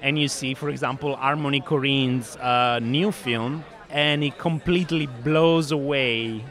and 0.00 0.18
you 0.18 0.28
see, 0.28 0.54
for 0.54 0.70
example, 0.70 1.16
Harmony 1.16 1.60
Korine's 1.60 2.36
uh, 2.36 2.78
new 2.82 3.10
film, 3.10 3.64
and 3.90 4.22
it 4.24 4.38
completely 4.38 5.06
blows 5.06 5.70
away 5.70 6.44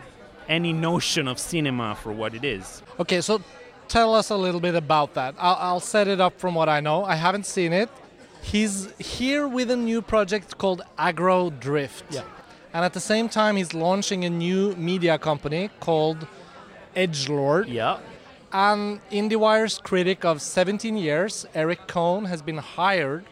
any 0.48 0.74
notion 0.74 1.28
of 1.28 1.40
cinema 1.40 1.96
for 1.96 2.12
what 2.12 2.34
it 2.34 2.44
is. 2.44 2.82
Okay, 3.00 3.22
so 3.22 3.42
tell 3.88 4.16
us 4.16 4.30
a 4.30 4.36
little 4.38 4.60
bit 4.60 4.76
about 4.76 5.14
that. 5.14 5.36
I'll, 5.38 5.58
I'll 5.60 5.80
set 5.80 6.08
it 6.08 6.20
up 6.20 6.40
from 6.40 6.56
what 6.56 6.70
I 6.70 6.80
know. 6.80 7.04
I 7.04 7.16
haven't 7.16 7.46
seen 7.46 7.74
it. 7.74 7.90
He's 8.42 8.92
here 9.00 9.48
with 9.48 9.72
a 9.72 9.76
new 9.76 10.02
project 10.02 10.58
called 10.58 10.82
Aggro 10.98 11.52
Dr1ft. 11.60 12.04
Yeah. 12.10 12.24
And 12.74 12.84
at 12.84 12.94
the 12.94 13.00
same 13.00 13.30
time, 13.30 13.56
he's 13.56 13.74
launching 13.74 14.26
a 14.26 14.30
new 14.30 14.76
media 14.76 15.18
company 15.18 15.70
called 15.80 16.28
Edgelord. 16.96 17.66
Yeah. 17.68 18.00
And 18.52 19.00
IndieWire's 19.12 19.80
critic 19.80 20.26
of 20.26 20.42
17 20.42 20.98
years, 20.98 21.46
Eric 21.56 21.88
Kohn, 21.88 22.26
has 22.26 22.42
been 22.42 22.58
hired 22.58 23.26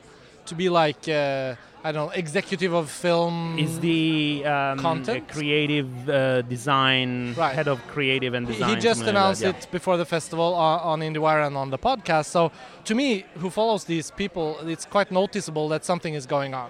to 0.45 0.55
be 0.55 0.69
like, 0.69 1.07
uh, 1.07 1.55
I 1.83 1.91
don't 1.91 2.07
know, 2.07 2.13
executive 2.13 2.73
of 2.73 2.91
film. 2.91 3.57
Is 3.57 3.79
the 3.79 4.43
um, 4.45 4.77
Content? 4.77 5.25
uh, 5.29 5.33
creative 5.33 6.09
uh, 6.09 6.41
design 6.43 7.33
Right. 7.33 7.55
head 7.55 7.67
of 7.67 7.79
creative 7.87 8.35
and 8.35 8.45
design? 8.45 8.69
He 8.69 8.75
just 8.75 8.99
something 8.99 9.15
like 9.15 9.21
announced 9.23 9.41
that, 9.41 9.65
it 9.65 9.71
before 9.71 9.97
the 9.97 10.05
festival 10.05 10.53
on, 10.53 10.79
on 10.79 10.99
IndieWire 10.99 11.47
and 11.47 11.57
on 11.57 11.71
the 11.71 11.79
podcast. 11.79 12.25
So, 12.25 12.51
to 12.85 12.93
me, 12.93 13.25
who 13.39 13.49
follows 13.49 13.85
these 13.85 14.11
people, 14.11 14.57
it's 14.67 14.85
quite 14.85 15.11
noticeable 15.11 15.69
that 15.69 15.83
something 15.83 16.13
is 16.13 16.27
going 16.27 16.53
on. 16.53 16.69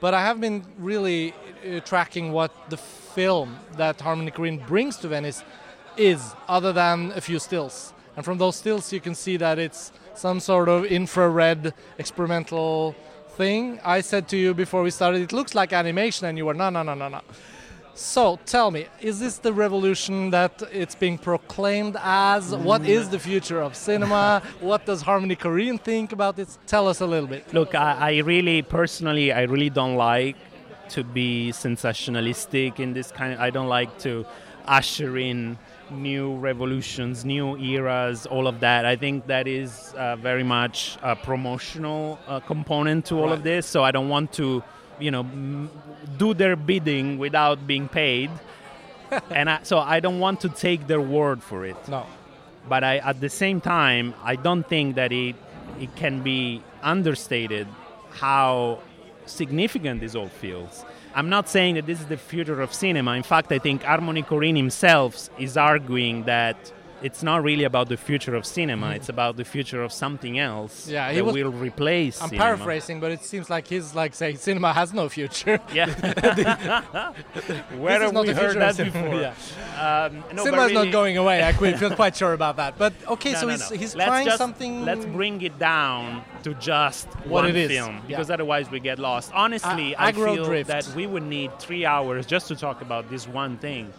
But 0.00 0.12
I 0.12 0.20
have 0.20 0.38
been 0.40 0.64
really 0.78 1.32
uh, 1.32 1.80
tracking 1.80 2.32
what 2.32 2.52
the 2.68 2.76
film 2.76 3.56
that 3.78 4.00
Harmony 4.02 4.30
Korine 4.32 4.66
brings 4.66 4.96
to 4.98 5.08
Venice 5.08 5.42
is, 5.96 6.34
other 6.46 6.72
than 6.74 7.12
a 7.12 7.20
few 7.22 7.38
stills. 7.38 7.94
And 8.16 8.24
from 8.24 8.36
those 8.36 8.56
stills, 8.56 8.92
you 8.92 9.00
can 9.00 9.14
see 9.14 9.38
that 9.38 9.58
it's 9.58 9.92
some 10.14 10.40
sort 10.40 10.68
of 10.68 10.84
infrared 10.84 11.72
experimental 11.98 12.94
thing. 13.36 13.80
I 13.84 14.00
said 14.00 14.28
to 14.28 14.36
you 14.36 14.54
before 14.54 14.82
we 14.82 14.90
started, 14.90 15.22
it 15.22 15.32
looks 15.32 15.54
like 15.54 15.72
animation, 15.72 16.26
and 16.26 16.38
you 16.38 16.46
were 16.46 16.54
no, 16.54 16.70
no, 16.70 16.82
no, 16.82 16.94
no, 16.94 17.08
no. 17.08 17.20
So 17.94 18.38
tell 18.46 18.70
me, 18.70 18.86
is 19.00 19.20
this 19.20 19.36
the 19.38 19.52
revolution 19.52 20.30
that 20.30 20.62
it's 20.72 20.94
being 20.94 21.18
proclaimed 21.18 21.96
as? 22.02 22.54
What 22.54 22.86
is 22.86 23.10
the 23.10 23.18
future 23.18 23.60
of 23.60 23.76
cinema? 23.76 24.42
what 24.60 24.86
does 24.86 25.02
Harmony 25.02 25.36
Korine 25.36 25.78
think 25.78 26.12
about 26.12 26.38
it? 26.38 26.48
Tell 26.66 26.88
us 26.88 27.00
a 27.00 27.06
little 27.06 27.28
bit. 27.28 27.52
Look, 27.52 27.74
I, 27.74 27.92
I 28.00 28.18
really 28.20 28.62
personally, 28.62 29.30
I 29.30 29.42
really 29.42 29.68
don't 29.68 29.96
like 29.96 30.36
to 30.90 31.04
be 31.04 31.52
sensationalistic 31.52 32.80
in 32.80 32.94
this 32.94 33.10
kind. 33.10 33.34
Of, 33.34 33.40
I 33.40 33.50
don't 33.50 33.68
like 33.68 33.98
to 34.00 34.24
usher 34.66 35.18
in 35.18 35.58
new 35.90 36.36
revolutions, 36.36 37.24
new 37.24 37.56
eras, 37.58 38.26
all 38.26 38.46
of 38.46 38.60
that. 38.60 38.84
I 38.86 38.96
think 38.96 39.26
that 39.26 39.46
is 39.46 39.92
uh, 39.96 40.16
very 40.16 40.42
much 40.44 40.96
a 41.02 41.14
promotional 41.14 42.18
uh, 42.26 42.40
component 42.40 43.06
to 43.06 43.16
all 43.20 43.32
of 43.32 43.42
this. 43.42 43.66
So 43.66 43.82
I 43.82 43.90
don't 43.90 44.08
want 44.08 44.32
to, 44.34 44.62
you 44.98 45.10
know, 45.10 45.20
m- 45.20 45.70
do 46.16 46.32
their 46.34 46.56
bidding 46.56 47.18
without 47.18 47.66
being 47.66 47.88
paid. 47.88 48.30
and 49.30 49.50
I, 49.50 49.60
so 49.62 49.78
I 49.78 50.00
don't 50.00 50.20
want 50.20 50.40
to 50.40 50.48
take 50.48 50.86
their 50.86 51.00
word 51.02 51.42
for 51.42 51.66
it 51.66 51.76
No. 51.88 52.06
but 52.66 52.82
I, 52.82 52.96
at 52.98 53.20
the 53.20 53.28
same 53.28 53.60
time, 53.60 54.14
I 54.22 54.36
don't 54.36 54.66
think 54.66 54.94
that 54.96 55.12
it 55.12 55.36
it 55.80 55.94
can 55.96 56.22
be 56.22 56.62
understated 56.82 57.66
how 58.10 58.78
significant 59.26 60.00
this 60.00 60.14
all 60.14 60.28
feels. 60.28 60.84
I'm 61.14 61.28
not 61.28 61.48
saying 61.48 61.74
that 61.74 61.86
this 61.86 62.00
is 62.00 62.06
the 62.06 62.16
future 62.16 62.60
of 62.62 62.72
cinema. 62.72 63.12
In 63.12 63.22
fact, 63.22 63.52
I 63.52 63.58
think 63.58 63.82
Harmony 63.82 64.22
Korine 64.22 64.56
himself 64.56 65.28
is 65.38 65.56
arguing 65.56 66.24
that 66.24 66.72
it's 67.02 67.22
not 67.22 67.42
really 67.42 67.64
about 67.64 67.88
the 67.88 67.96
future 67.96 68.34
of 68.34 68.44
cinema. 68.46 68.90
It's 68.90 69.08
about 69.08 69.36
the 69.36 69.44
future 69.44 69.82
of 69.82 69.92
something 69.92 70.38
else 70.38 70.88
Yeah, 70.88 71.10
he 71.10 71.16
that 71.16 71.24
was- 71.24 71.34
will 71.34 71.50
replace. 71.52 72.20
I'm 72.22 72.28
cinema. 72.28 72.44
paraphrasing, 72.44 73.00
but 73.00 73.10
it 73.12 73.22
seems 73.24 73.48
like 73.50 73.66
he's 73.66 73.94
like 73.94 74.14
saying 74.14 74.36
cinema 74.36 74.72
has 74.72 74.92
no 74.92 75.08
future. 75.08 75.58
Yeah. 75.74 75.86
Where 77.78 78.00
have 78.00 78.14
we 78.14 78.28
heard 78.30 78.56
that 78.58 78.76
before? 78.76 79.14
Yeah. 79.20 79.34
Um, 80.10 80.24
no, 80.34 80.44
cinema 80.44 80.62
but 80.62 80.70
is 80.70 80.74
not 80.74 80.92
going 80.92 81.16
away. 81.16 81.42
I 81.42 81.52
feel 81.52 81.90
quite 81.94 82.16
sure 82.16 82.32
about 82.32 82.56
that. 82.56 82.78
But 82.78 82.92
okay, 83.08 83.32
No, 83.32 83.38
so 83.40 83.48
he's 83.48 83.68
he's 83.70 83.94
let's 83.94 84.08
trying 84.08 84.26
just, 84.26 84.38
something. 84.38 84.84
Let's 84.84 85.04
bring 85.06 85.40
it 85.42 85.58
down 85.58 86.24
to 86.44 86.54
just 86.54 87.06
What 87.24 87.44
one 87.44 87.46
it 87.50 87.56
is. 87.56 87.70
film, 87.70 87.94
Yeah. 87.96 88.02
because 88.08 88.30
otherwise 88.30 88.70
we 88.70 88.80
get 88.80 88.98
lost. 88.98 89.30
Honestly, 89.34 89.94
A- 89.94 90.00
I 90.08 90.12
feel 90.12 90.44
drift. 90.44 90.68
that 90.68 90.86
we 90.94 91.06
would 91.06 91.22
need 91.24 91.50
three 91.58 91.84
hours 91.86 92.26
just 92.26 92.48
to 92.48 92.56
talk 92.56 92.82
about 92.82 93.08
this 93.10 93.26
one 93.28 93.56
thing. 93.58 93.92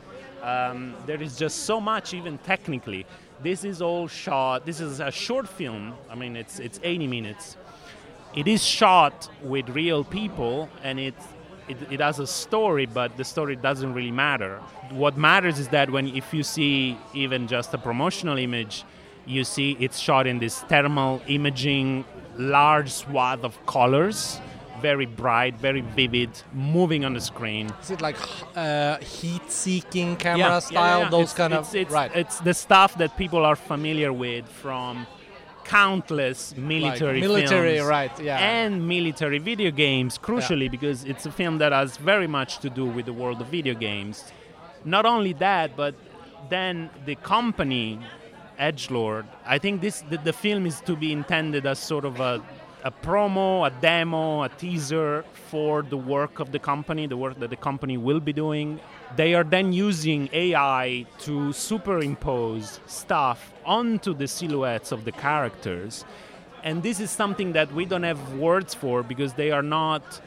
Um, 0.43 0.93
there 1.05 1.21
is 1.21 1.37
just 1.37 1.59
so 1.63 1.79
much, 1.79 2.13
even 2.13 2.37
technically. 2.39 3.05
This 3.41 3.63
is 3.63 3.81
all 3.81 4.07
shot. 4.09 4.65
This 4.65 4.81
is 4.81 4.99
a 4.99 5.09
short 5.09 5.47
film. 5.47 5.93
I 6.09 6.15
mean, 6.15 6.35
it's 6.35 6.59
it's 6.59 6.79
80 6.83 7.07
minutes. 7.07 7.57
It 8.35 8.47
is 8.47 8.63
shot 8.63 9.29
with 9.41 9.69
real 9.69 10.03
people, 10.03 10.69
and 10.83 10.99
it, 10.99 11.15
it 11.69 11.77
it 11.89 11.99
has 12.01 12.19
a 12.19 12.27
story, 12.27 12.85
but 12.85 13.15
the 13.15 13.23
story 13.23 13.55
doesn't 13.55 13.93
really 13.93 14.11
matter. 14.11 14.57
What 14.91 15.17
matters 15.17 15.59
is 15.59 15.69
that 15.69 15.89
when 15.89 16.07
if 16.07 16.33
you 16.33 16.43
see 16.43 16.97
even 17.13 17.47
just 17.47 17.73
a 17.73 17.77
promotional 17.77 18.37
image, 18.37 18.83
you 19.25 19.45
see 19.45 19.77
it's 19.79 19.97
shot 19.97 20.27
in 20.27 20.39
this 20.39 20.59
thermal 20.63 21.21
imaging, 21.27 22.03
large 22.37 22.91
swath 22.91 23.43
of 23.45 23.65
colors, 23.65 24.41
very 24.89 25.07
bright, 25.23 25.53
very 25.67 25.81
vivid, 25.99 26.29
moving 26.75 27.01
on 27.07 27.13
the 27.13 27.21
screen. 27.21 27.65
Is 27.81 27.89
it 27.95 28.01
like 28.07 28.17
uh, 28.55 28.97
heat-seeking 29.15 30.17
camera 30.17 30.37
Yeah, 30.39 30.59
style? 30.59 30.99
yeah, 30.99 31.03
yeah. 31.05 31.09
Those 31.15 31.31
It's- 31.31 31.37
kind 31.41 31.53
it's, 31.53 31.69
of 31.69 31.75
it's, 31.81 31.91
right. 31.99 32.11
It's 32.21 32.37
the 32.49 32.53
stuff 32.65 32.91
that 33.01 33.11
people 33.23 33.41
are 33.49 33.55
familiar 33.73 34.11
with 34.25 34.45
from 34.63 35.07
countless 35.63 36.39
military 36.57 37.19
like 37.21 37.29
military, 37.29 37.75
films 37.77 37.89
right? 37.97 38.19
Yeah. 38.19 38.37
and 38.37 38.71
military 38.95 39.39
video 39.51 39.71
games. 39.85 40.11
Crucially, 40.27 40.69
because 40.69 40.99
it's 41.11 41.25
a 41.25 41.31
film 41.31 41.57
that 41.63 41.71
has 41.71 41.89
very 41.97 42.27
much 42.27 42.51
to 42.63 42.69
do 42.69 42.85
with 42.95 43.05
the 43.05 43.13
world 43.21 43.39
of 43.43 43.47
video 43.47 43.73
games. 43.89 44.15
Not 44.83 45.05
only 45.05 45.33
that, 45.47 45.67
but 45.83 45.93
then 46.49 46.89
the 47.05 47.15
company 47.15 47.87
Edgelord. 48.59 49.25
I 49.55 49.57
think 49.63 49.81
this 49.85 49.97
the, 50.11 50.17
the 50.29 50.33
film 50.45 50.63
is 50.71 50.77
to 50.81 50.93
be 50.95 51.09
intended 51.19 51.65
as 51.65 51.79
sort 51.79 52.05
of 52.11 52.19
a 52.19 52.33
a 52.83 52.91
promo, 52.91 53.65
a 53.65 53.71
demo, 53.81 54.43
a 54.43 54.49
teaser 54.49 55.23
for 55.49 55.81
the 55.81 55.97
work 55.97 56.39
of 56.39 56.51
the 56.51 56.59
company, 56.59 57.07
the 57.07 57.15
work 57.17 57.39
that 57.39 57.49
the 57.49 57.55
company 57.55 57.97
will 57.97 58.19
be 58.19 58.33
doing. 58.33 58.79
They 59.15 59.33
are 59.35 59.43
then 59.43 59.71
using 59.71 60.29
AI 60.33 61.05
to 61.19 61.53
superimpose 61.53 62.81
stuff 62.85 63.53
onto 63.65 64.13
the 64.13 64.27
silhouettes 64.27 64.91
of 64.91 65.05
the 65.05 65.13
characters. 65.13 66.03
And 66.63 66.83
this 66.83 66.99
is 66.99 67.09
something 67.09 67.53
that 67.53 67.73
we 67.73 67.85
don't 67.85 68.03
have 68.03 68.33
words 68.33 68.73
for 68.73 69.01
because 69.01 69.33
they 69.33 69.51
are 69.51 69.63
not 69.63 70.21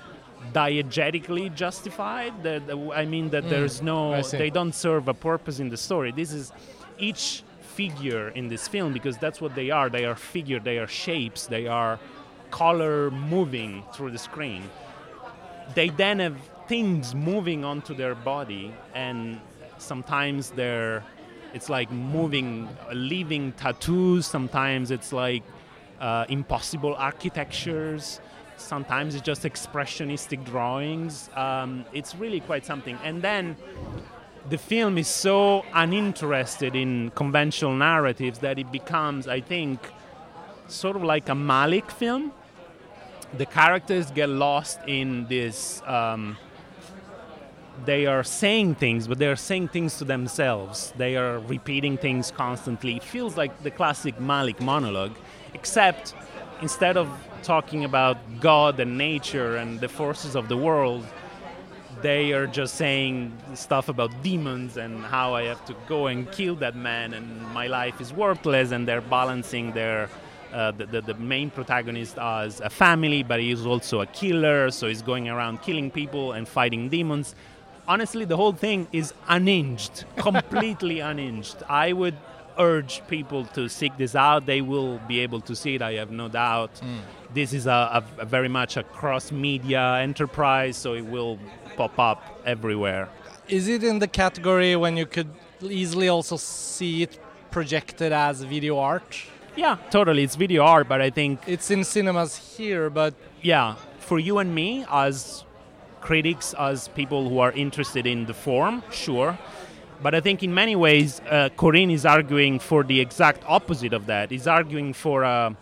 diegetically 0.53 1.55
justified. 1.55 2.43
The- 2.43 2.93
I 2.95 3.05
mean 3.05 3.31
that 3.31 3.45
mm. 3.45 3.51
there's 3.51 3.83
no, 3.83 4.23
they 4.23 4.51
don't 4.51 4.75
serve 4.75 5.09
a 5.09 5.15
purpose 5.15 5.61
in 5.61 5.69
the 5.69 5.77
story. 5.77 6.11
This 6.11 6.33
is 6.33 6.53
each 6.99 7.43
figure 7.61 8.31
in 8.31 8.49
this 8.49 8.67
film 8.67 8.95
because 8.95 9.19
that's 9.19 9.41
what 9.41 9.55
they 9.55 9.71
are. 9.71 9.91
They 9.91 10.07
are 10.07 10.15
figure, 10.15 10.59
they 10.59 10.79
are 10.79 10.87
shapes, 10.87 11.47
they 11.47 11.67
are 11.67 11.99
color 12.51 13.11
moving 13.11 13.83
through 13.93 14.11
the 14.11 14.19
screen. 14.19 14.63
They 15.75 15.89
then 15.91 16.21
have 16.21 16.37
things 16.69 17.15
moving 17.15 17.65
onto 17.65 17.95
their 17.95 18.15
body, 18.15 18.75
and 18.95 19.41
sometimes 19.79 20.51
they're 20.51 21.03
it's 21.57 21.71
like 21.71 21.91
moving, 21.91 22.69
living 22.93 23.53
tattoos. 23.53 24.27
Sometimes 24.27 24.91
it's 24.91 25.11
like 25.11 25.43
uh, 26.01 26.27
impossible 26.29 26.95
architectures. 26.97 28.21
Sometimes 28.59 29.15
it's 29.15 29.25
just 29.25 29.43
expressionistic 29.45 30.45
drawings. 30.45 31.31
Um, 31.35 31.87
it's 31.95 32.15
really 32.15 32.41
quite 32.41 32.67
something. 32.67 32.99
And 33.03 33.23
then 33.23 33.57
the 34.51 34.59
film 34.59 34.99
is 34.99 35.09
so 35.09 35.65
uninterested 35.73 36.77
in 36.77 37.11
conventional 37.15 37.75
narratives 37.75 38.41
that 38.41 38.59
it 38.59 38.71
becomes, 38.71 39.27
I 39.27 39.41
think, 39.41 39.81
sort 40.69 40.97
of 40.97 41.03
like 41.03 41.29
a 41.29 41.33
Malick 41.33 41.91
film. 41.91 42.33
The 43.37 43.47
characters 43.47 44.11
get 44.11 44.29
lost 44.29 44.79
in 44.87 45.27
this. 45.27 45.83
Um, 45.87 46.37
they 47.85 48.07
are 48.07 48.25
saying 48.25 48.77
things, 48.77 49.07
but 49.07 49.19
they 49.19 49.27
are 49.27 49.37
saying 49.37 49.69
things 49.69 49.99
to 49.99 50.05
themselves. 50.05 50.93
They 50.97 51.17
are 51.17 51.41
repeating 51.41 51.99
things 51.99 52.31
constantly. 52.31 52.97
It 52.97 53.03
feels 53.03 53.37
like 53.37 53.63
the 53.63 53.71
classic 53.71 54.19
Malick 54.19 54.61
monologue, 54.61 55.17
except 55.53 56.15
instead 56.63 56.97
of 56.97 57.09
talking 57.43 57.85
about 57.85 58.17
God 58.41 58.81
and 58.81 58.97
nature 58.97 59.57
and 59.57 59.79
the 59.79 59.89
forces 59.89 60.35
of 60.35 60.49
the 60.49 60.57
world, 60.57 61.05
they 62.03 62.33
are 62.33 62.47
just 62.47 62.75
saying 62.75 63.37
stuff 63.55 63.89
about 63.89 64.23
demons 64.23 64.77
and 64.77 65.05
how 65.05 65.35
I 65.35 65.45
have 65.45 65.65
to 65.67 65.75
go 65.87 66.07
and 66.09 66.31
kill 66.31 66.55
that 66.57 66.77
man 66.77 67.15
and 67.15 67.43
my 67.53 67.67
life 67.67 68.01
is 68.01 68.13
worthless 68.13 68.71
and 68.71 68.87
they're 68.87 69.01
balancing 69.01 69.73
their 69.73 70.09
uh, 70.53 70.71
the, 70.73 70.87
the, 70.87 71.01
the 71.01 71.15
main 71.15 71.51
protagonist 71.51 72.19
as 72.19 72.61
a 72.61 72.71
family 72.71 73.23
but 73.23 73.41
he's 73.41 73.65
also 73.67 74.01
a 74.01 74.07
killer 74.07 74.71
so 74.71 74.89
he's 74.89 75.03
going 75.03 75.29
around 75.29 75.63
killing 75.63 75.91
people 75.91 76.33
and 76.33 76.49
fighting 76.49 76.89
demons. 76.89 77.35
Honestly 77.89 78.25
the 78.25 78.37
whole 78.37 78.53
thing 78.53 78.87
is 78.93 79.13
unhinged 79.29 80.05
completely 80.17 81.01
unhinged. 81.01 81.63
I 81.69 81.93
would 81.93 82.17
urge 82.59 83.03
people 83.07 83.45
to 83.45 83.69
seek 83.69 83.97
this 83.97 84.15
out. 84.15 84.47
They 84.47 84.61
will 84.61 84.99
be 85.07 85.21
able 85.21 85.41
to 85.43 85.55
see 85.55 85.75
it 85.75 85.83
i 85.83 85.93
have 85.95 86.11
no 86.11 86.29
doubt. 86.29 86.71
This 87.35 87.53
is 87.53 87.67
a, 87.67 88.03
a, 88.19 88.23
a 88.23 88.25
very 88.25 88.49
much 88.49 88.77
a 88.77 88.83
cross 88.83 89.31
media 89.31 89.97
enterprise 89.97 90.77
so 90.77 90.95
it 90.95 91.05
will 91.05 91.39
pop 91.77 91.99
up 91.99 92.41
everywhere. 92.45 93.09
Is 93.49 93.69
it 93.69 93.85
in 93.85 93.99
the 93.99 94.09
category 94.09 94.75
when 94.75 94.97
you 94.97 95.07
could 95.07 95.29
easily 95.63 96.09
also 96.09 96.37
see 96.37 97.03
it 97.03 97.19
projected 97.51 98.13
as 98.13 98.43
video 98.43 98.79
art? 98.79 99.23
Yeah 99.57 99.77
totally. 99.91 100.23
It's 100.23 100.37
video 100.37 100.63
art 100.63 100.89
but 100.89 101.01
i 101.01 101.11
think 101.11 101.41
It's 101.47 101.71
in 101.71 101.83
cinemas 101.85 102.37
here, 102.57 102.91
but 102.91 103.15
yeah 103.43 103.77
for 103.99 104.19
you 104.19 104.39
and 104.39 104.55
me 104.55 104.85
as 104.91 105.45
critics 106.01 106.55
as 106.59 106.89
people 106.89 107.29
who 107.29 107.39
are 107.41 107.53
interested 107.53 108.07
in 108.07 108.27
the 108.27 108.35
form 108.35 108.83
sure. 108.93 109.39
But 110.03 110.15
i 110.15 110.21
think 110.21 110.43
in 110.43 110.53
many 110.55 110.77
ways 110.77 111.21
uh, 111.31 111.49
Korine 111.57 111.93
is 111.93 112.05
arguing 112.05 112.59
for 112.59 112.85
the 112.85 113.01
exact 113.01 113.43
opposite 113.49 113.93
of 113.95 114.07
that. 114.07 114.31
He's 114.31 114.47
arguing 114.47 114.93
for 114.93 115.23
a 115.23 115.57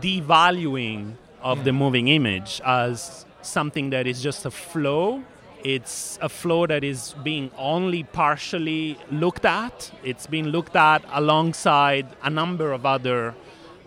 devaluing 0.00 1.14
of 1.42 1.64
the 1.64 1.72
moving 1.72 2.08
image 2.08 2.60
as 2.64 3.24
something 3.42 3.90
that 3.90 4.06
is 4.06 4.22
just 4.22 4.44
a 4.46 4.50
flow 4.50 5.22
it's 5.64 6.18
a 6.20 6.28
flow 6.28 6.66
that 6.66 6.84
is 6.84 7.14
being 7.22 7.50
only 7.56 8.02
partially 8.02 8.98
looked 9.10 9.44
at 9.44 9.90
it's 10.02 10.26
being 10.26 10.46
looked 10.46 10.76
at 10.76 11.04
alongside 11.12 12.06
a 12.22 12.30
number 12.30 12.72
of 12.72 12.84
other 12.86 13.34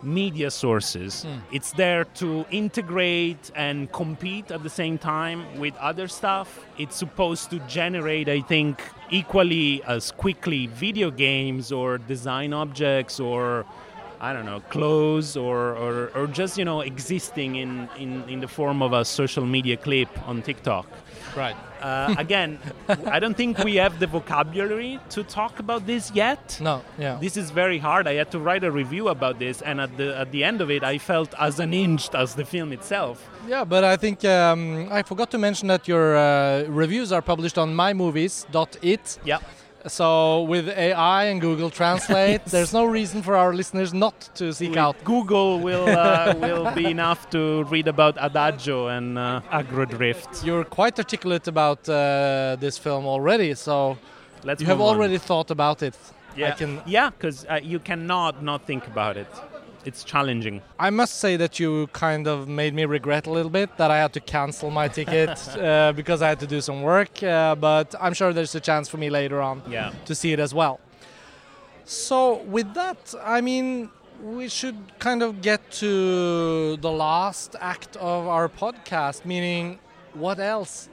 media 0.03 0.51
sources. 0.51 1.23
Hmm. 1.23 1.39
It's 1.51 1.71
there 1.71 2.05
to 2.21 2.45
integrate 2.51 3.51
and 3.55 3.91
compete 3.91 4.51
at 4.51 4.63
the 4.63 4.69
same 4.69 4.97
time 4.97 5.59
with 5.59 5.75
other 5.77 6.07
stuff. 6.07 6.65
It's 6.77 6.95
supposed 6.95 7.49
to 7.49 7.59
generate, 7.61 8.29
I 8.29 8.41
think, 8.41 8.81
equally 9.09 9.83
as 9.83 10.11
quickly 10.11 10.67
video 10.67 11.11
games 11.11 11.71
or 11.71 11.97
design 11.97 12.53
objects 12.53 13.19
or 13.19 13.65
I 14.21 14.31
don't 14.31 14.45
know, 14.45 14.61
clothes 14.69 15.35
or, 15.35 15.75
or, 15.75 16.11
or 16.15 16.27
just, 16.27 16.57
you 16.57 16.65
know, 16.65 16.81
existing 16.81 17.57
in, 17.57 17.89
in, 17.99 18.27
in 18.29 18.39
the 18.39 18.47
form 18.47 18.81
of 18.81 18.93
a 18.93 19.03
social 19.03 19.45
media 19.45 19.75
clip 19.75 20.09
on 20.27 20.41
TikTok. 20.41 20.87
Right. 21.35 21.55
Uh, 21.81 22.15
again, 22.17 22.59
I 22.87 23.19
don't 23.19 23.37
think 23.37 23.59
we 23.59 23.75
have 23.75 23.99
the 23.99 24.07
vocabulary 24.07 24.99
to 25.09 25.23
talk 25.23 25.59
about 25.59 25.85
this 25.85 26.11
yet. 26.13 26.57
No, 26.61 26.81
yeah. 26.97 27.17
This 27.21 27.37
is 27.37 27.51
very 27.51 27.77
hard. 27.77 28.07
I 28.07 28.13
had 28.13 28.31
to 28.31 28.39
write 28.39 28.63
a 28.63 28.71
review 28.71 29.09
about 29.09 29.37
this, 29.39 29.61
and 29.61 29.79
at 29.79 29.95
the 29.97 30.17
at 30.17 30.31
the 30.31 30.43
end 30.43 30.61
of 30.61 30.71
it, 30.71 30.83
I 30.83 30.97
felt 30.97 31.33
as 31.39 31.59
unhinged 31.59 32.15
as 32.15 32.35
the 32.35 32.45
film 32.45 32.71
itself. 32.71 33.29
Yeah, 33.47 33.63
but 33.63 33.83
I 33.83 33.97
think 33.97 34.25
um, 34.25 34.87
I 34.91 35.03
forgot 35.03 35.29
to 35.31 35.37
mention 35.37 35.67
that 35.67 35.87
your 35.87 36.15
uh, 36.17 36.63
reviews 36.63 37.11
are 37.11 37.21
published 37.21 37.57
on 37.57 37.75
mymovies.it. 37.75 39.19
Yeah. 39.23 39.39
So 39.87 40.41
with 40.43 40.67
AI 40.69 41.25
and 41.25 41.39
Google 41.39 41.69
Translate, 41.69 42.43
there's 42.45 42.73
no 42.73 42.85
reason 42.85 43.21
for 43.21 43.35
our 43.35 43.53
listeners 43.53 43.93
not 43.93 44.29
to 44.35 44.51
seek 44.51 44.77
out. 44.77 44.95
Google 45.03 45.59
will 45.59 45.87
uh, 45.87 46.33
will 46.39 46.71
be 46.71 46.85
enough 46.85 47.29
to 47.29 47.63
read 47.65 47.87
about 47.87 48.17
Adagio 48.19 48.87
and 48.87 49.17
uh, 49.17 49.41
Aggro 49.51 49.85
Dr1ft. 49.85 50.43
You're 50.43 50.63
quite 50.63 50.97
articulate 50.97 51.47
about 51.47 51.87
uh, 51.87 52.57
this 52.59 52.79
film 52.79 53.05
already, 53.05 53.53
so 53.53 53.97
Let's 54.43 54.61
you 54.61 54.67
have 54.67 54.81
on. 54.81 54.95
already 54.95 55.19
thought 55.19 55.51
about 55.51 55.83
it. 55.83 55.95
yeah 56.35 56.55
I 56.59 56.81
yeah 56.85 57.09
because 57.11 57.45
uh, 57.45 57.59
you 57.63 57.79
cannot 57.79 58.41
not 58.41 58.65
think 58.65 58.87
about 58.87 59.17
it. 59.17 59.27
It's 59.85 60.03
challenging. 60.03 60.61
I 60.79 60.89
must 60.89 61.15
say 61.19 61.37
that 61.37 61.59
you 61.59 61.87
kind 61.93 62.27
of 62.27 62.47
made 62.47 62.73
me 62.73 62.85
regret 62.85 63.27
a 63.27 63.31
little 63.31 63.51
bit 63.51 63.77
that 63.77 63.91
I 63.91 63.97
had 63.97 64.13
to 64.13 64.19
cancel 64.19 64.69
my 64.71 64.87
ticket 64.87 65.29
uh, 65.57 65.93
because 65.95 66.21
I 66.21 66.29
had 66.29 66.39
to 66.39 66.47
do 66.47 66.59
some 66.61 66.81
work. 66.81 67.21
Uh, 67.21 67.55
but 67.55 67.93
I'm 68.01 68.13
sure 68.13 68.33
there's 68.33 68.55
a 68.55 68.59
chance 68.59 68.89
for 68.89 68.97
me 68.97 69.09
later 69.09 69.41
on 69.41 69.61
Yeah. 69.69 69.91
to 70.05 70.15
see 70.15 70.33
it 70.33 70.39
as 70.39 70.53
well. 70.53 70.79
So, 71.85 72.41
with 72.43 72.73
that, 72.73 73.13
I 73.23 73.41
mean, 73.41 73.89
we 74.23 74.47
should 74.49 74.77
kind 74.97 75.21
of 75.21 75.41
get 75.41 75.61
to 75.73 76.77
the 76.77 76.91
last 76.91 77.55
act 77.59 77.95
of 77.97 78.27
our 78.27 78.49
podcast, 78.49 79.23
meaning 79.25 79.77
what 80.13 80.39
else 80.39 80.89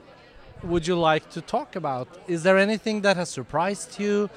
would 0.61 0.85
you 0.85 0.95
like 0.95 1.29
to 1.31 1.41
talk 1.41 1.75
about? 1.75 2.07
Is 2.27 2.43
there 2.43 2.57
anything 2.57 3.01
that 3.01 3.17
has 3.17 3.29
surprised 3.29 3.99
you? 3.99 4.29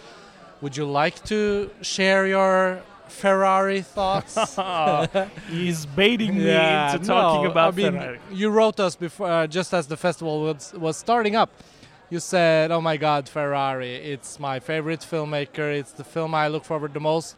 Would 0.63 0.77
you 0.77 0.87
like 0.87 1.23
to 1.25 1.71
share 1.83 2.27
your 2.27 2.81
Ferrari 3.09 3.83
thoughts? 3.83 4.37
He's 5.49 5.87
baiting 5.87 6.39
me 6.39 6.47
Yeah, 6.47 6.95
into 6.95 7.07
talking 7.07 7.45
no, 7.45 7.51
about 7.51 7.75
I 7.75 7.77
mean, 7.77 7.93
Ferrari. 7.93 8.21
You 8.33 8.51
wrote 8.51 8.81
us 8.81 8.97
before, 8.97 9.29
uh, 9.29 9.47
just 9.47 9.73
as 9.75 9.87
the 9.87 9.97
festival 9.97 10.43
was, 10.43 10.73
was 10.75 10.97
starting 10.97 11.37
up. 11.37 11.51
You 12.09 12.21
said, 12.21 12.71
"Oh 12.71 12.81
my 12.81 12.97
God, 12.97 13.29
Ferrari! 13.29 13.97
It's 13.97 14.39
my 14.39 14.61
favorite 14.61 15.01
filmmaker. 15.01 15.77
It's 15.77 15.91
the 15.93 16.05
film 16.05 16.35
I 16.35 16.47
look 16.49 16.65
forward 16.65 16.95
the 16.95 17.01
most." 17.01 17.37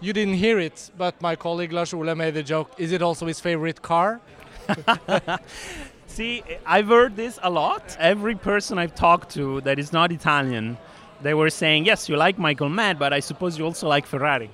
You 0.00 0.12
didn't 0.12 0.34
hear 0.34 0.58
it, 0.60 0.90
but 0.96 1.20
my 1.20 1.34
colleague 1.34 1.72
Lars 1.72 1.92
Ole 1.94 2.14
made 2.14 2.34
the 2.34 2.42
joke. 2.42 2.70
Is 2.78 2.92
it 2.92 3.02
also 3.02 3.26
his 3.26 3.40
favorite 3.40 3.82
car? 3.82 4.20
See, 6.06 6.42
I've 6.64 6.88
heard 6.88 7.16
this 7.16 7.38
a 7.42 7.50
lot. 7.50 7.96
Every 7.98 8.34
person 8.36 8.78
I've 8.78 8.94
talked 8.94 9.30
to 9.30 9.60
that 9.62 9.78
is 9.78 9.92
not 9.92 10.12
Italian, 10.12 10.76
they 11.22 11.34
were 11.34 11.50
saying, 11.50 11.84
"Yes, 11.86 12.08
you 12.08 12.16
like 12.16 12.38
Michael 12.38 12.68
Mann, 12.68 12.96
but 12.98 13.12
I 13.12 13.20
suppose 13.20 13.58
you 13.58 13.64
also 13.64 13.88
like 13.88 14.06
Ferrari." 14.06 14.50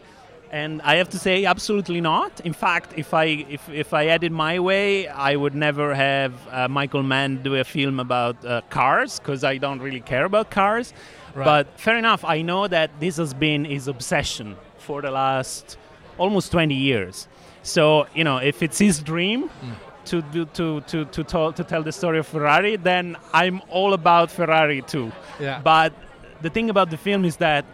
And 0.53 0.83
I 0.83 0.97
have 0.97 1.09
to 1.11 1.19
say, 1.19 1.45
absolutely 1.45 2.01
not. 2.01 2.41
In 2.41 2.53
fact, 2.53 2.95
if 2.97 3.15
I 3.15 3.25
if, 3.49 3.69
if 3.69 3.95
I 3.95 4.05
had 4.05 4.25
it 4.25 4.33
my 4.33 4.59
way, 4.59 5.07
I 5.07 5.37
would 5.37 5.55
never 5.55 5.95
have 5.95 6.33
uh, 6.51 6.67
Michael 6.69 7.05
Mann 7.05 7.43
do 7.43 7.55
a 7.55 7.65
film 7.65 8.01
about 8.01 8.45
uh, 8.45 8.61
cars 8.69 9.21
because 9.21 9.45
I 9.45 9.59
don't 9.59 9.81
really 9.81 10.01
care 10.01 10.25
about 10.25 10.51
cars. 10.51 10.93
Right. 11.35 11.45
But 11.45 11.79
fair 11.79 11.97
enough, 11.97 12.25
I 12.25 12.43
know 12.43 12.67
that 12.67 12.91
this 12.99 13.17
has 13.19 13.33
been 13.33 13.65
his 13.65 13.87
obsession 13.87 14.57
for 14.79 15.01
the 15.01 15.13
last 15.13 15.79
almost 16.19 16.51
20 16.51 16.75
years. 16.75 17.29
So 17.63 18.09
you 18.15 18.25
know, 18.25 18.39
if 18.39 18.61
it's 18.63 18.79
his 18.79 18.99
dream 19.01 19.51
to 20.07 20.23
do, 20.23 20.47
to 20.47 20.81
to 20.81 21.05
to 21.05 21.25
tell 21.25 21.53
to 21.53 21.63
tell 21.63 21.83
the 21.85 21.93
story 21.93 22.19
of 22.19 22.27
Ferrari, 22.27 22.75
then 22.75 23.17
I'm 23.33 23.61
all 23.69 23.93
about 23.93 24.33
Ferrari 24.33 24.83
too. 24.83 25.13
Yeah. 25.39 25.61
But 25.63 25.93
the 26.43 26.51
thing 26.51 26.71
about 26.71 26.91
the 26.91 26.97
film 26.97 27.25
is 27.25 27.37
that 27.37 27.65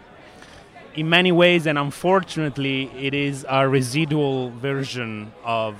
in 0.97 1.07
many 1.07 1.31
ways, 1.31 1.67
and 1.67 1.77
unfortunately, 1.77 2.89
it 2.97 3.13
is 3.13 3.45
a 3.47 3.69
residual 3.69 4.49
version 4.49 5.31
of 5.45 5.75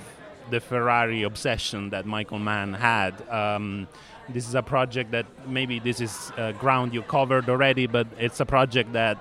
the 0.51 0.59
Ferrari 0.59 1.23
obsession 1.23 1.89
that 1.89 2.05
Michael 2.05 2.37
Mann 2.37 2.71
had. 2.73 3.27
Um, 3.27 3.87
this 4.29 4.47
is 4.47 4.53
a 4.53 4.61
project 4.61 5.09
that 5.11 5.25
maybe 5.47 5.79
this 5.79 5.99
is 6.01 6.31
uh, 6.37 6.51
ground 6.51 6.93
you 6.93 7.01
covered 7.01 7.49
already, 7.49 7.87
but 7.87 8.05
it's 8.19 8.39
a 8.39 8.45
project 8.45 8.93
that 8.93 9.17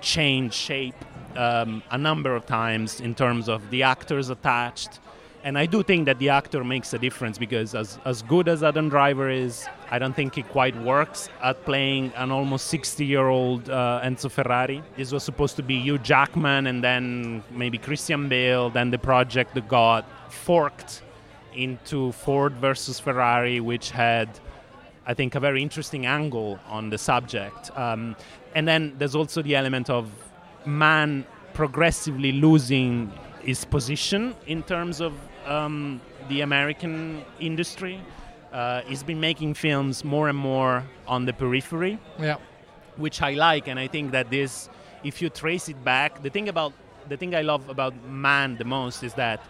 changed 0.00 0.54
shape 0.54 0.94
um, 1.36 1.82
a 1.90 1.98
number 1.98 2.36
of 2.36 2.46
times 2.46 3.00
in 3.00 3.16
terms 3.16 3.48
of 3.48 3.70
the 3.70 3.82
actors 3.82 4.30
attached. 4.30 5.00
And 5.42 5.56
I 5.56 5.64
do 5.64 5.82
think 5.82 6.04
that 6.04 6.18
the 6.18 6.28
actor 6.28 6.62
makes 6.62 6.92
a 6.92 6.98
difference 6.98 7.38
because, 7.38 7.74
as, 7.74 7.98
as 8.04 8.20
good 8.22 8.46
as 8.46 8.62
Adam 8.62 8.90
Driver 8.90 9.30
is, 9.30 9.66
I 9.90 9.98
don't 9.98 10.14
think 10.14 10.34
he 10.34 10.42
quite 10.42 10.76
works 10.82 11.30
at 11.42 11.64
playing 11.64 12.12
an 12.16 12.30
almost 12.30 12.66
60 12.66 13.06
year 13.06 13.28
old 13.28 13.70
uh, 13.70 14.02
Enzo 14.04 14.30
Ferrari. 14.30 14.82
This 14.96 15.12
was 15.12 15.24
supposed 15.24 15.56
to 15.56 15.62
be 15.62 15.80
Hugh 15.80 15.96
Jackman 15.96 16.66
and 16.66 16.84
then 16.84 17.42
maybe 17.50 17.78
Christian 17.78 18.28
Bale. 18.28 18.68
Then 18.68 18.90
the 18.90 18.98
project 18.98 19.56
got 19.66 20.04
forked 20.30 21.02
into 21.54 22.12
Ford 22.12 22.52
versus 22.54 23.00
Ferrari, 23.00 23.60
which 23.60 23.90
had, 23.90 24.28
I 25.06 25.14
think, 25.14 25.36
a 25.36 25.40
very 25.40 25.62
interesting 25.62 26.04
angle 26.04 26.58
on 26.68 26.90
the 26.90 26.98
subject. 26.98 27.70
Um, 27.78 28.14
and 28.54 28.68
then 28.68 28.94
there's 28.98 29.14
also 29.14 29.40
the 29.40 29.56
element 29.56 29.88
of 29.88 30.10
Mann 30.66 31.24
progressively 31.54 32.32
losing 32.32 33.10
his 33.42 33.64
position 33.64 34.34
in 34.46 34.62
terms 34.62 35.00
of 35.00 35.14
um, 35.46 36.00
the 36.28 36.40
American 36.42 37.24
industry. 37.38 38.00
Uh, 38.52 38.82
he's 38.82 39.02
been 39.02 39.20
making 39.20 39.54
films 39.54 40.04
more 40.04 40.28
and 40.28 40.36
more 40.38 40.82
on 41.06 41.24
the 41.24 41.32
periphery, 41.32 41.98
Yeah. 42.18 42.36
which 42.96 43.22
I 43.22 43.32
like, 43.34 43.68
and 43.68 43.78
I 43.78 43.86
think 43.86 44.10
that 44.12 44.28
this, 44.30 44.68
if 45.04 45.22
you 45.22 45.28
trace 45.30 45.68
it 45.68 45.82
back, 45.84 46.22
the 46.22 46.30
thing 46.30 46.48
about 46.48 46.72
the 47.08 47.16
thing 47.16 47.34
I 47.34 47.42
love 47.42 47.68
about 47.68 47.94
Mann 48.08 48.56
the 48.56 48.64
most 48.64 49.02
is 49.02 49.14
that 49.14 49.40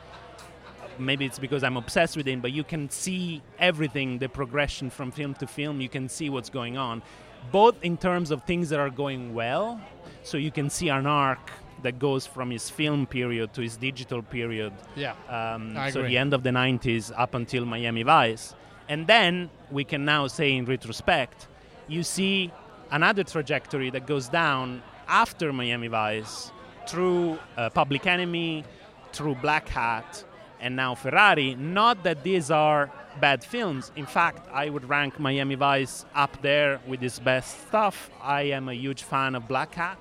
maybe 0.98 1.24
it's 1.26 1.38
because 1.38 1.62
I'm 1.64 1.76
obsessed 1.76 2.16
with 2.16 2.26
him, 2.26 2.40
but 2.40 2.52
you 2.52 2.62
can 2.64 2.88
see 2.90 3.42
everything, 3.58 4.18
the 4.18 4.28
progression 4.28 4.88
from 4.90 5.10
film 5.10 5.34
to 5.34 5.46
film. 5.46 5.80
You 5.80 5.88
can 5.88 6.08
see 6.08 6.30
what's 6.30 6.48
going 6.50 6.76
on, 6.78 7.02
both 7.50 7.82
in 7.82 7.96
terms 7.96 8.30
of 8.30 8.44
things 8.44 8.68
that 8.70 8.78
are 8.80 8.90
going 8.90 9.34
well. 9.34 9.80
So 10.22 10.36
you 10.36 10.50
can 10.50 10.68
see 10.70 10.88
an 10.90 11.06
arc 11.06 11.50
that 11.82 11.98
goes 11.98 12.26
from 12.26 12.50
his 12.50 12.70
film 12.70 13.06
period 13.06 13.52
to 13.54 13.62
his 13.62 13.76
digital 13.76 14.22
period. 14.22 14.72
Yeah. 14.96 15.14
Um, 15.28 15.76
I 15.76 15.90
so 15.90 16.00
agree. 16.00 16.10
the 16.10 16.18
end 16.18 16.34
of 16.34 16.42
the 16.42 16.50
90s 16.50 17.12
up 17.16 17.34
until 17.34 17.64
Miami 17.64 18.02
Vice. 18.02 18.54
And 18.88 19.06
then 19.06 19.50
we 19.70 19.84
can 19.84 20.04
now 20.04 20.26
say 20.26 20.52
in 20.52 20.64
retrospect, 20.64 21.46
you 21.88 22.02
see 22.02 22.50
another 22.90 23.24
trajectory 23.24 23.90
that 23.90 24.06
goes 24.06 24.28
down 24.28 24.82
after 25.08 25.52
Miami 25.52 25.88
Vice 25.88 26.50
through 26.88 27.38
uh, 27.56 27.70
Public 27.70 28.06
Enemy, 28.06 28.64
through 29.12 29.34
Blackhat, 29.36 30.24
and 30.60 30.76
now 30.76 30.94
Ferrari. 30.94 31.54
Not 31.54 32.02
that 32.04 32.22
these 32.22 32.50
are 32.50 32.90
bad 33.20 33.42
films. 33.42 33.90
In 33.96 34.06
fact, 34.06 34.48
I 34.52 34.70
would 34.70 34.88
rank 34.88 35.18
Miami 35.18 35.54
Vice 35.54 36.04
up 36.14 36.40
there 36.42 36.80
with 36.86 37.00
his 37.00 37.18
best 37.18 37.68
stuff. 37.68 38.10
I 38.22 38.42
am 38.42 38.68
a 38.68 38.74
huge 38.74 39.02
fan 39.02 39.34
of 39.34 39.44
Blackhat. 39.48 39.96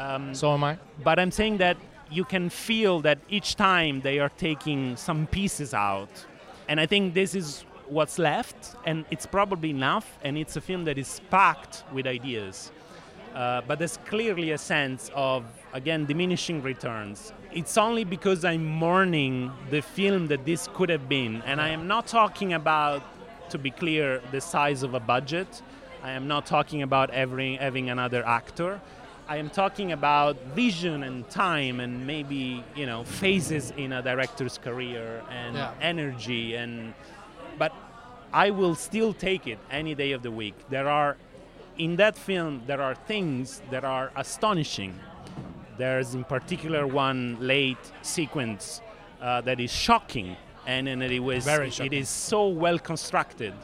Um, 0.00 0.34
So 0.34 0.54
am 0.54 0.64
I. 0.64 0.78
but 1.04 1.18
I'm 1.18 1.30
saying 1.30 1.58
that 1.58 1.76
you 2.10 2.24
can 2.24 2.50
feel 2.50 3.00
that 3.00 3.18
each 3.28 3.54
time 3.54 4.00
they 4.00 4.18
are 4.18 4.30
taking 4.30 4.96
some 4.96 5.26
pieces 5.26 5.74
out. 5.74 6.10
And 6.68 6.80
I 6.80 6.86
think 6.86 7.14
this 7.14 7.34
is 7.34 7.64
what's 7.96 8.18
left, 8.18 8.76
and 8.86 9.04
it's 9.10 9.26
probably 9.26 9.70
enough, 9.70 10.06
and 10.24 10.38
it's 10.38 10.56
a 10.56 10.60
film 10.60 10.84
that 10.84 10.98
is 10.98 11.20
packed 11.30 11.84
with 11.92 12.06
ideas. 12.06 12.72
Uh, 13.34 13.60
but 13.68 13.78
there's 13.78 13.98
clearly 14.12 14.52
a 14.52 14.58
sense 14.58 15.10
of, 15.14 15.44
again, 15.72 16.04
diminishing 16.06 16.62
returns. 16.62 17.32
It's 17.52 17.76
only 17.78 18.04
because 18.04 18.44
I'm 18.44 18.64
mourning 18.64 19.52
the 19.70 19.82
film 19.82 20.28
that 20.28 20.44
this 20.44 20.68
could 20.74 20.88
have 20.88 21.08
been. 21.08 21.42
And 21.46 21.60
I 21.60 21.68
am 21.68 21.86
not 21.86 22.06
talking 22.06 22.52
about, 22.54 23.02
to 23.50 23.58
be 23.58 23.70
clear, 23.70 24.20
the 24.32 24.40
size 24.40 24.82
of 24.82 24.94
a 24.94 25.00
budget. 25.00 25.62
I 26.02 26.12
am 26.12 26.26
not 26.26 26.46
talking 26.46 26.82
about 26.82 27.10
every, 27.10 27.56
having 27.56 27.90
another 27.90 28.26
actor. 28.26 28.80
I 29.30 29.36
am 29.36 29.48
talking 29.48 29.92
about 29.92 30.36
vision 30.56 31.04
and 31.04 31.28
time 31.30 31.78
and 31.78 32.04
maybe, 32.04 32.64
you 32.74 32.84
know, 32.84 33.04
phases 33.04 33.72
in 33.76 33.92
a 33.92 34.02
director's 34.02 34.58
career 34.58 35.22
and 35.30 35.54
Yeah. 35.54 35.70
energy 35.80 36.56
and 36.56 36.94
but 37.56 37.72
I 38.32 38.50
will 38.50 38.74
still 38.74 39.12
take 39.12 39.46
it 39.46 39.58
any 39.70 39.94
day 39.94 40.10
of 40.12 40.22
the 40.22 40.32
week. 40.32 40.56
There 40.68 40.88
are 40.88 41.16
in 41.78 41.94
that 41.96 42.16
film 42.18 42.62
there 42.66 42.82
are 42.82 42.96
things 43.12 43.62
that 43.70 43.84
are 43.84 44.10
astonishing. 44.16 44.98
There's 45.78 46.12
in 46.16 46.24
particular 46.24 46.84
one 46.88 47.36
late 47.40 47.84
sequence 48.02 48.82
uh, 49.22 49.42
that 49.42 49.60
is 49.60 49.70
shocking, 49.70 50.36
and, 50.66 50.88
and 50.88 51.02
it 51.04 51.20
was 51.20 51.44
Very 51.44 51.70
shocking. 51.70 51.92
is 51.92 52.08
so 52.08 52.48
well 52.48 52.80
constructed 52.80 53.54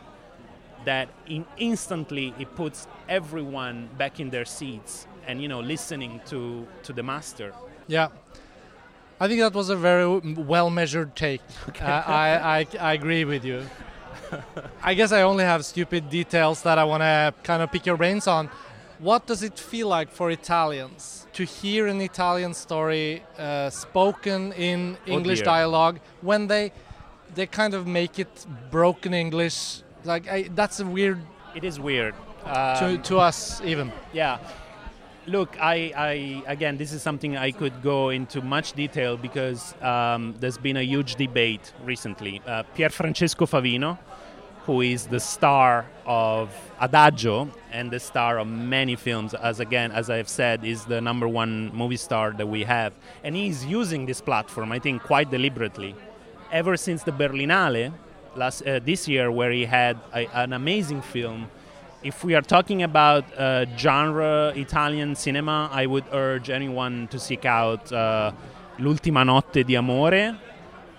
that 0.84 1.08
in 1.26 1.44
instantly 1.56 2.32
it 2.38 2.54
puts 2.54 2.86
everyone 3.08 3.88
back 3.98 4.20
in 4.20 4.30
their 4.30 4.44
seats 4.44 5.08
and 5.26 5.40
you 5.42 5.48
know 5.48 5.60
listening 5.60 6.20
to 6.26 6.66
to 6.82 6.92
the 6.92 7.02
master. 7.02 7.52
Yeah. 7.88 8.08
I 9.18 9.28
think 9.28 9.40
that 9.40 9.54
was 9.54 9.70
a 9.70 9.76
very 9.76 10.06
well 10.34 10.70
measured 10.70 11.16
take. 11.16 11.40
Uh, 11.80 12.02
I, 12.06 12.28
I, 12.60 12.66
I 12.90 12.92
agree 12.92 13.24
with 13.24 13.44
you. 13.44 13.62
I 14.82 14.94
guess 14.94 15.12
I 15.12 15.22
only 15.22 15.44
have 15.44 15.64
stupid 15.64 16.10
details 16.10 16.62
that 16.62 16.78
I 16.78 16.84
want 16.84 17.02
to 17.02 17.32
kind 17.42 17.62
of 17.62 17.70
pick 17.70 17.86
your 17.86 17.96
brains 17.96 18.26
on. 18.26 18.50
What 18.98 19.26
does 19.26 19.42
it 19.42 19.58
feel 19.58 19.88
like 19.88 20.10
for 20.10 20.30
Italians 20.30 21.26
to 21.34 21.44
hear 21.44 21.86
an 21.86 22.00
Italian 22.00 22.54
story 22.54 23.22
uh, 23.38 23.70
spoken 23.70 24.52
in 24.52 24.96
English 25.06 25.38
dear. 25.40 25.44
dialogue 25.44 26.00
when 26.22 26.46
they 26.48 26.72
they 27.34 27.46
kind 27.46 27.74
of 27.74 27.86
make 27.86 28.18
it 28.18 28.46
broken 28.70 29.14
English? 29.14 29.82
Like 30.04 30.28
I, 30.28 30.48
that's 30.54 30.80
a 30.80 30.86
weird 30.86 31.18
It 31.54 31.64
is 31.64 31.78
weird. 31.78 32.14
to, 32.44 32.86
Um, 32.86 33.02
to 33.02 33.18
us 33.18 33.60
even. 33.64 33.92
Yeah. 34.12 34.38
Look, 35.28 35.56
I, 35.60 35.92
I 35.96 36.42
again, 36.46 36.76
this 36.76 36.92
is 36.92 37.02
something 37.02 37.36
I 37.36 37.50
could 37.50 37.82
go 37.82 38.10
into 38.10 38.40
much 38.40 38.74
detail 38.74 39.16
because 39.16 39.74
um, 39.82 40.36
there's 40.38 40.56
been 40.56 40.76
a 40.76 40.82
huge 40.82 41.16
debate 41.16 41.72
recently. 41.82 42.40
Uh, 42.46 42.62
Pierfrancesco 42.76 43.44
Favino, 43.48 43.98
who 44.66 44.82
is 44.82 45.08
the 45.08 45.18
star 45.18 45.86
of 46.04 46.54
Adagio 46.80 47.50
and 47.72 47.90
the 47.90 47.98
star 47.98 48.38
of 48.38 48.46
many 48.46 48.94
films, 48.94 49.34
as 49.34 49.58
again, 49.58 49.90
as 49.90 50.10
I've 50.10 50.28
said, 50.28 50.64
is 50.64 50.84
the 50.84 51.00
number 51.00 51.26
one 51.26 51.74
movie 51.74 51.96
star 51.96 52.30
that 52.32 52.46
we 52.46 52.62
have, 52.62 52.92
and 53.24 53.34
he's 53.34 53.66
using 53.66 54.06
this 54.06 54.20
platform, 54.20 54.70
I 54.70 54.78
think, 54.78 55.02
quite 55.02 55.28
deliberately. 55.32 55.96
Ever 56.52 56.76
since 56.76 57.02
the 57.02 57.10
Berlinale 57.10 57.92
last 58.36 58.62
uh, 58.62 58.78
this 58.78 59.08
year, 59.08 59.32
where 59.32 59.50
he 59.50 59.64
had 59.64 59.98
a, 60.14 60.28
an 60.38 60.52
amazing 60.52 61.02
film 61.02 61.50
if 62.02 62.24
we 62.24 62.34
are 62.34 62.42
talking 62.42 62.82
about 62.82 63.24
uh, 63.38 63.66
genre 63.76 64.52
Italian 64.54 65.14
cinema, 65.14 65.68
I 65.72 65.86
would 65.86 66.04
urge 66.12 66.50
anyone 66.50 67.08
to 67.08 67.18
seek 67.18 67.44
out 67.44 67.92
uh, 67.92 68.32
L'ultima 68.78 69.24
notte 69.24 69.64
di 69.64 69.74
amore, 69.74 70.36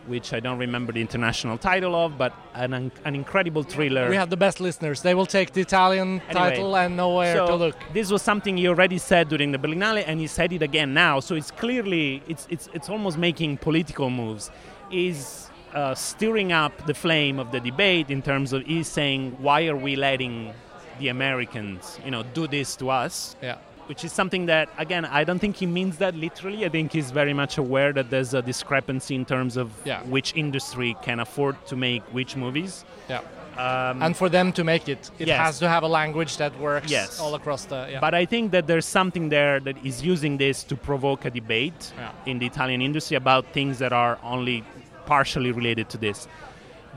which 0.07 0.33
I 0.33 0.39
don't 0.39 0.57
remember 0.57 0.91
the 0.91 1.01
international 1.01 1.57
title 1.57 1.93
of, 1.93 2.17
but 2.17 2.33
an, 2.55 2.91
an 3.05 3.15
incredible 3.15 3.63
thriller. 3.63 4.09
We 4.09 4.15
have 4.15 4.29
the 4.29 4.37
best 4.37 4.59
listeners. 4.59 5.01
They 5.01 5.13
will 5.13 5.25
take 5.25 5.53
the 5.53 5.61
Italian 5.61 6.21
Anyway, 6.21 6.33
title 6.33 6.75
and 6.75 6.97
know 6.97 7.15
where 7.15 7.35
so 7.35 7.47
to 7.47 7.55
look. 7.55 7.75
This 7.93 8.09
was 8.09 8.21
something 8.21 8.57
he 8.57 8.67
already 8.67 8.97
said 8.97 9.29
during 9.29 9.51
the 9.51 9.59
Berlinale, 9.59 10.03
and 10.07 10.19
he 10.19 10.27
said 10.27 10.51
it 10.53 10.61
again 10.61 10.93
now. 10.93 11.19
So 11.19 11.35
it's 11.35 11.51
clearly 11.51 12.23
it's 12.27 12.47
it's 12.49 12.69
it's 12.73 12.89
almost 12.89 13.17
making 13.17 13.57
political 13.57 14.09
moves. 14.09 14.49
Is 14.89 15.49
uh, 15.73 15.93
stirring 15.93 16.51
up 16.51 16.85
the 16.87 16.93
flame 16.93 17.39
of 17.39 17.51
the 17.51 17.59
debate 17.59 18.09
in 18.09 18.21
terms 18.21 18.53
of 18.53 18.63
he's 18.65 18.87
saying 18.87 19.35
why 19.39 19.67
are 19.67 19.75
we 19.75 19.95
letting 19.95 20.53
the 20.99 21.09
Americans 21.09 21.99
you 22.05 22.11
know 22.11 22.23
do 22.33 22.47
this 22.47 22.75
to 22.75 22.89
us 22.89 23.35
Yeah. 23.41 23.57
which 23.87 24.03
is 24.03 24.11
something 24.11 24.45
that 24.47 24.67
again 24.77 25.05
I 25.05 25.23
don't 25.23 25.39
think 25.39 25.55
he 25.63 25.65
means 25.79 25.97
that 26.03 26.13
literally. 26.15 26.65
I 26.65 26.69
think 26.69 26.91
he's 26.91 27.11
very 27.11 27.33
much 27.33 27.57
aware 27.57 27.91
that 27.93 28.09
there's 28.09 28.33
a 28.33 28.41
discrepancy 28.41 29.13
in 29.15 29.25
terms 29.25 29.53
of 29.57 29.67
Yeah. 29.85 30.01
which 30.15 30.29
industry 30.35 30.95
can 31.07 31.19
afford 31.19 31.55
to 31.67 31.75
make 31.75 32.03
which 32.17 32.35
movies. 32.35 32.83
Yeah. 33.09 33.21
Um, 33.57 34.03
And 34.03 34.15
for 34.21 34.29
them 34.29 34.51
to 34.57 34.63
make 34.63 34.85
it, 34.95 35.09
it 35.17 35.27
Yes. 35.27 35.39
has 35.45 35.59
to 35.59 35.67
have 35.67 35.83
a 35.83 35.87
language 36.01 36.33
that 36.37 36.51
works 36.59 36.91
Yes. 36.91 37.19
all 37.19 37.33
across 37.39 37.65
the. 37.65 37.79
Yeah. 37.91 37.99
But 38.05 38.13
I 38.13 38.25
think 38.25 38.51
that 38.51 38.67
there's 38.67 38.85
something 38.99 39.29
there 39.29 39.59
that 39.67 39.77
is 39.83 39.95
using 40.13 40.37
this 40.37 40.63
to 40.69 40.75
provoke 40.75 41.25
a 41.25 41.31
debate 41.31 41.81
Yeah. 41.97 42.31
in 42.31 42.35
the 42.39 42.45
Italian 42.45 42.81
industry 42.81 43.15
about 43.17 43.43
things 43.57 43.79
that 43.79 43.93
are 43.93 44.15
only 44.23 44.63
partially 45.07 45.51
related 45.51 45.87
to 45.93 45.97
this. 45.97 46.27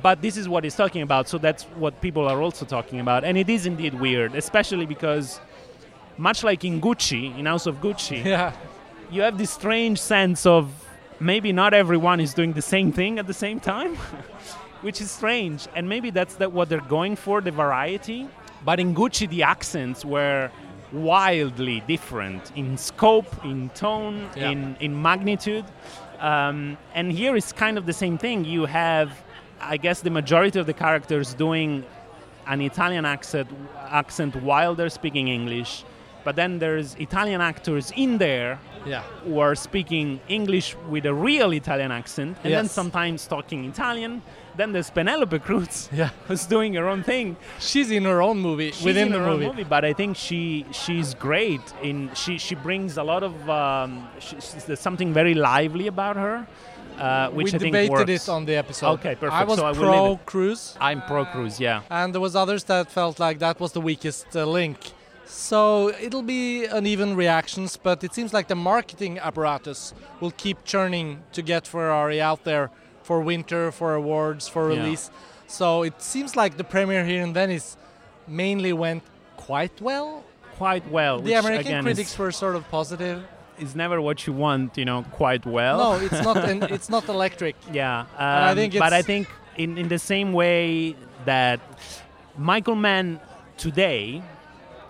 But 0.03 0.23
this 0.23 0.37
is 0.37 0.49
what 0.49 0.65
he's 0.65 0.77
talking 0.77 1.03
about, 1.03 1.29
so 1.29 1.39
that's 1.39 1.65
what 1.77 2.01
people 2.01 2.27
are 2.29 2.41
also 2.41 2.65
talking 2.65 3.01
about. 3.01 3.25
And 3.25 3.37
it 3.37 3.49
is 3.49 3.67
indeed 3.67 3.95
weird, 3.95 4.35
especially 4.35 4.87
because, 4.87 5.41
much 6.17 6.43
like 6.45 6.65
in 6.65 6.81
Gucci, 6.81 7.37
in 7.39 7.47
House 7.47 7.67
of 7.67 7.77
Gucci, 7.81 8.25
yeah. 8.35 8.53
you 9.11 9.23
have 9.23 9.37
this 9.39 9.51
strange 9.51 9.99
sense 10.01 10.47
of 10.47 10.71
maybe 11.19 11.53
not 11.53 11.75
everyone 11.75 12.21
is 12.21 12.33
doing 12.35 12.53
the 12.53 12.63
same 12.63 12.93
thing 12.93 13.19
at 13.19 13.27
the 13.27 13.35
same 13.35 13.61
time, 13.61 13.97
which 14.83 15.01
is 15.01 15.11
strange. 15.11 15.67
And 15.75 15.89
maybe 15.89 16.11
that's 16.11 16.35
that 16.37 16.53
what 16.53 16.69
they're 16.69 16.81
going 16.89 17.17
for, 17.17 17.41
the 17.41 17.51
variety. 17.51 18.29
But 18.65 18.81
in 18.81 18.95
Gucci, 18.95 19.29
the 19.29 19.43
accents 19.43 20.05
were 20.05 20.51
wildly 20.93 21.83
different 21.87 22.53
in 22.57 22.77
scope, 22.77 23.45
in 23.45 23.69
tone, 23.71 24.29
Yeah. 24.37 24.51
in, 24.51 24.77
in 24.81 25.01
magnitude. 25.01 25.65
Um, 26.19 26.77
and 26.95 27.11
here 27.13 27.37
is 27.37 27.53
kind 27.53 27.79
of 27.79 27.87
the 27.87 27.93
same 27.93 28.19
thing. 28.19 28.45
You 28.45 28.67
have, 28.67 29.11
I 29.61 29.77
guess, 29.77 30.01
the 30.01 30.11
majority 30.11 30.59
of 30.59 30.67
the 30.67 30.73
characters 30.73 31.35
doing 31.35 31.85
an 32.47 32.61
Italian 32.61 33.05
accent, 33.05 33.49
accent 33.91 34.35
while 34.37 34.75
they're 34.75 34.89
speaking 34.91 35.29
English. 35.29 35.85
But 36.25 36.37
then 36.37 36.59
there's 36.59 36.95
Italian 36.97 37.41
actors 37.41 37.93
in 37.97 38.19
there 38.19 38.59
Yeah. 38.87 39.03
who 39.25 39.39
are 39.41 39.55
speaking 39.55 40.21
English 40.29 40.77
with 40.89 41.07
a 41.07 41.15
real 41.15 41.53
Italian 41.53 41.93
accent, 41.93 42.37
and 42.45 42.53
then 42.53 42.69
sometimes 42.69 43.27
talking 43.27 43.65
Italian. 43.65 44.21
Then 44.57 44.73
there's 44.73 44.91
Penelope 44.91 45.39
Cruz, 45.39 45.89
Yeah. 45.93 46.11
who's 46.29 46.45
doing 46.45 46.75
her 46.75 46.87
own 46.89 47.03
thing 47.05 47.37
She's 47.59 47.91
in 47.91 48.05
her 48.05 48.21
own 48.21 48.39
movie 48.41 48.73
She's 48.73 48.85
within 48.85 49.07
in 49.07 49.13
the 49.13 49.19
her 49.21 49.25
own 49.31 49.41
movie. 49.41 49.65
But 49.65 49.85
I 49.87 49.93
think 49.95 50.17
she 50.17 50.67
she's 50.73 51.15
great 51.15 51.63
in 51.83 52.11
she 52.15 52.37
she 52.37 52.55
brings 52.55 52.99
a 52.99 53.03
lot 53.03 53.23
of 53.23 53.49
um, 53.49 54.09
she, 54.19 54.37
something 54.77 55.15
very 55.15 55.35
lively 55.35 55.87
about 55.87 56.17
her, 56.17 56.47
uh, 57.01 57.31
which 57.31 57.53
we 57.53 57.57
I 57.57 57.59
think 57.59 57.73
debated 57.73 57.91
works. 58.09 58.29
it 58.29 58.29
on 58.29 58.45
the 58.45 58.55
episode. 58.57 58.93
Okay, 58.99 59.15
perfect. 59.15 59.33
I 59.33 59.45
was 59.45 59.59
So 59.59 59.75
pro 59.75 60.13
it. 60.15 60.27
Cruz, 60.27 60.77
I'm 60.81 61.01
pro 61.03 61.25
cruise, 61.25 61.59
yeah. 61.61 61.83
and 61.91 62.13
there 62.15 62.21
was 62.21 62.35
others 62.37 62.65
that 62.65 62.91
felt 62.91 63.19
like 63.19 63.39
that 63.41 63.59
was 63.61 63.73
the 63.73 63.81
weakest 63.81 64.27
uh, 64.37 64.45
link. 64.47 64.79
So 65.27 65.91
it'll 66.01 66.23
be 66.41 66.67
uneven 66.67 67.15
reactions, 67.17 67.77
but 67.77 68.03
it 68.03 68.13
seems 68.15 68.33
like 68.33 68.49
the 68.49 68.57
marketing 68.57 69.19
apparatus 69.21 69.95
will 70.21 70.33
keep 70.33 70.65
churning 70.65 71.23
to 71.33 71.41
get 71.43 71.67
Ferrari 71.69 72.21
out 72.21 72.43
there 72.45 72.71
for 73.03 73.21
winter, 73.21 73.71
for 73.71 73.95
awards, 73.95 74.49
for 74.49 74.63
Yeah. 74.73 74.79
release. 74.83 75.11
So 75.47 75.83
it 75.85 76.03
seems 76.03 76.35
like 76.37 76.57
the 76.57 76.65
premiere 76.65 77.05
here 77.05 77.23
in 77.23 77.33
Venice 77.33 77.77
mainly 78.27 78.73
went 78.73 79.03
quite 79.37 79.81
well. 79.81 80.25
Quite 80.57 80.87
well. 80.91 81.21
The 81.21 81.35
American 81.35 81.67
again, 81.67 81.85
critics 81.85 82.19
were 82.19 82.33
sort 82.33 82.55
of 82.57 82.69
positive. 82.71 83.23
Is 83.61 83.75
never 83.77 84.01
what 84.01 84.27
you 84.27 84.33
want, 84.33 84.77
you 84.77 84.85
know, 84.85 85.05
quite 85.13 85.45
well. 85.47 85.79
No, 85.79 86.05
it's 86.05 86.23
not. 86.23 86.37
an, 86.49 86.63
it's 86.71 86.89
not 86.89 87.09
electric. 87.09 87.57
Yeah, 87.73 88.07
I 88.19 88.51
um, 88.51 88.57
think 88.57 88.79
but 88.79 88.93
I 88.93 89.03
think 89.03 89.29
in, 89.57 89.79
in 89.79 89.89
the 89.89 89.99
same 89.99 90.33
way 90.33 90.97
that 91.25 91.61
Michael 92.37 92.77
Mann 92.77 93.21
today, 93.57 94.23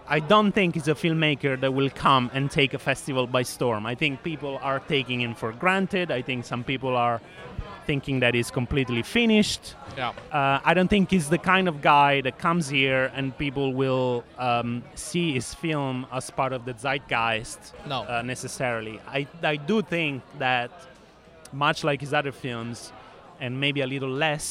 I 0.07 0.21
don't 0.21 0.53
think 0.53 0.77
is 0.77 0.89
a 0.89 0.95
filmmaker 0.95 1.61
that 1.61 1.73
will 1.75 1.91
come 1.91 2.31
and 2.33 2.51
take 2.51 2.75
a 2.75 2.79
festival 2.79 3.27
by 3.27 3.43
storm. 3.43 3.87
I 3.87 3.95
think 3.95 4.23
people 4.23 4.59
are 4.63 4.81
taking 4.81 5.21
him 5.21 5.35
for 5.35 5.53
granted. 5.53 6.11
I 6.11 6.23
think 6.23 6.45
some 6.45 6.65
people 6.65 6.97
are 6.97 7.21
thinking 7.91 8.21
that 8.21 8.33
he's 8.39 8.53
completely 8.61 9.03
finished. 9.03 9.63
Yeah. 9.97 10.13
Uh, 10.39 10.71
I 10.71 10.73
don't 10.77 10.91
think 10.95 11.11
he's 11.11 11.29
the 11.37 11.43
kind 11.55 11.67
of 11.67 11.75
guy 11.97 12.13
that 12.27 12.35
comes 12.47 12.65
here 12.69 13.03
and 13.17 13.25
people 13.45 13.67
will 13.83 14.23
um, 14.39 14.85
see 14.95 15.27
his 15.39 15.49
film 15.65 15.97
as 16.19 16.31
part 16.31 16.53
of 16.53 16.61
the 16.69 16.75
zeitgeist 16.85 17.59
No. 17.93 17.99
uh, 18.03 18.23
necessarily. 18.23 18.97
I, 19.19 19.27
I 19.43 19.57
do 19.71 19.77
think 19.83 20.23
that, 20.39 20.71
much 21.53 21.79
like 21.89 22.01
his 22.01 22.13
other 22.21 22.33
films, 22.45 22.93
and 23.41 23.51
maybe 23.65 23.81
a 23.81 23.87
little 23.95 24.15
less, 24.27 24.47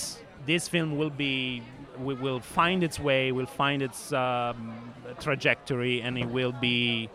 this 0.45 0.67
film 0.67 0.89
will 0.99 1.15
be 1.27 1.61
will, 2.05 2.17
will 2.25 2.41
find 2.59 2.83
its 2.83 2.97
way, 2.99 3.31
will 3.31 3.53
find 3.63 3.79
its 3.81 4.11
um, 4.11 4.57
trajectory, 5.25 5.95
and 6.05 6.17
it 6.17 6.29
will 6.37 6.55
be 6.71 7.09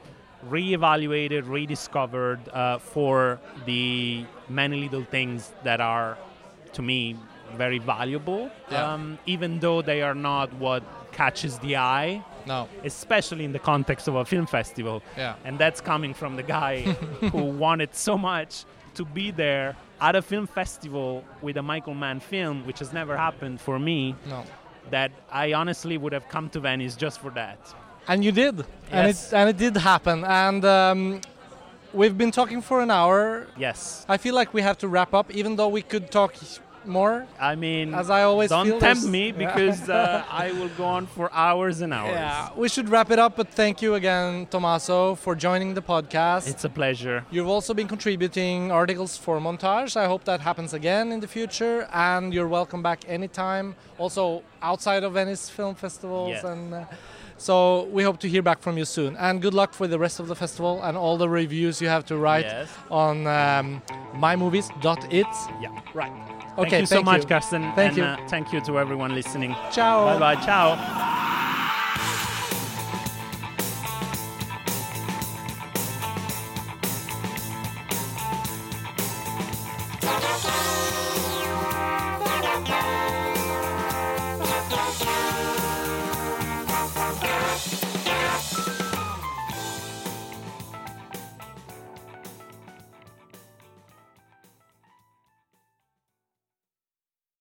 reevaluated, 0.49 1.49
rediscovered 1.49 2.41
uh, 2.51 2.79
for 2.79 3.41
the 3.67 4.25
many 4.49 4.83
little 4.83 5.05
things 5.05 5.53
that 5.65 5.81
are, 5.81 6.17
to 6.73 6.83
me, 6.83 7.17
very 7.57 7.79
valuable. 7.79 8.51
Yeah. 8.71 8.93
Um, 8.95 9.19
even 9.27 9.61
though 9.61 9.83
they 9.83 10.03
are 10.03 10.15
not 10.15 10.53
what 10.55 10.83
catches 11.13 11.59
the 11.61 11.77
eye, 11.77 12.23
No. 12.47 12.69
especially 12.85 13.45
in 13.45 13.53
the 13.53 13.59
context 13.61 14.09
of 14.09 14.17
a 14.17 14.25
film 14.25 14.47
festival. 14.47 15.03
Yeah. 15.17 15.37
And 15.45 15.59
that's 15.59 15.81
coming 15.81 16.15
from 16.15 16.37
the 16.37 16.43
guy 16.43 16.81
who 17.33 17.45
wanted 17.45 17.95
so 17.95 18.19
much 18.19 18.65
to 18.95 19.05
be 19.05 19.31
there 19.31 19.77
at 20.01 20.17
a 20.17 20.23
film 20.23 20.47
festival 20.47 21.25
with 21.43 21.57
a 21.57 21.63
Michael 21.63 21.95
Mann 21.95 22.21
film, 22.21 22.67
which 22.67 22.81
has 22.81 22.93
never 22.93 23.17
happened 23.17 23.61
for 23.61 23.79
me, 23.79 24.15
No. 24.29 24.43
that 24.91 25.13
I 25.31 25.53
honestly 25.53 25.97
would 25.97 26.13
have 26.13 26.29
come 26.29 26.49
to 26.51 26.61
Venice 26.61 26.97
just 26.97 27.21
for 27.21 27.31
that. 27.31 27.59
And 28.07 28.25
you 28.25 28.33
did, 28.33 28.65
and 28.91 29.09
it 29.09 29.31
and 29.33 29.49
it 29.49 29.57
did 29.57 29.77
happen. 29.77 30.25
And 30.25 30.65
um, 30.65 31.21
we've 31.93 32.17
been 32.17 32.31
talking 32.31 32.61
for 32.61 32.81
an 32.81 32.91
hour. 32.91 33.47
Yes. 33.57 34.05
I 34.09 34.17
feel 34.19 34.35
like 34.35 34.53
we 34.53 34.63
have 34.63 34.79
to 34.79 34.89
wrap 34.89 35.15
up, 35.15 35.31
even 35.31 35.57
though 35.57 35.69
we 35.69 35.83
could 35.83 36.11
talk 36.11 36.35
more. 36.87 37.27
I 37.41 37.55
mean, 37.55 37.95
As 37.95 38.11
I 38.11 38.25
always 38.25 38.51
don't 38.51 38.67
feel, 38.67 38.79
tempt 38.79 39.05
me 39.07 39.33
because 39.33 39.89
uh, 39.89 40.23
I 40.31 40.53
will 40.53 40.69
go 40.77 40.85
on 40.85 41.07
for 41.07 41.33
hours 41.33 41.81
and 41.81 41.95
hours. 41.95 42.11
Yeah, 42.13 42.51
we 42.57 42.69
should 42.69 42.91
wrap 42.91 43.11
it 43.11 43.19
up. 43.19 43.37
But 43.37 43.49
thank 43.49 43.81
you 43.81 43.95
again, 43.95 44.47
Tommaso, 44.51 45.15
for 45.15 45.35
joining 45.35 45.73
the 45.73 45.81
podcast. 45.81 46.47
It's 46.47 46.65
a 46.65 46.69
pleasure. 46.69 47.25
You've 47.31 47.49
also 47.49 47.73
been 47.73 47.89
contributing 47.89 48.71
articles 48.71 49.17
for 49.17 49.41
Montage. 49.41 49.97
I 49.97 50.07
hope 50.07 50.25
that 50.25 50.41
happens 50.41 50.75
again 50.75 51.11
in 51.11 51.21
the 51.21 51.29
future, 51.29 51.89
and 51.91 52.35
you're 52.35 52.49
welcome 52.49 52.83
back 52.83 53.01
anytime. 53.09 53.75
Also 53.97 54.43
outside 54.61 55.05
of 55.05 55.15
Venice 55.15 55.49
Film 55.49 55.75
Festivals, 55.75 56.31
Yes. 56.33 56.45
and 56.45 56.75
uh, 56.75 56.85
so 57.37 57.85
we 57.85 58.03
hope 58.03 58.19
to 58.21 58.29
hear 58.29 58.43
back 58.43 58.61
from 58.61 58.79
you 58.79 58.85
soon. 58.85 59.17
And 59.17 59.43
good 59.43 59.55
luck 59.55 59.75
for 59.75 59.87
the 59.87 59.99
rest 59.99 60.21
of 60.21 60.29
the 60.29 60.35
festival 60.37 60.83
and 60.83 60.97
all 60.97 61.17
the 61.19 61.29
reviews 61.29 61.81
you 61.81 61.89
have 61.89 62.05
to 62.07 62.17
write 62.17 62.45
Yes. 62.47 62.69
on 62.91 63.27
um, 63.27 63.83
mymovies.it. 64.15 65.27
Yeah. 65.61 65.81
Right. 65.95 66.11
Okay. 66.13 66.31
Thank 66.57 66.67
Okay. 66.69 66.81
you 66.81 66.87
so 66.87 67.03
much, 67.03 67.27
Karsten. 67.29 67.63
Thank 67.75 67.79
and 67.91 67.97
you. 67.97 68.05
Uh, 68.05 68.29
thank 68.29 68.53
you 68.53 68.61
to 68.63 68.79
everyone 68.79 69.15
listening. 69.15 69.55
Ciao. 69.73 70.07
Bye 70.19 70.37
bye. 70.37 70.45
Ciao. 70.45 71.41